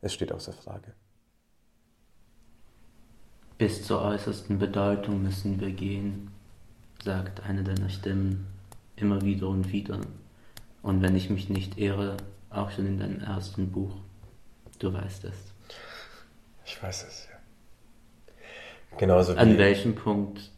Es 0.00 0.12
steht 0.12 0.32
außer 0.32 0.52
Frage. 0.52 0.92
Bis 3.56 3.84
zur 3.86 4.02
äußersten 4.02 4.58
Bedeutung 4.58 5.22
müssen 5.22 5.60
wir 5.60 5.70
gehen, 5.70 6.30
sagt 7.02 7.40
eine 7.40 7.64
deiner 7.64 7.88
Stimmen 7.88 8.46
immer 8.96 9.22
wieder 9.22 9.48
und 9.48 9.72
wieder. 9.72 10.00
Und 10.82 11.02
wenn 11.02 11.16
ich 11.16 11.30
mich 11.30 11.48
nicht 11.48 11.78
irre, 11.78 12.16
auch 12.50 12.70
schon 12.70 12.86
in 12.86 12.98
deinem 12.98 13.20
ersten 13.20 13.70
Buch. 13.70 13.94
Du 14.78 14.92
weißt 14.92 15.24
es. 15.24 15.34
Ich 16.64 16.82
weiß 16.82 17.06
es, 17.06 17.28
ja. 17.30 17.38
Genauso 18.98 19.34
wie 19.34 19.38
An 19.38 19.58
welchem 19.58 19.94
Punkt 19.94 20.50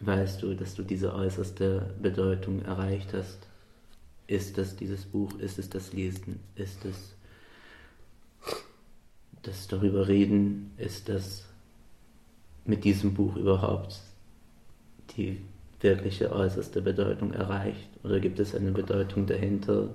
weißt 0.00 0.42
du, 0.42 0.54
dass 0.54 0.74
du 0.74 0.82
diese 0.82 1.14
äußerste 1.14 1.94
Bedeutung 2.00 2.62
erreicht 2.62 3.12
hast? 3.12 3.38
Ist 4.26 4.58
es 4.58 4.76
dieses 4.76 5.04
Buch? 5.04 5.38
Ist 5.38 5.58
es 5.58 5.68
das 5.68 5.92
Lesen? 5.92 6.40
Ist 6.56 6.84
es 6.84 7.14
das 9.42 9.68
darüber 9.68 10.08
reden? 10.08 10.72
Ist 10.78 11.08
das 11.08 11.44
mit 12.64 12.84
diesem 12.84 13.14
Buch 13.14 13.36
überhaupt 13.36 14.00
die 15.16 15.40
wirkliche 15.80 16.32
äußerste 16.32 16.80
Bedeutung 16.80 17.32
erreicht? 17.32 17.88
Oder 18.02 18.20
gibt 18.20 18.40
es 18.40 18.54
eine 18.54 18.72
Bedeutung 18.72 19.26
dahinter? 19.26 19.94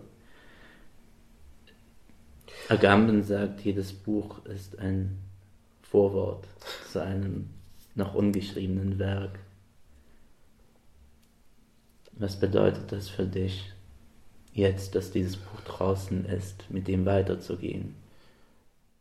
Agamben 2.67 3.23
sagt, 3.23 3.61
jedes 3.61 3.91
Buch 3.93 4.45
ist 4.45 4.77
ein 4.77 5.17
Vorwort 5.81 6.45
zu 6.91 7.01
einem 7.01 7.49
noch 7.95 8.13
ungeschriebenen 8.13 8.99
Werk. 8.99 9.39
Was 12.19 12.35
bedeutet 12.35 12.91
das 12.91 13.07
für 13.07 13.25
dich, 13.25 13.71
jetzt, 14.51 14.93
dass 14.93 15.09
dieses 15.11 15.37
Buch 15.37 15.61
draußen 15.61 16.25
ist, 16.25 16.69
mit 16.69 16.89
dem 16.89 17.05
weiterzugehen? 17.05 17.95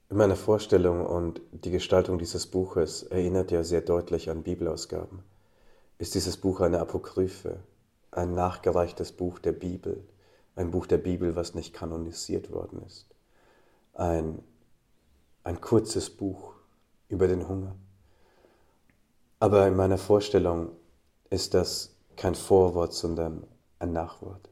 In 0.08 0.16
meiner 0.16 0.36
Vorstellung 0.36 1.04
und 1.04 1.40
die 1.50 1.72
Gestaltung 1.72 2.20
dieses 2.20 2.46
Buches 2.46 3.02
erinnert 3.02 3.50
ja 3.50 3.64
sehr 3.64 3.80
deutlich 3.80 4.30
an 4.30 4.44
Bibelausgaben. 4.44 5.24
Ist 5.98 6.14
dieses 6.14 6.36
Buch 6.36 6.60
eine 6.60 6.78
Apokryphe, 6.78 7.58
ein 8.12 8.34
nachgereichtes 8.34 9.10
Buch 9.10 9.40
der 9.40 9.52
Bibel, 9.52 10.06
ein 10.54 10.70
Buch 10.70 10.86
der 10.86 10.98
Bibel, 10.98 11.34
was 11.34 11.56
nicht 11.56 11.74
kanonisiert 11.74 12.52
worden 12.52 12.82
ist, 12.86 13.08
ein, 13.94 14.44
ein 15.42 15.60
kurzes 15.60 16.08
Buch 16.08 16.54
über 17.08 17.26
den 17.26 17.48
Hunger. 17.48 17.74
Aber 19.40 19.66
in 19.66 19.74
meiner 19.74 19.98
Vorstellung 19.98 20.70
ist 21.30 21.54
das 21.54 21.97
kein 22.18 22.34
Vorwort, 22.34 22.92
sondern 22.92 23.46
ein 23.78 23.92
Nachwort. 23.92 24.50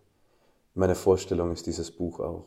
In 0.75 0.81
meiner 0.81 0.95
Vorstellung 0.95 1.51
ist 1.51 1.67
dieses 1.67 1.91
Buch 1.91 2.21
auch 2.21 2.47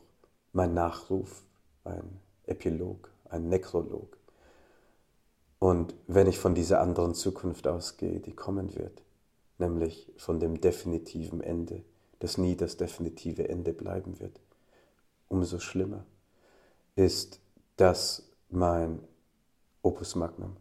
mein 0.54 0.74
Nachruf, 0.74 1.44
ein 1.84 2.22
Epilog, 2.48 3.12
ein 3.26 3.50
Nekrolog. 3.50 4.18
Und 5.60 5.94
wenn 6.08 6.28
ich 6.28 6.40
von 6.40 6.56
dieser 6.56 6.80
anderen 6.80 7.14
Zukunft 7.14 7.68
ausgehe, 7.68 8.22
die 8.22 8.34
kommen 8.34 8.76
wird, 8.76 9.04
nämlich 9.58 10.10
von 10.16 10.40
dem 10.40 10.62
definitiven 10.62 11.42
Ende, 11.42 11.84
das 12.20 12.38
nie 12.38 12.56
das 12.56 12.78
definitive 12.78 13.50
Ende 13.50 13.74
bleiben 13.74 14.22
wird, 14.22 14.40
umso 15.28 15.60
schlimmer 15.60 16.06
ist 16.96 17.42
das 17.76 18.24
mein 18.50 19.00
Opus 19.82 20.16
Magnum. 20.16 20.56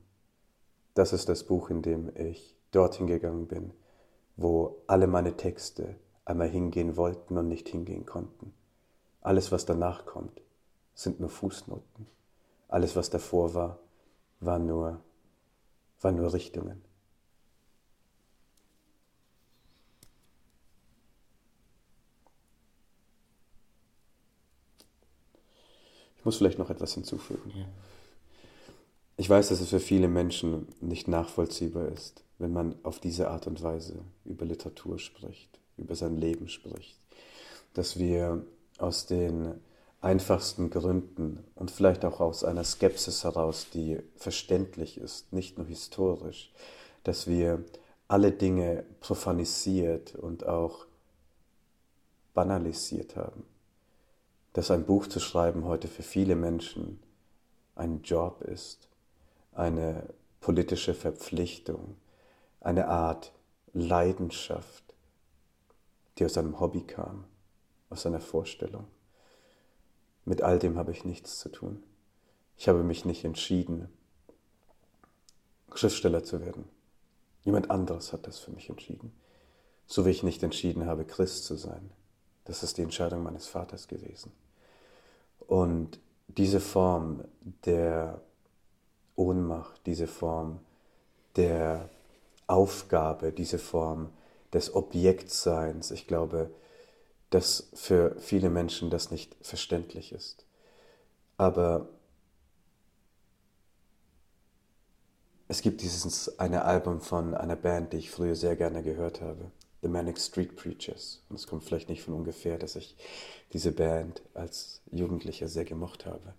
Das 0.94 1.12
ist 1.12 1.28
das 1.28 1.44
Buch, 1.44 1.70
in 1.70 1.80
dem 1.82 2.11
ich 2.16 2.56
dorthin 2.72 3.06
gegangen 3.06 3.46
bin, 3.46 3.72
wo 4.39 4.82
alle 4.86 5.09
meine 5.09 5.36
Texte 5.36 5.97
einmal 6.24 6.49
hingehen 6.49 6.97
wollten 6.97 7.36
und 7.36 7.49
nicht 7.49 7.68
hingehen 7.68 8.07
konnten. 8.07 8.55
Alles, 9.20 9.51
was 9.51 9.66
danach 9.66 10.07
kommt, 10.07 10.41
sind 10.95 11.18
nur 11.18 11.28
Fußnoten. 11.28 12.07
Alles, 12.68 12.95
was 12.95 13.11
davor 13.11 13.55
war, 13.55 13.80
war 14.39 14.61
nur, 14.61 15.01
war 16.01 16.12
nur 16.12 16.32
Richtungen. 16.32 16.84
Ich 26.16 26.24
muss 26.24 26.36
vielleicht 26.36 26.61
noch 26.61 26.70
etwas 26.70 26.95
hinzufügen. 26.95 27.53
Ja. 27.57 27.66
Ich 29.20 29.28
weiß, 29.28 29.48
dass 29.48 29.60
es 29.60 29.70
für 29.70 29.80
viele 29.80 30.06
Menschen 30.06 30.68
nicht 30.80 31.08
nachvollziehbar 31.08 31.88
ist, 31.88 32.22
wenn 32.38 32.52
man 32.52 32.76
auf 32.84 33.00
diese 33.00 33.28
Art 33.28 33.48
und 33.48 33.60
Weise 33.64 33.96
über 34.24 34.44
Literatur 34.44 35.00
spricht, 35.00 35.58
über 35.76 35.96
sein 35.96 36.16
Leben 36.16 36.48
spricht, 36.48 36.96
dass 37.74 37.98
wir 37.98 38.44
aus 38.78 39.06
den 39.06 39.54
einfachsten 40.00 40.70
Gründen 40.70 41.42
und 41.56 41.72
vielleicht 41.72 42.04
auch 42.04 42.20
aus 42.20 42.44
einer 42.44 42.62
Skepsis 42.62 43.24
heraus, 43.24 43.66
die 43.74 43.98
verständlich 44.14 44.98
ist, 44.98 45.32
nicht 45.32 45.58
nur 45.58 45.66
historisch, 45.66 46.52
dass 47.02 47.26
wir 47.26 47.64
alle 48.06 48.30
Dinge 48.30 48.84
profanisiert 49.00 50.14
und 50.14 50.46
auch 50.46 50.86
banalisiert 52.34 53.16
haben. 53.16 53.42
Dass 54.52 54.70
ein 54.70 54.86
Buch 54.86 55.08
zu 55.08 55.18
schreiben 55.18 55.64
heute 55.64 55.88
für 55.88 56.04
viele 56.04 56.36
Menschen 56.36 57.00
ein 57.74 58.02
Job 58.02 58.42
ist, 58.42 58.88
eine 59.59 60.14
politische 60.40 60.94
Verpflichtung, 60.94 61.96
eine 62.61 62.88
Art 62.88 63.32
Leidenschaft, 63.72 64.84
die 66.16 66.24
aus 66.24 66.38
einem 66.38 66.61
Hobby 66.61 66.82
kam, 66.82 67.24
aus 67.90 68.06
einer 68.06 68.20
Vorstellung. 68.20 68.86
Mit 70.24 70.42
all 70.42 70.59
dem 70.59 70.78
habe 70.78 70.92
ich 70.92 71.04
nichts 71.04 71.38
zu 71.38 71.48
tun. 71.48 71.82
Ich 72.56 72.68
habe 72.68 72.82
mich 72.82 73.04
nicht 73.04 73.24
entschieden, 73.24 73.88
Schriftsteller 75.74 76.22
zu 76.22 76.40
werden. 76.40 76.64
Jemand 77.42 77.70
anderes 77.70 78.12
hat 78.12 78.26
das 78.26 78.38
für 78.38 78.50
mich 78.50 78.68
entschieden. 78.68 79.12
So 79.86 80.06
wie 80.06 80.11
ich 80.11 80.22
nicht 80.22 80.42
entschieden 80.42 80.86
habe, 80.86 81.04
Christ 81.04 81.44
zu 81.44 81.56
sein. 81.56 81.90
Das 82.44 82.62
ist 82.62 82.78
die 82.78 82.82
Entscheidung 82.82 83.22
meines 83.22 83.46
Vaters 83.46 83.88
gewesen. 83.88 84.32
Und 85.46 85.98
diese 86.28 86.61
Form 86.61 87.24
der 87.64 88.20
Ohnmacht, 89.18 89.80
diese 89.86 90.06
Form 90.06 90.60
der 91.36 91.90
Aufgabe, 92.46 93.32
diese 93.32 93.58
Form 93.58 94.10
des 94.52 94.74
Objektseins, 94.74 95.90
ich 95.90 96.06
glaube, 96.06 96.50
dass 97.30 97.68
für 97.74 98.16
viele 98.18 98.48
Menschen 98.48 98.90
das 98.90 99.10
nicht 99.10 99.36
verständlich 99.42 100.12
ist. 100.12 100.46
Aber 101.36 101.88
es 105.48 105.62
gibt 105.62 105.82
dieses 105.82 106.38
eine 106.38 106.64
Album 106.64 107.00
von 107.00 107.34
einer 107.34 107.56
Band, 107.56 107.92
die 107.92 107.98
ich 107.98 108.10
früher 108.10 108.34
sehr 108.34 108.56
gerne 108.56 108.82
gehört 108.82 109.20
habe, 109.20 109.50
The 109.82 109.88
Manic 109.88 110.18
Street 110.18 110.56
Preachers. 110.56 111.22
Und 111.28 111.36
es 111.36 111.46
kommt 111.46 111.64
vielleicht 111.64 111.88
nicht 111.88 112.02
von 112.02 112.14
ungefähr, 112.14 112.58
dass 112.58 112.76
ich 112.76 112.96
diese 113.52 113.72
Band 113.72 114.22
als 114.34 114.80
Jugendlicher 114.90 115.48
sehr 115.48 115.64
gemocht 115.64 116.06
habe. 116.06 116.34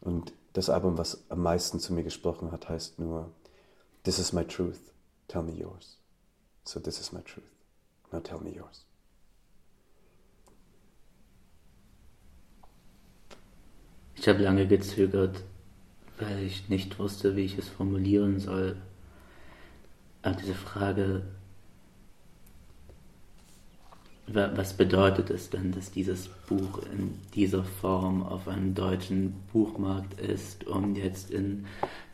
Und 0.00 0.32
das 0.56 0.70
Album, 0.70 0.96
was 0.96 1.22
am 1.28 1.42
meisten 1.42 1.80
zu 1.80 1.92
mir 1.92 2.02
gesprochen 2.02 2.50
hat, 2.50 2.70
heißt 2.70 2.98
nur 2.98 3.30
This 4.04 4.18
is 4.18 4.32
my 4.32 4.42
truth, 4.42 4.94
tell 5.28 5.42
me 5.42 5.52
yours. 5.52 5.98
So 6.64 6.80
this 6.80 6.98
is 6.98 7.12
my 7.12 7.20
truth. 7.20 7.44
Now 8.10 8.20
tell 8.20 8.40
me 8.40 8.54
yours. 8.54 8.86
Ich 14.14 14.26
habe 14.28 14.42
lange 14.42 14.66
gezögert, 14.66 15.42
weil 16.18 16.42
ich 16.42 16.70
nicht 16.70 16.98
wusste, 16.98 17.36
wie 17.36 17.44
ich 17.44 17.58
es 17.58 17.68
formulieren 17.68 18.40
soll. 18.40 18.80
Aber 20.22 20.36
diese 20.36 20.54
Frage, 20.54 21.22
was 24.28 24.76
bedeutet 24.76 25.30
es 25.30 25.48
denn, 25.50 25.70
dass 25.72 25.92
dieses 25.92 26.28
Buch 26.48 26.80
in 26.92 27.14
dieser 27.34 27.62
Form 27.62 28.24
auf 28.24 28.48
einem 28.48 28.74
deutschen 28.74 29.34
Buchmarkt 29.52 30.20
ist 30.20 30.64
und 30.64 30.96
jetzt 30.96 31.30
in, 31.30 31.66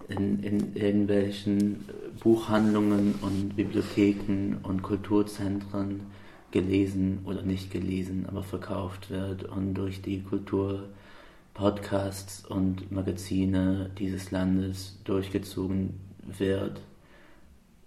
in, 0.09 0.43
in 0.43 0.77
irgendwelchen 0.77 1.87
Buchhandlungen 2.21 3.15
und 3.23 3.57
Bibliotheken 3.57 4.59
und 4.63 4.83
Kulturzentren 4.83 6.03
gelesen 6.51 7.21
oder 7.25 7.41
nicht 7.43 7.71
gelesen, 7.71 8.27
aber 8.29 8.43
verkauft 8.43 9.09
wird 9.11 9.45
und 9.45 9.73
durch 9.75 10.03
die 10.03 10.23
Kulturpodcasts 10.23 12.45
und 12.45 12.93
Magazine 12.93 13.89
dieses 13.99 14.31
Landes 14.31 14.99
durchgezogen 15.05 15.95
wird? 16.39 16.83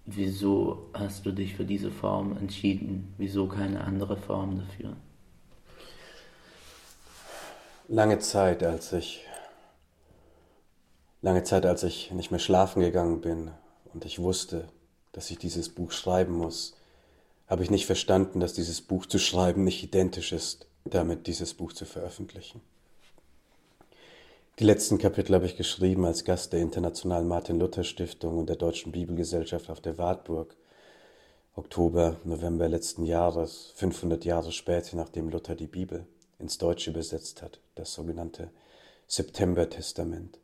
Wieso 0.08 0.88
hast 0.94 1.26
du 1.26 1.32
dich 1.32 1.56
für 1.56 1.64
diese 1.64 1.90
Form 1.90 2.36
entschieden? 2.36 3.12
Wieso 3.18 3.48
keine 3.48 3.82
andere 3.82 4.16
Form 4.16 4.60
dafür? 4.60 4.96
Lange 7.88 8.20
Zeit, 8.20 8.62
als 8.62 8.92
ich 8.92 9.24
lange 11.22 11.42
Zeit, 11.42 11.66
als 11.66 11.82
ich 11.82 12.12
nicht 12.12 12.30
mehr 12.30 12.38
schlafen 12.38 12.82
gegangen 12.82 13.20
bin 13.20 13.50
und 13.92 14.04
ich 14.04 14.20
wusste, 14.20 14.68
dass 15.10 15.28
ich 15.30 15.38
dieses 15.38 15.70
Buch 15.70 15.90
schreiben 15.90 16.34
muss, 16.34 16.76
habe 17.48 17.64
ich 17.64 17.70
nicht 17.70 17.86
verstanden, 17.86 18.38
dass 18.38 18.52
dieses 18.52 18.80
Buch 18.80 19.06
zu 19.06 19.18
schreiben 19.18 19.64
nicht 19.64 19.82
identisch 19.82 20.32
ist, 20.32 20.68
damit 20.84 21.26
dieses 21.26 21.54
Buch 21.54 21.72
zu 21.72 21.84
veröffentlichen. 21.84 22.60
Die 24.58 24.64
letzten 24.64 24.96
Kapitel 24.96 25.34
habe 25.34 25.44
ich 25.44 25.58
geschrieben 25.58 26.06
als 26.06 26.24
Gast 26.24 26.54
der 26.54 26.60
Internationalen 26.60 27.28
Martin-Luther-Stiftung 27.28 28.38
und 28.38 28.48
der 28.48 28.56
Deutschen 28.56 28.90
Bibelgesellschaft 28.90 29.68
auf 29.68 29.82
der 29.82 29.98
Wartburg. 29.98 30.56
Oktober, 31.56 32.16
November 32.24 32.66
letzten 32.66 33.04
Jahres, 33.04 33.72
500 33.74 34.24
Jahre 34.24 34.52
später, 34.52 34.96
nachdem 34.96 35.28
Luther 35.28 35.56
die 35.56 35.66
Bibel 35.66 36.06
ins 36.38 36.56
Deutsche 36.56 36.90
übersetzt 36.90 37.42
hat, 37.42 37.60
das 37.74 37.92
sogenannte 37.92 38.50
September-Testament. 39.08 40.38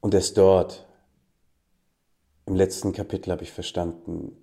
Und 0.00 0.14
erst 0.14 0.38
dort, 0.38 0.86
im 2.46 2.54
letzten 2.54 2.92
Kapitel, 2.92 3.32
habe 3.32 3.42
ich 3.42 3.50
verstanden, 3.50 4.36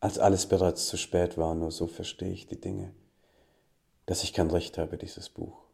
als 0.00 0.18
alles 0.18 0.46
bereits 0.46 0.86
zu 0.86 0.96
spät 0.96 1.36
war, 1.36 1.54
nur 1.54 1.72
so 1.72 1.88
verstehe 1.88 2.32
ich 2.32 2.46
die 2.46 2.58
Dinge, 2.58 2.94
dass 4.06 4.22
ich 4.22 4.32
kein 4.32 4.50
Recht 4.50 4.78
habe, 4.78 4.96
dieses 4.96 5.28
Buch 5.28 5.65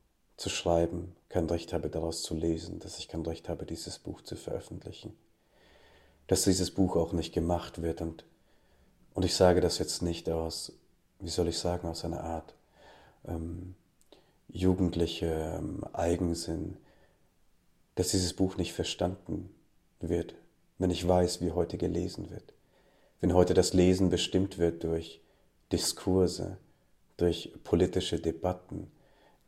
zu 0.43 0.49
schreiben, 0.49 1.15
kein 1.29 1.47
Recht 1.47 1.73
habe, 1.73 1.89
daraus 1.89 2.23
zu 2.23 2.35
lesen, 2.35 2.81
dass 2.81 2.99
ich 2.99 3.07
kein 3.07 3.23
Recht 3.23 3.49
habe, 3.49 3.65
dieses 3.65 4.01
Buch 4.01 4.23
zu 4.23 4.35
veröffentlichen, 4.35 5.17
dass 6.27 6.43
dieses 6.43 6.73
Buch 6.73 6.97
auch 6.97 7.13
nicht 7.13 7.33
gemacht 7.33 7.81
wird 7.81 8.01
und, 8.01 8.25
und 9.15 9.25
ich 9.25 9.37
sage 9.37 9.61
das 9.61 9.79
jetzt 9.79 10.03
nicht 10.03 10.29
aus, 10.29 10.73
wie 11.21 11.31
soll 11.31 11.47
ich 11.47 11.59
sagen, 11.59 11.87
aus 11.87 12.05
einer 12.05 12.25
Art 12.25 12.57
ähm, 13.25 13.77
jugendliche 14.49 15.27
ähm, 15.59 15.85
Eigensinn, 15.93 16.77
dass 17.95 18.09
dieses 18.09 18.35
Buch 18.35 18.57
nicht 18.57 18.73
verstanden 18.73 19.55
wird, 20.01 20.35
wenn 20.79 20.91
ich 20.91 21.07
weiß, 21.07 21.41
wie 21.41 21.53
heute 21.53 21.79
gelesen 21.79 22.31
wird, 22.31 22.53
wenn 23.21 23.33
heute 23.33 23.55
das 23.55 23.75
Lesen 23.75 24.11
bestimmt 24.11 24.59
wird 24.59 24.83
durch 24.83 25.21
Diskurse, 25.71 26.57
durch 27.17 27.53
politische 27.63 28.19
Debatten, 28.19 28.91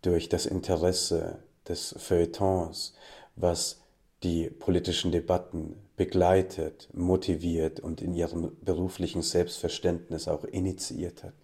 durch 0.05 0.29
das 0.29 0.47
Interesse 0.47 1.39
des 1.67 1.95
Feuilletons, 1.99 2.95
was 3.37 3.81
die 4.23 4.51
politischen 4.51 5.13
Debatten 5.13 5.77
begleitet, 5.97 6.89
motiviert 6.93 7.81
und 7.81 8.03
in 8.03 8.15
ihrem 8.15 8.57
beruflichen 8.61 9.23
Selbstverständnis 9.23 10.29
auch 10.29 10.45
initiiert 10.45 11.23
hat, 11.23 11.35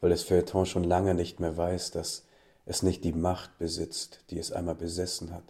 weil 0.00 0.10
das 0.10 0.22
Feuilleton 0.22 0.66
schon 0.66 0.84
lange 0.84 1.14
nicht 1.14 1.40
mehr 1.40 1.56
weiß, 1.56 1.90
dass 1.90 2.24
es 2.64 2.82
nicht 2.82 3.04
die 3.04 3.12
Macht 3.12 3.58
besitzt, 3.58 4.20
die 4.30 4.38
es 4.38 4.52
einmal 4.52 4.74
besessen 4.74 5.32
hat. 5.32 5.44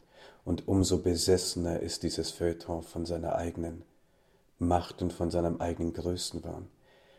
Und 0.45 0.67
umso 0.67 0.99
besessener 0.99 1.81
ist 1.81 2.03
dieses 2.05 2.31
Feuilleton 2.31 2.83
von 2.83 3.05
seiner 3.05 3.35
eigenen 3.35 3.83
Macht 4.59 5.03
und 5.03 5.13
von 5.13 5.31
seinem 5.31 5.61
eigenen 5.61 5.93
Größenwahn. 5.93 6.69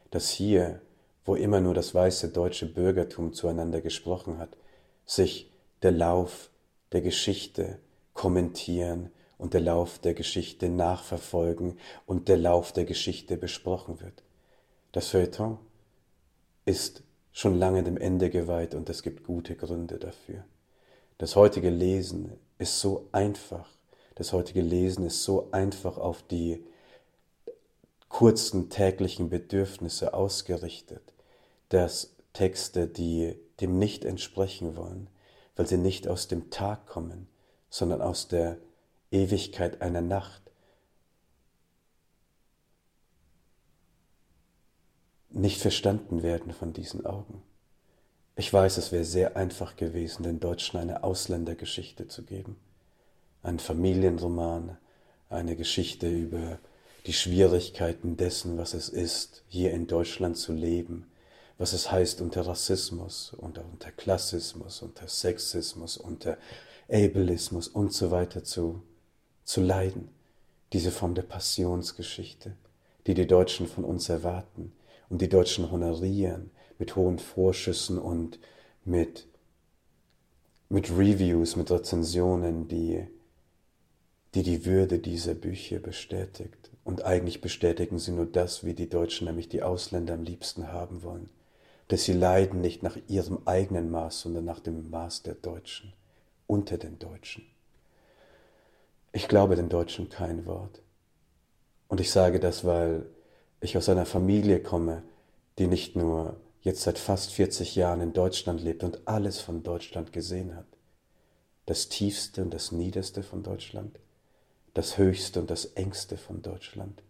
Dass 0.09 0.29
hier, 0.29 0.81
wo 1.25 1.35
immer 1.35 1.61
nur 1.61 1.73
das 1.73 1.93
weiße 1.93 2.29
deutsche 2.29 2.65
Bürgertum 2.65 3.33
zueinander 3.33 3.81
gesprochen 3.81 4.39
hat, 4.39 4.57
sich 5.09 5.51
der 5.81 5.91
Lauf 5.91 6.51
der 6.91 7.01
Geschichte 7.01 7.79
kommentieren 8.13 9.11
und 9.37 9.53
der 9.53 9.61
Lauf 9.61 9.97
der 9.97 10.13
Geschichte 10.13 10.69
nachverfolgen 10.69 11.79
und 12.05 12.27
der 12.27 12.37
Lauf 12.37 12.73
der 12.73 12.85
Geschichte 12.85 13.37
besprochen 13.37 14.01
wird. 14.01 14.23
Das 14.91 15.07
Feuilleton 15.07 15.57
ist 16.65 17.01
schon 17.31 17.57
lange 17.57 17.83
dem 17.83 17.97
Ende 17.97 18.29
geweiht 18.29 18.75
und 18.75 18.89
es 18.89 19.01
gibt 19.01 19.23
gute 19.23 19.55
Gründe 19.55 19.97
dafür. 19.97 20.43
Das 21.17 21.35
heutige 21.35 21.69
Lesen 21.69 22.33
ist 22.59 22.79
so 22.79 23.07
einfach, 23.11 23.67
das 24.15 24.31
heutige 24.31 24.61
Lesen 24.61 25.05
ist 25.05 25.23
so 25.23 25.47
einfach 25.51 25.97
auf 25.97 26.21
die 26.23 26.63
kurzen 28.09 28.69
täglichen 28.69 29.29
Bedürfnisse 29.29 30.13
ausgerichtet, 30.13 31.13
dass 31.69 32.15
Texte, 32.33 32.87
die 32.87 33.35
dem 33.61 33.77
nicht 33.77 34.05
entsprechen 34.05 34.75
wollen, 34.75 35.07
weil 35.55 35.67
sie 35.67 35.77
nicht 35.77 36.07
aus 36.07 36.27
dem 36.27 36.49
Tag 36.49 36.87
kommen, 36.87 37.27
sondern 37.69 38.01
aus 38.01 38.27
der 38.27 38.57
Ewigkeit 39.11 39.81
einer 39.81 40.01
Nacht. 40.01 40.41
Nicht 45.29 45.61
verstanden 45.61 46.23
werden 46.23 46.53
von 46.53 46.73
diesen 46.73 47.05
Augen. 47.05 47.43
Ich 48.35 48.51
weiß, 48.51 48.77
es 48.77 48.91
wäre 48.91 49.03
sehr 49.03 49.35
einfach 49.35 49.75
gewesen, 49.75 50.23
den 50.23 50.39
Deutschen 50.39 50.79
eine 50.79 51.03
Ausländergeschichte 51.03 52.07
zu 52.07 52.23
geben. 52.23 52.55
Ein 53.43 53.59
Familienroman, 53.59 54.77
eine 55.29 55.55
Geschichte 55.55 56.09
über 56.09 56.59
die 57.05 57.13
Schwierigkeiten 57.13 58.17
dessen, 58.17 58.57
was 58.57 58.73
es 58.73 58.89
ist, 58.89 59.43
hier 59.47 59.71
in 59.71 59.87
Deutschland 59.87 60.37
zu 60.37 60.53
leben, 60.53 61.09
was 61.59 61.73
es 61.73 61.91
heißt, 61.91 62.21
unter 62.21 62.47
Rassismus, 62.47 63.33
unter, 63.37 63.65
unter 63.65 63.91
Klassismus, 63.91 64.81
unter 64.81 65.09
Sexismus, 65.09 65.97
unter 65.97 66.37
Ableismus 66.89 67.67
und 67.67 67.93
so 67.93 68.11
weiter 68.11 68.45
zu, 68.45 68.81
zu 69.43 69.61
leiden. 69.61 70.07
Diese 70.71 70.89
Form 70.89 71.15
der 71.15 71.23
Passionsgeschichte, 71.23 72.55
die 73.05 73.13
die 73.13 73.27
Deutschen 73.27 73.67
von 73.67 73.83
uns 73.83 74.07
erwarten 74.07 74.71
und 75.09 75.21
die 75.21 75.27
Deutschen 75.27 75.69
honorieren 75.69 76.49
mit 76.77 76.95
hohen 76.95 77.19
Vorschüssen 77.19 77.99
und 77.99 78.39
mit, 78.85 79.27
mit 80.69 80.89
Reviews, 80.91 81.57
mit 81.57 81.69
Rezensionen, 81.69 82.69
die, 82.69 83.05
die 84.33 84.43
die 84.43 84.65
Würde 84.65 84.99
dieser 84.99 85.33
Bücher 85.33 85.79
bestätigt. 85.79 86.71
Und 86.85 87.03
eigentlich 87.03 87.41
bestätigen 87.41 87.99
sie 87.99 88.11
nur 88.11 88.27
das, 88.27 88.63
wie 88.63 88.73
die 88.73 88.87
Deutschen 88.87 89.27
nämlich 89.27 89.49
die 89.49 89.61
Ausländer 89.61 90.13
am 90.13 90.23
liebsten 90.23 90.71
haben 90.71 91.03
wollen 91.03 91.29
dass 91.89 92.03
sie 92.03 92.13
leiden 92.13 92.61
nicht 92.61 92.83
nach 92.83 92.97
ihrem 93.07 93.39
eigenen 93.45 93.89
Maß, 93.89 94.21
sondern 94.21 94.45
nach 94.45 94.59
dem 94.59 94.89
Maß 94.89 95.23
der 95.23 95.33
Deutschen, 95.33 95.91
unter 96.47 96.77
den 96.77 96.99
Deutschen. 96.99 97.45
Ich 99.11 99.27
glaube 99.27 99.55
den 99.55 99.69
Deutschen 99.69 100.07
kein 100.07 100.45
Wort. 100.45 100.83
Und 101.87 101.99
ich 101.99 102.11
sage 102.11 102.39
das, 102.39 102.63
weil 102.63 103.07
ich 103.59 103.75
aus 103.75 103.89
einer 103.89 104.05
Familie 104.05 104.61
komme, 104.61 105.01
die 105.57 105.65
nicht 105.65 105.95
nur 105.95 106.37
jetzt 106.61 106.83
seit 106.83 106.99
fast 106.99 107.31
40 107.31 107.75
Jahren 107.75 108.01
in 108.01 108.13
Deutschland 108.13 108.61
lebt 108.61 108.83
und 108.83 109.07
alles 109.07 109.41
von 109.41 109.63
Deutschland 109.63 110.13
gesehen 110.13 110.55
hat. 110.55 110.67
Das 111.65 111.89
tiefste 111.89 112.43
und 112.43 112.53
das 112.53 112.71
niederste 112.71 113.23
von 113.23 113.41
Deutschland, 113.41 113.99
das 114.75 114.99
höchste 114.99 115.39
und 115.39 115.49
das 115.49 115.65
engste 115.65 116.17
von 116.17 116.43
Deutschland, 116.43 117.01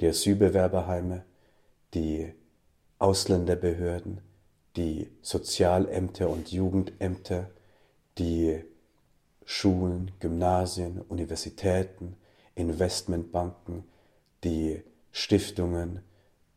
die 0.00 0.06
Asylbewerberheime, 0.06 1.24
die 1.94 2.32
Ausländerbehörden, 3.04 4.22
die 4.76 5.10
Sozialämter 5.20 6.30
und 6.30 6.50
Jugendämter, 6.50 7.50
die 8.16 8.64
Schulen, 9.44 10.12
Gymnasien, 10.20 11.02
Universitäten, 11.02 12.16
Investmentbanken, 12.54 13.84
die 14.42 14.82
Stiftungen, 15.12 16.00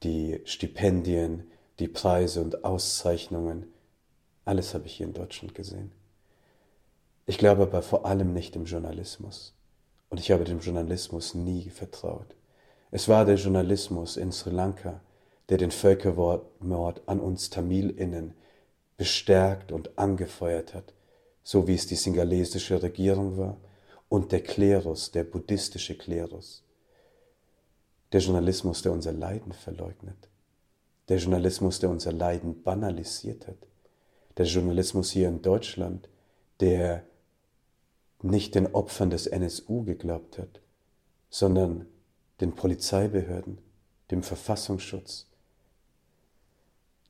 die 0.04 0.40
Stipendien, 0.46 1.52
die 1.80 1.90
Preise 1.90 2.42
und 2.42 2.64
Auszeichnungen, 2.64 3.66
alles 4.46 4.74
habe 4.74 4.86
ich 4.86 4.94
hier 4.94 5.08
in 5.08 5.14
Deutschland 5.14 5.54
gesehen. 5.54 5.92
Ich 7.26 7.38
glaube 7.38 7.64
aber 7.64 7.82
vor 7.82 8.06
allem 8.06 8.32
nicht 8.32 8.56
im 8.56 8.64
Journalismus. 8.64 9.54
Und 10.08 10.22
ich 10.22 10.32
habe 10.32 10.46
dem 10.46 10.62
Journalismus 10.62 11.34
nie 11.34 11.70
vertraut, 11.70 12.38
Es 12.90 13.10
war 13.10 13.26
der 13.26 13.36
Journalismus 13.36 14.16
in 14.16 14.32
Sri 14.32 14.52
Lanka, 14.52 15.02
der 15.50 15.58
den 15.58 15.72
Völkermord 15.72 17.02
an 17.06 17.20
uns 17.20 17.50
Tamilinnen 17.50 18.34
bestärkt 18.98 19.72
und 19.72 19.98
angefeuert 19.98 20.74
hat, 20.74 20.94
so 21.44 21.68
wie 21.68 21.76
es 21.76 21.88
die 21.88 21.96
singalesische 21.96 22.82
Regierung 22.82 23.38
war 23.38 23.58
und 24.10 24.32
der 24.32 24.42
Klerus, 24.42 25.12
der 25.12 25.24
buddhistische 25.24 25.98
Klerus. 25.98 26.64
Der 28.12 28.22
Journalismus, 28.22 28.82
der 28.82 28.92
unser 28.92 29.12
Leiden 29.12 29.52
verleugnet. 29.52 30.30
Der 31.10 31.18
Journalismus, 31.18 31.80
der 31.80 31.90
unser 31.90 32.12
Leiden 32.12 32.64
banalisiert 32.64 33.48
hat. 33.48 33.58
Der 34.38 34.46
Journalismus 34.46 35.12
hier 35.12 35.28
in 35.30 35.42
Deutschland, 35.42 36.10
der 36.60 37.04
nicht 38.22 38.56
den 38.56 38.74
Opfern 38.74 39.10
des 39.10 39.28
NSU 39.28 39.84
geglaubt 39.84 40.38
hat, 40.38 40.62
sondern 41.30 41.86
den 42.42 42.56
Polizeibehörden, 42.56 43.60
dem 44.12 44.24
Verfassungsschutz, 44.24 45.28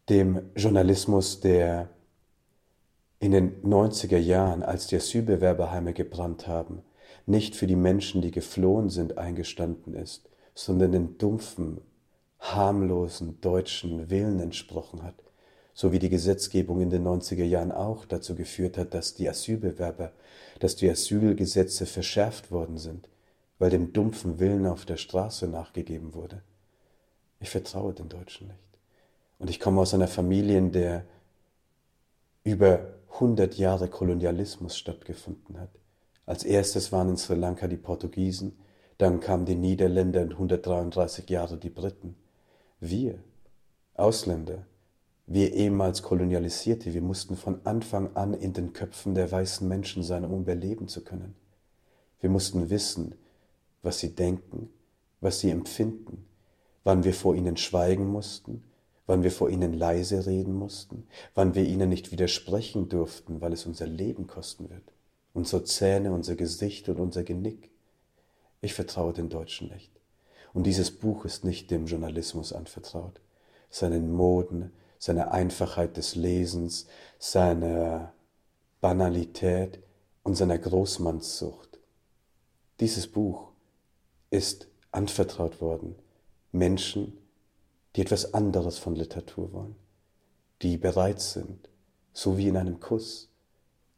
dem 0.09 0.49
Journalismus, 0.55 1.41
der 1.41 1.89
in 3.19 3.31
den 3.31 3.61
90er 3.63 4.17
Jahren, 4.17 4.63
als 4.63 4.87
die 4.87 4.95
Asylbewerberheime 4.95 5.93
gebrannt 5.93 6.47
haben, 6.47 6.83
nicht 7.25 7.55
für 7.55 7.67
die 7.67 7.75
Menschen, 7.75 8.21
die 8.21 8.31
geflohen 8.31 8.89
sind, 8.89 9.17
eingestanden 9.17 9.93
ist, 9.93 10.29
sondern 10.53 10.91
den 10.91 11.17
dumpfen, 11.17 11.81
harmlosen 12.39 13.41
deutschen 13.41 14.09
Willen 14.09 14.39
entsprochen 14.39 15.03
hat, 15.03 15.15
so 15.73 15.91
wie 15.91 15.99
die 15.99 16.09
Gesetzgebung 16.09 16.79
in 16.79 16.89
den 16.89 17.05
90er 17.05 17.43
Jahren 17.43 17.71
auch 17.71 18.05
dazu 18.05 18.35
geführt 18.35 18.77
hat, 18.77 18.93
dass 18.93 19.15
die 19.15 19.27
Asylbewerber, 19.27 20.13
dass 20.59 20.75
die 20.75 20.89
Asylgesetze 20.89 21.85
verschärft 21.85 22.51
worden 22.51 22.77
sind, 22.77 23.09
weil 23.59 23.71
dem 23.71 23.91
dumpfen 23.91 24.39
Willen 24.39 24.65
auf 24.67 24.85
der 24.85 24.97
Straße 24.97 25.47
nachgegeben 25.47 26.13
wurde. 26.13 26.43
Ich 27.39 27.49
vertraue 27.49 27.93
den 27.93 28.09
Deutschen 28.09 28.47
nicht. 28.47 28.76
Und 29.39 29.49
ich 29.49 29.59
komme 29.59 29.81
aus 29.81 29.93
einer 29.93 30.07
Familie, 30.07 30.57
in 30.57 30.71
der 30.71 31.05
über 32.43 32.93
100 33.13 33.57
Jahre 33.57 33.87
Kolonialismus 33.87 34.77
stattgefunden 34.77 35.59
hat. 35.59 35.69
Als 36.25 36.43
erstes 36.43 36.91
waren 36.91 37.09
in 37.09 37.17
Sri 37.17 37.35
Lanka 37.35 37.67
die 37.67 37.77
Portugiesen, 37.77 38.57
dann 38.97 39.19
kamen 39.19 39.45
die 39.45 39.55
Niederländer 39.55 40.21
und 40.21 40.33
133 40.33 41.29
Jahre 41.29 41.57
die 41.57 41.69
Briten. 41.69 42.15
Wir, 42.79 43.19
Ausländer, 43.95 44.65
wir 45.25 45.53
ehemals 45.53 46.03
Kolonialisierte, 46.03 46.93
wir 46.93 47.01
mussten 47.01 47.35
von 47.35 47.59
Anfang 47.65 48.15
an 48.15 48.33
in 48.33 48.53
den 48.53 48.73
Köpfen 48.73 49.13
der 49.13 49.31
weißen 49.31 49.67
Menschen 49.67 50.03
sein, 50.03 50.23
um 50.23 50.41
überleben 50.41 50.87
zu 50.87 51.03
können. 51.03 51.35
Wir 52.21 52.29
mussten 52.29 52.69
wissen, 52.69 53.15
was 53.83 53.99
sie 53.99 54.15
denken, 54.15 54.69
was 55.21 55.39
sie 55.39 55.49
empfinden, 55.49 56.25
wann 56.83 57.03
wir 57.03 57.13
vor 57.13 57.35
ihnen 57.35 57.57
schweigen 57.57 58.07
mussten, 58.07 58.63
wann 59.07 59.23
wir 59.23 59.31
vor 59.31 59.49
ihnen 59.49 59.73
leise 59.73 60.25
reden 60.25 60.53
mussten, 60.53 61.07
wann 61.33 61.55
wir 61.55 61.63
ihnen 61.63 61.89
nicht 61.89 62.11
widersprechen 62.11 62.89
durften, 62.89 63.41
weil 63.41 63.53
es 63.53 63.65
unser 63.65 63.87
Leben 63.87 64.27
kosten 64.27 64.69
wird, 64.69 64.93
unsere 65.33 65.63
Zähne, 65.63 66.11
unser 66.11 66.35
Gesicht 66.35 66.89
und 66.89 66.99
unser 66.99 67.23
Genick. 67.23 67.71
Ich 68.61 68.73
vertraue 68.73 69.13
den 69.13 69.29
Deutschen 69.29 69.69
nicht. 69.69 69.91
Und 70.53 70.63
dieses 70.63 70.91
Buch 70.91 71.25
ist 71.25 71.45
nicht 71.45 71.71
dem 71.71 71.85
Journalismus 71.85 72.53
anvertraut, 72.53 73.21
seinen 73.69 74.11
Moden, 74.11 74.71
seiner 74.99 75.31
Einfachheit 75.31 75.97
des 75.97 76.15
Lesens, 76.15 76.87
seiner 77.17 78.13
Banalität 78.81 79.79
und 80.23 80.35
seiner 80.35 80.57
Großmannssucht. 80.57 81.79
Dieses 82.79 83.07
Buch 83.07 83.51
ist 84.29 84.67
anvertraut 84.91 85.61
worden 85.61 85.95
Menschen, 86.51 87.16
die 87.97 88.01
etwas 88.01 88.35
anderes 88.35 88.77
von 88.77 88.95
Literatur 88.95 89.51
wollen, 89.53 89.75
die 90.61 90.77
bereit 90.77 91.19
sind, 91.19 91.67
so 92.13 92.37
wie 92.37 92.47
in 92.47 92.55
einem 92.55 92.79
Kuss, 92.79 93.29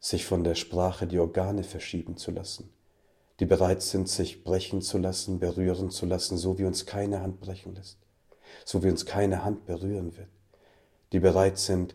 sich 0.00 0.24
von 0.24 0.42
der 0.42 0.54
Sprache 0.54 1.06
die 1.06 1.18
Organe 1.18 1.64
verschieben 1.64 2.16
zu 2.16 2.30
lassen, 2.30 2.72
die 3.40 3.44
bereit 3.44 3.82
sind, 3.82 4.08
sich 4.08 4.42
brechen 4.42 4.80
zu 4.80 4.96
lassen, 4.96 5.38
berühren 5.38 5.90
zu 5.90 6.06
lassen, 6.06 6.38
so 6.38 6.58
wie 6.58 6.64
uns 6.64 6.86
keine 6.86 7.20
Hand 7.20 7.40
brechen 7.40 7.74
lässt, 7.74 7.98
so 8.64 8.82
wie 8.82 8.88
uns 8.88 9.04
keine 9.04 9.44
Hand 9.44 9.66
berühren 9.66 10.16
wird, 10.16 10.30
die 11.12 11.20
bereit 11.20 11.58
sind, 11.58 11.94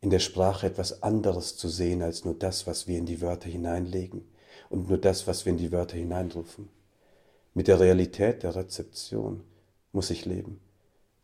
in 0.00 0.10
der 0.10 0.18
Sprache 0.18 0.66
etwas 0.66 1.04
anderes 1.04 1.56
zu 1.56 1.68
sehen 1.68 2.02
als 2.02 2.24
nur 2.24 2.34
das, 2.34 2.66
was 2.66 2.88
wir 2.88 2.98
in 2.98 3.06
die 3.06 3.20
Wörter 3.20 3.48
hineinlegen 3.48 4.26
und 4.70 4.88
nur 4.88 4.98
das, 4.98 5.28
was 5.28 5.44
wir 5.44 5.52
in 5.52 5.58
die 5.58 5.70
Wörter 5.70 5.96
hineinrufen. 5.96 6.68
Mit 7.54 7.68
der 7.68 7.78
Realität 7.78 8.42
der 8.42 8.56
Rezeption 8.56 9.44
muss 9.92 10.10
ich 10.10 10.24
leben. 10.24 10.60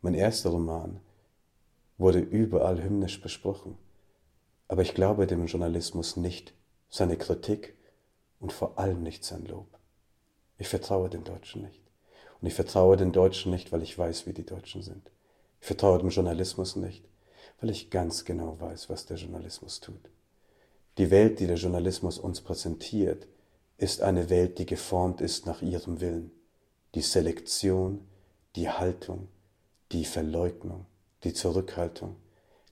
Mein 0.03 0.15
erster 0.15 0.49
Roman 0.49 0.99
wurde 1.99 2.19
überall 2.19 2.81
hymnisch 2.81 3.21
besprochen, 3.21 3.77
aber 4.67 4.81
ich 4.81 4.95
glaube 4.95 5.27
dem 5.27 5.45
Journalismus 5.45 6.17
nicht 6.17 6.55
seine 6.89 7.17
Kritik 7.17 7.75
und 8.39 8.51
vor 8.51 8.79
allem 8.79 9.03
nicht 9.03 9.23
sein 9.23 9.45
Lob. 9.45 9.67
Ich 10.57 10.67
vertraue 10.67 11.09
den 11.09 11.23
Deutschen 11.23 11.61
nicht. 11.61 11.81
Und 12.41 12.47
ich 12.47 12.55
vertraue 12.55 12.97
den 12.97 13.11
Deutschen 13.11 13.51
nicht, 13.51 13.71
weil 13.71 13.83
ich 13.83 13.95
weiß, 13.95 14.25
wie 14.25 14.33
die 14.33 14.45
Deutschen 14.45 14.81
sind. 14.81 15.11
Ich 15.59 15.67
vertraue 15.67 15.99
dem 15.99 16.09
Journalismus 16.09 16.75
nicht, 16.75 17.05
weil 17.59 17.69
ich 17.69 17.91
ganz 17.91 18.25
genau 18.25 18.59
weiß, 18.59 18.89
was 18.89 19.05
der 19.05 19.17
Journalismus 19.17 19.81
tut. 19.81 20.09
Die 20.97 21.11
Welt, 21.11 21.39
die 21.39 21.45
der 21.45 21.57
Journalismus 21.57 22.17
uns 22.17 22.41
präsentiert, 22.41 23.27
ist 23.77 24.01
eine 24.01 24.31
Welt, 24.31 24.57
die 24.57 24.65
geformt 24.65 25.21
ist 25.21 25.45
nach 25.45 25.61
ihrem 25.61 26.01
Willen. 26.01 26.31
Die 26.95 27.01
Selektion, 27.01 28.07
die 28.55 28.69
Haltung, 28.69 29.27
die 29.91 30.05
Verleugnung, 30.05 30.85
die 31.23 31.33
Zurückhaltung, 31.33 32.15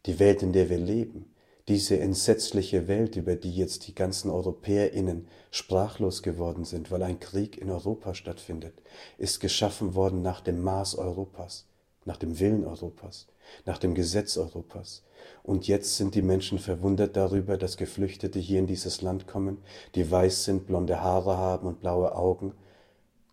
die 0.06 0.20
Welt, 0.20 0.42
in 0.42 0.54
der 0.54 0.70
wir 0.70 0.78
leben, 0.78 1.34
diese 1.68 2.00
entsetzliche 2.00 2.88
Welt, 2.88 3.16
über 3.16 3.36
die 3.36 3.56
jetzt 3.56 3.88
die 3.88 3.94
ganzen 3.94 4.32
EuropäerInnen 4.32 5.28
sprachlos 5.52 6.24
geworden 6.24 6.66
sind, 6.66 6.90
weil 6.90 7.04
ein 7.04 7.20
Krieg 7.20 7.58
in 7.60 7.70
Europa 7.70 8.16
stattfindet, 8.16 8.74
ist 9.18 9.40
geschaffen 9.40 9.94
worden 9.94 10.24
nach 10.24 10.42
dem 10.42 10.64
Maß 10.64 10.96
Europas, 10.96 11.68
nach 12.06 12.18
dem 12.18 12.40
Willen 12.40 12.66
Europas, 12.66 13.28
nach 13.66 13.78
dem 13.78 13.94
Gesetz 13.94 14.38
Europas. 14.38 15.04
Und 15.44 15.68
jetzt 15.68 15.98
sind 15.98 16.16
die 16.16 16.24
Menschen 16.24 16.58
verwundert 16.58 17.16
darüber, 17.16 17.58
dass 17.58 17.78
Geflüchtete 17.78 18.40
hier 18.40 18.60
in 18.60 18.68
dieses 18.68 19.02
Land 19.02 19.28
kommen, 19.28 19.60
die 19.94 20.10
weiß 20.10 20.46
sind, 20.46 20.66
blonde 20.66 21.02
Haare 21.02 21.38
haben 21.38 21.68
und 21.68 21.82
blaue 21.82 22.16
Augen, 22.16 22.54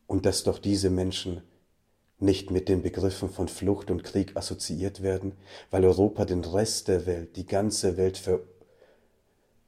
und 0.06 0.26
dass 0.26 0.44
doch 0.44 0.58
diese 0.58 0.90
Menschen 0.90 1.42
nicht 2.18 2.50
mit 2.50 2.68
den 2.68 2.82
Begriffen 2.82 3.28
von 3.28 3.48
Flucht 3.48 3.90
und 3.90 4.02
Krieg 4.02 4.36
assoziiert 4.36 5.02
werden, 5.02 5.32
weil 5.70 5.84
Europa 5.84 6.24
den 6.24 6.44
Rest 6.44 6.88
der 6.88 7.06
Welt, 7.06 7.36
die 7.36 7.46
ganze 7.46 7.96
Welt 7.96 8.16
ver 8.18 8.40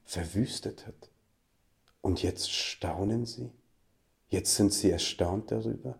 verwüstet 0.05 0.87
hat. 0.87 1.11
Und 2.01 2.23
jetzt 2.23 2.51
staunen 2.51 3.27
sie? 3.27 3.51
Jetzt 4.29 4.55
sind 4.55 4.73
sie 4.73 4.89
erstaunt 4.89 5.51
darüber? 5.51 5.99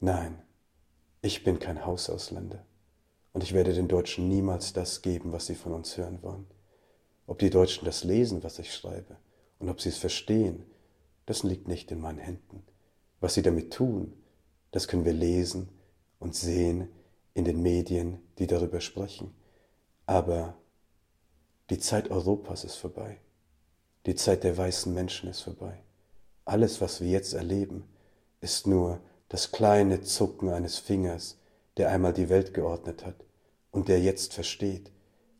Nein, 0.00 0.42
ich 1.20 1.44
bin 1.44 1.60
kein 1.60 1.86
Hausausländer 1.86 2.64
und 3.32 3.44
ich 3.44 3.52
werde 3.52 3.74
den 3.74 3.86
Deutschen 3.86 4.28
niemals 4.28 4.72
das 4.72 5.02
geben, 5.02 5.30
was 5.30 5.46
sie 5.46 5.54
von 5.54 5.72
uns 5.72 5.96
hören 5.96 6.20
wollen. 6.22 6.46
Ob 7.28 7.38
die 7.38 7.50
Deutschen 7.50 7.84
das 7.84 8.02
lesen, 8.02 8.42
was 8.42 8.58
ich 8.58 8.74
schreibe, 8.74 9.16
und 9.60 9.68
ob 9.68 9.80
sie 9.80 9.90
es 9.90 9.98
verstehen, 9.98 10.64
das 11.26 11.44
liegt 11.44 11.68
nicht 11.68 11.92
in 11.92 12.00
meinen 12.00 12.18
Händen. 12.18 12.64
Was 13.20 13.34
sie 13.34 13.42
damit 13.42 13.72
tun, 13.72 14.12
das 14.72 14.88
können 14.88 15.04
wir 15.04 15.12
lesen 15.12 15.68
und 16.18 16.34
sehen 16.34 16.88
in 17.34 17.44
den 17.44 17.62
Medien, 17.62 18.18
die 18.38 18.46
darüber 18.46 18.80
sprechen. 18.80 19.34
Aber 20.06 20.56
die 21.70 21.78
Zeit 21.78 22.10
Europas 22.10 22.64
ist 22.64 22.76
vorbei. 22.76 23.18
Die 24.06 24.16
Zeit 24.16 24.42
der 24.44 24.56
weißen 24.56 24.92
Menschen 24.92 25.28
ist 25.28 25.42
vorbei. 25.42 25.82
Alles, 26.44 26.80
was 26.80 27.00
wir 27.00 27.08
jetzt 27.08 27.34
erleben, 27.34 27.84
ist 28.40 28.66
nur 28.66 29.00
das 29.28 29.52
kleine 29.52 30.02
Zucken 30.02 30.48
eines 30.48 30.78
Fingers, 30.78 31.38
der 31.76 31.90
einmal 31.90 32.12
die 32.12 32.28
Welt 32.28 32.52
geordnet 32.52 33.06
hat 33.06 33.24
und 33.70 33.88
der 33.88 34.00
jetzt 34.00 34.34
versteht, 34.34 34.90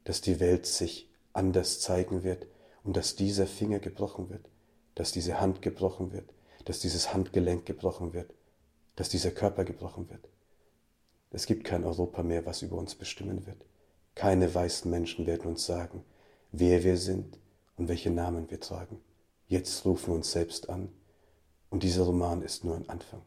dass 0.04 0.20
die 0.20 0.40
Welt 0.40 0.66
sich 0.66 1.10
anders 1.32 1.80
zeigen 1.80 2.22
wird 2.22 2.46
und 2.84 2.96
dass 2.96 3.16
dieser 3.16 3.46
Finger 3.46 3.78
gebrochen 3.78 4.30
wird, 4.30 4.48
dass 4.94 5.12
diese 5.12 5.40
Hand 5.40 5.62
gebrochen 5.62 6.12
wird, 6.12 6.32
dass 6.64 6.80
dieses 6.80 7.12
Handgelenk 7.12 7.66
gebrochen 7.66 8.12
wird 8.12 8.32
dass 8.96 9.08
dieser 9.08 9.30
Körper 9.30 9.64
gebrochen 9.64 10.08
wird. 10.10 10.28
Es 11.30 11.46
gibt 11.46 11.64
kein 11.64 11.84
Europa 11.84 12.22
mehr, 12.22 12.44
was 12.44 12.62
über 12.62 12.76
uns 12.76 12.94
bestimmen 12.94 13.46
wird. 13.46 13.64
Keine 14.14 14.54
weißen 14.54 14.90
Menschen 14.90 15.26
werden 15.26 15.46
uns 15.46 15.64
sagen, 15.64 16.04
wer 16.52 16.84
wir 16.84 16.98
sind 16.98 17.38
und 17.76 17.88
welche 17.88 18.10
Namen 18.10 18.50
wir 18.50 18.60
tragen. 18.60 19.00
Jetzt 19.48 19.84
rufen 19.86 20.08
wir 20.08 20.14
uns 20.14 20.32
selbst 20.32 20.68
an 20.68 20.90
und 21.70 21.82
dieser 21.82 22.02
Roman 22.04 22.42
ist 22.42 22.64
nur 22.64 22.76
ein 22.76 22.88
Anfang. 22.88 23.22